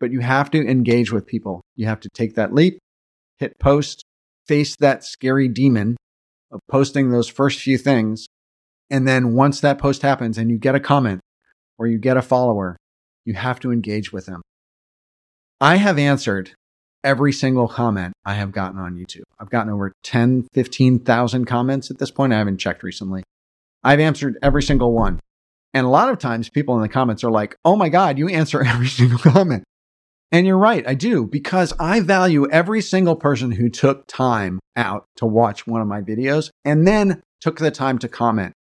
But 0.00 0.12
you 0.12 0.20
have 0.20 0.50
to 0.50 0.66
engage 0.66 1.12
with 1.12 1.26
people. 1.26 1.62
You 1.76 1.86
have 1.86 2.00
to 2.00 2.08
take 2.14 2.34
that 2.34 2.54
leap, 2.54 2.78
hit 3.38 3.58
post, 3.58 4.04
face 4.46 4.76
that 4.76 5.04
scary 5.04 5.48
demon 5.48 5.96
of 6.50 6.60
posting 6.68 7.10
those 7.10 7.28
first 7.28 7.60
few 7.60 7.78
things. 7.78 8.26
And 8.94 9.08
then 9.08 9.34
once 9.34 9.58
that 9.58 9.78
post 9.78 10.02
happens 10.02 10.38
and 10.38 10.48
you 10.48 10.56
get 10.56 10.76
a 10.76 10.80
comment 10.80 11.20
or 11.78 11.88
you 11.88 11.98
get 11.98 12.16
a 12.16 12.22
follower, 12.22 12.76
you 13.24 13.34
have 13.34 13.58
to 13.58 13.72
engage 13.72 14.12
with 14.12 14.26
them. 14.26 14.40
I 15.60 15.78
have 15.78 15.98
answered 15.98 16.52
every 17.02 17.32
single 17.32 17.66
comment 17.66 18.12
I 18.24 18.34
have 18.34 18.52
gotten 18.52 18.78
on 18.78 18.94
YouTube. 18.94 19.24
I've 19.40 19.50
gotten 19.50 19.72
over 19.72 19.92
10, 20.04 20.46
15,000 20.52 21.44
comments 21.44 21.90
at 21.90 21.98
this 21.98 22.12
point. 22.12 22.32
I 22.32 22.38
haven't 22.38 22.58
checked 22.58 22.84
recently. 22.84 23.24
I've 23.82 23.98
answered 23.98 24.38
every 24.40 24.62
single 24.62 24.92
one. 24.92 25.18
And 25.72 25.84
a 25.84 25.90
lot 25.90 26.08
of 26.08 26.20
times 26.20 26.48
people 26.48 26.76
in 26.76 26.82
the 26.82 26.88
comments 26.88 27.24
are 27.24 27.32
like, 27.32 27.56
oh 27.64 27.74
my 27.74 27.88
God, 27.88 28.16
you 28.16 28.28
answer 28.28 28.62
every 28.64 28.86
single 28.86 29.18
comment. 29.18 29.64
And 30.30 30.46
you're 30.46 30.56
right, 30.56 30.86
I 30.86 30.94
do, 30.94 31.26
because 31.26 31.72
I 31.80 31.98
value 31.98 32.48
every 32.48 32.80
single 32.80 33.16
person 33.16 33.50
who 33.50 33.68
took 33.68 34.06
time 34.06 34.60
out 34.76 35.04
to 35.16 35.26
watch 35.26 35.66
one 35.66 35.80
of 35.80 35.88
my 35.88 36.00
videos 36.00 36.50
and 36.64 36.86
then 36.86 37.22
took 37.40 37.58
the 37.58 37.72
time 37.72 37.98
to 37.98 38.08
comment. 38.08 38.54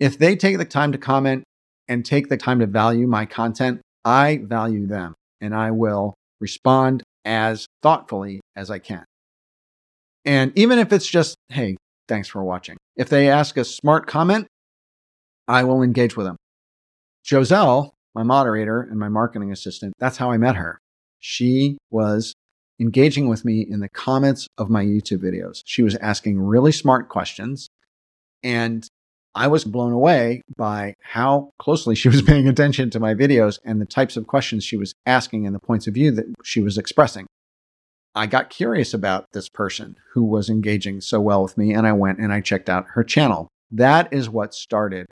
If 0.00 0.18
they 0.18 0.34
take 0.34 0.58
the 0.58 0.64
time 0.64 0.92
to 0.92 0.98
comment 0.98 1.44
and 1.86 2.04
take 2.04 2.28
the 2.28 2.38
time 2.38 2.60
to 2.60 2.66
value 2.66 3.06
my 3.06 3.26
content, 3.26 3.82
I 4.04 4.40
value 4.42 4.86
them 4.86 5.14
and 5.40 5.54
I 5.54 5.70
will 5.70 6.14
respond 6.40 7.02
as 7.24 7.66
thoughtfully 7.82 8.40
as 8.56 8.70
I 8.70 8.78
can. 8.78 9.04
And 10.24 10.52
even 10.56 10.78
if 10.78 10.92
it's 10.92 11.06
just, 11.06 11.36
hey, 11.50 11.76
thanks 12.08 12.28
for 12.28 12.42
watching. 12.42 12.78
If 12.96 13.10
they 13.10 13.28
ask 13.28 13.56
a 13.56 13.64
smart 13.64 14.06
comment, 14.06 14.46
I 15.46 15.64
will 15.64 15.82
engage 15.82 16.16
with 16.16 16.26
them. 16.26 16.36
Joselle, 17.24 17.92
my 18.14 18.22
moderator 18.22 18.80
and 18.80 18.98
my 18.98 19.08
marketing 19.08 19.52
assistant, 19.52 19.92
that's 19.98 20.16
how 20.16 20.30
I 20.30 20.38
met 20.38 20.56
her. 20.56 20.78
She 21.18 21.76
was 21.90 22.34
engaging 22.80 23.28
with 23.28 23.44
me 23.44 23.66
in 23.68 23.80
the 23.80 23.88
comments 23.88 24.46
of 24.56 24.70
my 24.70 24.82
YouTube 24.84 25.18
videos. 25.18 25.60
She 25.66 25.82
was 25.82 25.96
asking 25.96 26.40
really 26.40 26.72
smart 26.72 27.10
questions. 27.10 27.68
And 28.42 28.88
I 29.34 29.46
was 29.46 29.64
blown 29.64 29.92
away 29.92 30.42
by 30.56 30.94
how 31.02 31.52
closely 31.58 31.94
she 31.94 32.08
was 32.08 32.22
paying 32.30 32.48
attention 32.48 32.90
to 32.90 33.00
my 33.00 33.14
videos 33.14 33.58
and 33.64 33.80
the 33.80 33.86
types 33.86 34.16
of 34.16 34.26
questions 34.26 34.64
she 34.64 34.76
was 34.76 34.94
asking 35.06 35.46
and 35.46 35.54
the 35.54 35.60
points 35.60 35.86
of 35.86 35.94
view 35.94 36.10
that 36.12 36.26
she 36.42 36.60
was 36.60 36.78
expressing. 36.78 37.26
I 38.14 38.26
got 38.26 38.50
curious 38.50 38.92
about 38.92 39.26
this 39.32 39.48
person 39.48 39.96
who 40.14 40.24
was 40.24 40.50
engaging 40.50 41.00
so 41.00 41.20
well 41.20 41.44
with 41.44 41.56
me, 41.56 41.72
and 41.72 41.86
I 41.86 41.92
went 41.92 42.18
and 42.18 42.32
I 42.32 42.40
checked 42.40 42.68
out 42.68 42.86
her 42.94 43.04
channel. 43.04 43.46
That 43.70 44.12
is 44.12 44.28
what 44.28 44.52
started 44.52 45.06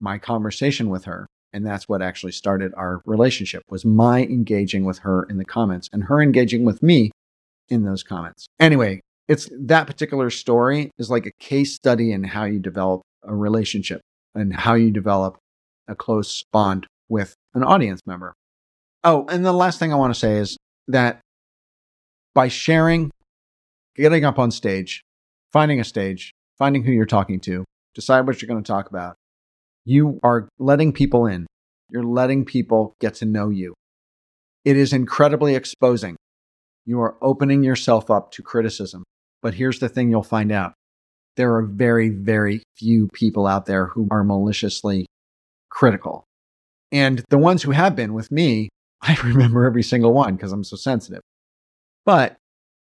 my 0.00 0.18
conversation 0.18 0.90
with 0.90 1.06
her. 1.06 1.26
And 1.52 1.64
that's 1.64 1.88
what 1.88 2.02
actually 2.02 2.32
started 2.32 2.74
our 2.76 3.00
relationship 3.06 3.62
was 3.70 3.86
my 3.86 4.24
engaging 4.24 4.84
with 4.84 4.98
her 4.98 5.22
in 5.30 5.38
the 5.38 5.44
comments 5.46 5.88
and 5.90 6.04
her 6.04 6.20
engaging 6.20 6.66
with 6.66 6.82
me 6.82 7.10
in 7.70 7.84
those 7.84 8.02
comments. 8.02 8.46
Anyway, 8.60 9.00
it's 9.26 9.48
that 9.58 9.86
particular 9.86 10.28
story 10.28 10.90
is 10.98 11.10
like 11.10 11.24
a 11.24 11.32
case 11.40 11.74
study 11.74 12.12
in 12.12 12.24
how 12.24 12.44
you 12.44 12.58
develop 12.58 13.00
a 13.26 13.34
relationship 13.34 14.00
and 14.34 14.54
how 14.54 14.74
you 14.74 14.90
develop 14.90 15.36
a 15.88 15.94
close 15.94 16.42
bond 16.52 16.86
with 17.08 17.34
an 17.54 17.62
audience 17.62 18.00
member. 18.06 18.34
Oh, 19.04 19.26
and 19.28 19.44
the 19.44 19.52
last 19.52 19.78
thing 19.78 19.92
I 19.92 19.96
want 19.96 20.12
to 20.14 20.18
say 20.18 20.38
is 20.38 20.56
that 20.88 21.20
by 22.34 22.48
sharing, 22.48 23.10
getting 23.94 24.24
up 24.24 24.38
on 24.38 24.50
stage, 24.50 25.02
finding 25.52 25.80
a 25.80 25.84
stage, 25.84 26.32
finding 26.58 26.84
who 26.84 26.92
you're 26.92 27.06
talking 27.06 27.40
to, 27.40 27.64
decide 27.94 28.26
what 28.26 28.42
you're 28.42 28.48
going 28.48 28.62
to 28.62 28.66
talk 28.66 28.90
about, 28.90 29.16
you 29.84 30.18
are 30.22 30.48
letting 30.58 30.92
people 30.92 31.26
in. 31.26 31.46
You're 31.90 32.02
letting 32.02 32.44
people 32.44 32.94
get 33.00 33.14
to 33.16 33.24
know 33.24 33.48
you. 33.48 33.74
It 34.64 34.76
is 34.76 34.92
incredibly 34.92 35.54
exposing. 35.54 36.16
You 36.84 37.00
are 37.00 37.16
opening 37.22 37.62
yourself 37.62 38.10
up 38.10 38.32
to 38.32 38.42
criticism. 38.42 39.04
But 39.40 39.54
here's 39.54 39.78
the 39.78 39.88
thing 39.88 40.10
you'll 40.10 40.24
find 40.24 40.50
out 40.50 40.74
there 41.36 41.54
are 41.54 41.62
very, 41.62 42.08
very 42.08 42.62
few 42.76 43.08
people 43.12 43.46
out 43.46 43.66
there 43.66 43.86
who 43.86 44.08
are 44.10 44.24
maliciously 44.24 45.06
critical. 45.70 46.24
And 46.90 47.22
the 47.28 47.38
ones 47.38 47.62
who 47.62 47.72
have 47.72 47.94
been 47.94 48.14
with 48.14 48.32
me, 48.32 48.68
I 49.02 49.16
remember 49.22 49.64
every 49.64 49.82
single 49.82 50.12
one 50.12 50.36
because 50.36 50.52
I'm 50.52 50.64
so 50.64 50.76
sensitive. 50.76 51.20
But 52.04 52.36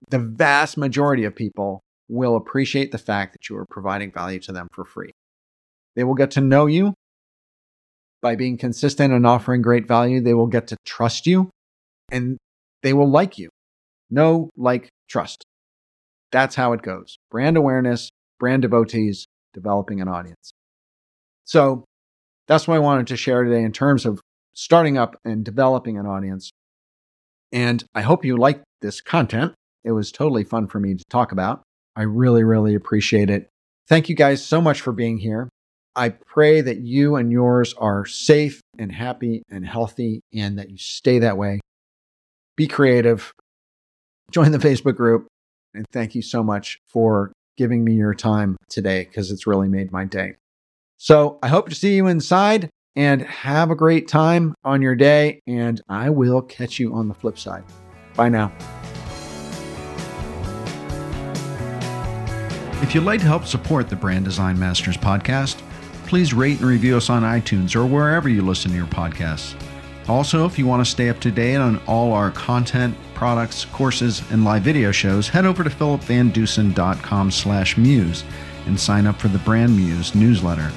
the 0.08 0.18
vast 0.18 0.76
majority 0.76 1.24
of 1.24 1.34
people 1.34 1.80
will 2.08 2.36
appreciate 2.36 2.90
the 2.90 2.98
fact 2.98 3.34
that 3.34 3.48
you 3.48 3.56
are 3.56 3.66
providing 3.70 4.10
value 4.10 4.40
to 4.40 4.52
them 4.52 4.66
for 4.72 4.84
free. 4.84 5.12
They 5.94 6.04
will 6.04 6.14
get 6.14 6.32
to 6.32 6.40
know 6.40 6.66
you 6.66 6.94
by 8.20 8.36
being 8.36 8.58
consistent 8.58 9.12
and 9.12 9.26
offering 9.26 9.62
great 9.62 9.86
value. 9.86 10.20
They 10.20 10.34
will 10.34 10.46
get 10.46 10.66
to 10.68 10.76
trust 10.84 11.26
you 11.26 11.50
and 12.10 12.38
they 12.82 12.92
will 12.92 13.10
like 13.10 13.38
you. 13.38 13.48
Know, 14.10 14.50
like, 14.56 14.88
trust. 15.08 15.44
That's 16.32 16.56
how 16.56 16.72
it 16.72 16.82
goes. 16.82 17.18
Brand 17.30 17.56
awareness, 17.56 18.10
brand 18.40 18.62
devotees, 18.62 19.26
developing 19.54 20.00
an 20.00 20.08
audience. 20.08 20.50
So 21.44 21.84
that's 22.48 22.66
what 22.66 22.74
I 22.74 22.80
wanted 22.80 23.06
to 23.08 23.16
share 23.16 23.44
today 23.44 23.62
in 23.62 23.70
terms 23.70 24.04
of 24.04 24.20
starting 24.54 24.98
up 24.98 25.16
and 25.24 25.44
developing 25.44 25.98
an 25.98 26.06
audience. 26.06 26.50
And 27.52 27.84
I 27.94 28.00
hope 28.00 28.24
you 28.24 28.36
liked 28.36 28.64
this 28.80 29.00
content. 29.00 29.54
It 29.84 29.92
was 29.92 30.10
totally 30.10 30.42
fun 30.42 30.66
for 30.66 30.80
me 30.80 30.94
to 30.94 31.04
talk 31.08 31.30
about. 31.30 31.62
I 31.94 32.02
really, 32.02 32.42
really 32.42 32.74
appreciate 32.74 33.30
it. 33.30 33.48
Thank 33.88 34.08
you 34.08 34.16
guys 34.16 34.44
so 34.44 34.60
much 34.60 34.80
for 34.80 34.92
being 34.92 35.18
here. 35.18 35.48
I 35.96 36.10
pray 36.10 36.60
that 36.60 36.78
you 36.78 37.16
and 37.16 37.32
yours 37.32 37.74
are 37.74 38.06
safe 38.06 38.60
and 38.78 38.92
happy 38.92 39.42
and 39.50 39.66
healthy 39.66 40.20
and 40.32 40.58
that 40.58 40.70
you 40.70 40.78
stay 40.78 41.18
that 41.18 41.36
way. 41.36 41.60
Be 42.56 42.68
creative. 42.68 43.32
Join 44.30 44.52
the 44.52 44.58
Facebook 44.58 44.96
group. 44.96 45.26
And 45.74 45.84
thank 45.92 46.14
you 46.14 46.22
so 46.22 46.42
much 46.42 46.78
for 46.88 47.32
giving 47.60 47.84
me 47.84 47.92
your 47.92 48.14
time 48.14 48.56
today 48.70 49.04
because 49.04 49.30
it's 49.30 49.46
really 49.46 49.68
made 49.68 49.92
my 49.92 50.02
day. 50.06 50.32
So 50.96 51.38
I 51.42 51.48
hope 51.48 51.68
to 51.68 51.74
see 51.74 51.94
you 51.94 52.06
inside 52.06 52.70
and 52.96 53.20
have 53.20 53.70
a 53.70 53.74
great 53.74 54.08
time 54.08 54.54
on 54.64 54.80
your 54.80 54.94
day. 54.94 55.42
And 55.46 55.78
I 55.86 56.08
will 56.08 56.40
catch 56.40 56.78
you 56.78 56.94
on 56.94 57.08
the 57.08 57.12
flip 57.12 57.38
side. 57.38 57.64
Bye 58.16 58.30
now. 58.30 58.50
If 62.80 62.94
you'd 62.94 63.04
like 63.04 63.20
to 63.20 63.26
help 63.26 63.44
support 63.44 63.90
the 63.90 63.96
Brand 63.96 64.24
Design 64.24 64.58
Masters 64.58 64.96
podcast, 64.96 65.60
please 66.06 66.32
rate 66.32 66.60
and 66.60 66.66
review 66.66 66.96
us 66.96 67.10
on 67.10 67.24
iTunes 67.24 67.76
or 67.76 67.84
wherever 67.84 68.30
you 68.30 68.40
listen 68.40 68.70
to 68.70 68.76
your 68.78 68.86
podcasts. 68.86 69.54
Also, 70.08 70.46
if 70.46 70.58
you 70.58 70.66
want 70.66 70.82
to 70.82 70.90
stay 70.90 71.10
up 71.10 71.20
to 71.20 71.30
date 71.30 71.56
on 71.56 71.78
all 71.86 72.14
our 72.14 72.30
content, 72.30 72.96
products, 73.20 73.66
courses, 73.66 74.22
and 74.30 74.44
live 74.44 74.62
video 74.62 74.90
shows, 74.90 75.28
head 75.28 75.44
over 75.44 75.62
to 75.62 75.68
philipvandusen.com 75.68 77.30
slash 77.30 77.76
muse 77.76 78.24
and 78.64 78.80
sign 78.80 79.06
up 79.06 79.20
for 79.20 79.28
the 79.28 79.38
Brand 79.40 79.76
Muse 79.76 80.14
newsletter. 80.14 80.72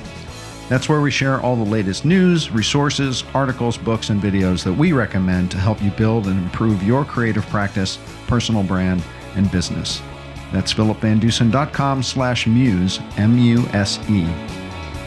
That's 0.68 0.89
where 0.89 1.00
we 1.00 1.10
share 1.10 1.39
all 1.39 1.56
the 1.56 1.64
latest 1.64 2.04
news, 2.04 2.52
resources, 2.52 3.24
articles, 3.34 3.78
books, 3.78 4.10
and 4.10 4.22
videos 4.22 4.62
that 4.66 4.74
we 4.74 4.91
recommend 4.91 5.52
to 5.52 5.58
help 5.58 5.82
you 5.82 5.91
build 5.91 6.28
and 6.28 6.38
improve 6.38 6.84
your 6.84 7.06
creative 7.06 7.46
practice, 7.48 7.98
personal 8.28 8.62
brand, 8.64 9.02
and 9.36 9.50
business. 9.50 10.02
That's 10.52 10.74
philipvandusen.com 10.74 12.04
slash 12.04 12.46
muse, 12.46 13.00
M-U-S-E. 13.16 14.26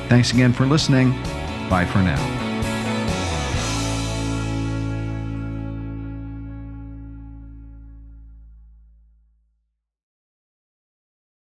Thanks 0.09 0.33
again 0.33 0.55
for 0.55 0.65
listening. 0.65 1.11
Bye 1.69 1.85
for 1.85 1.99
now. 1.99 2.46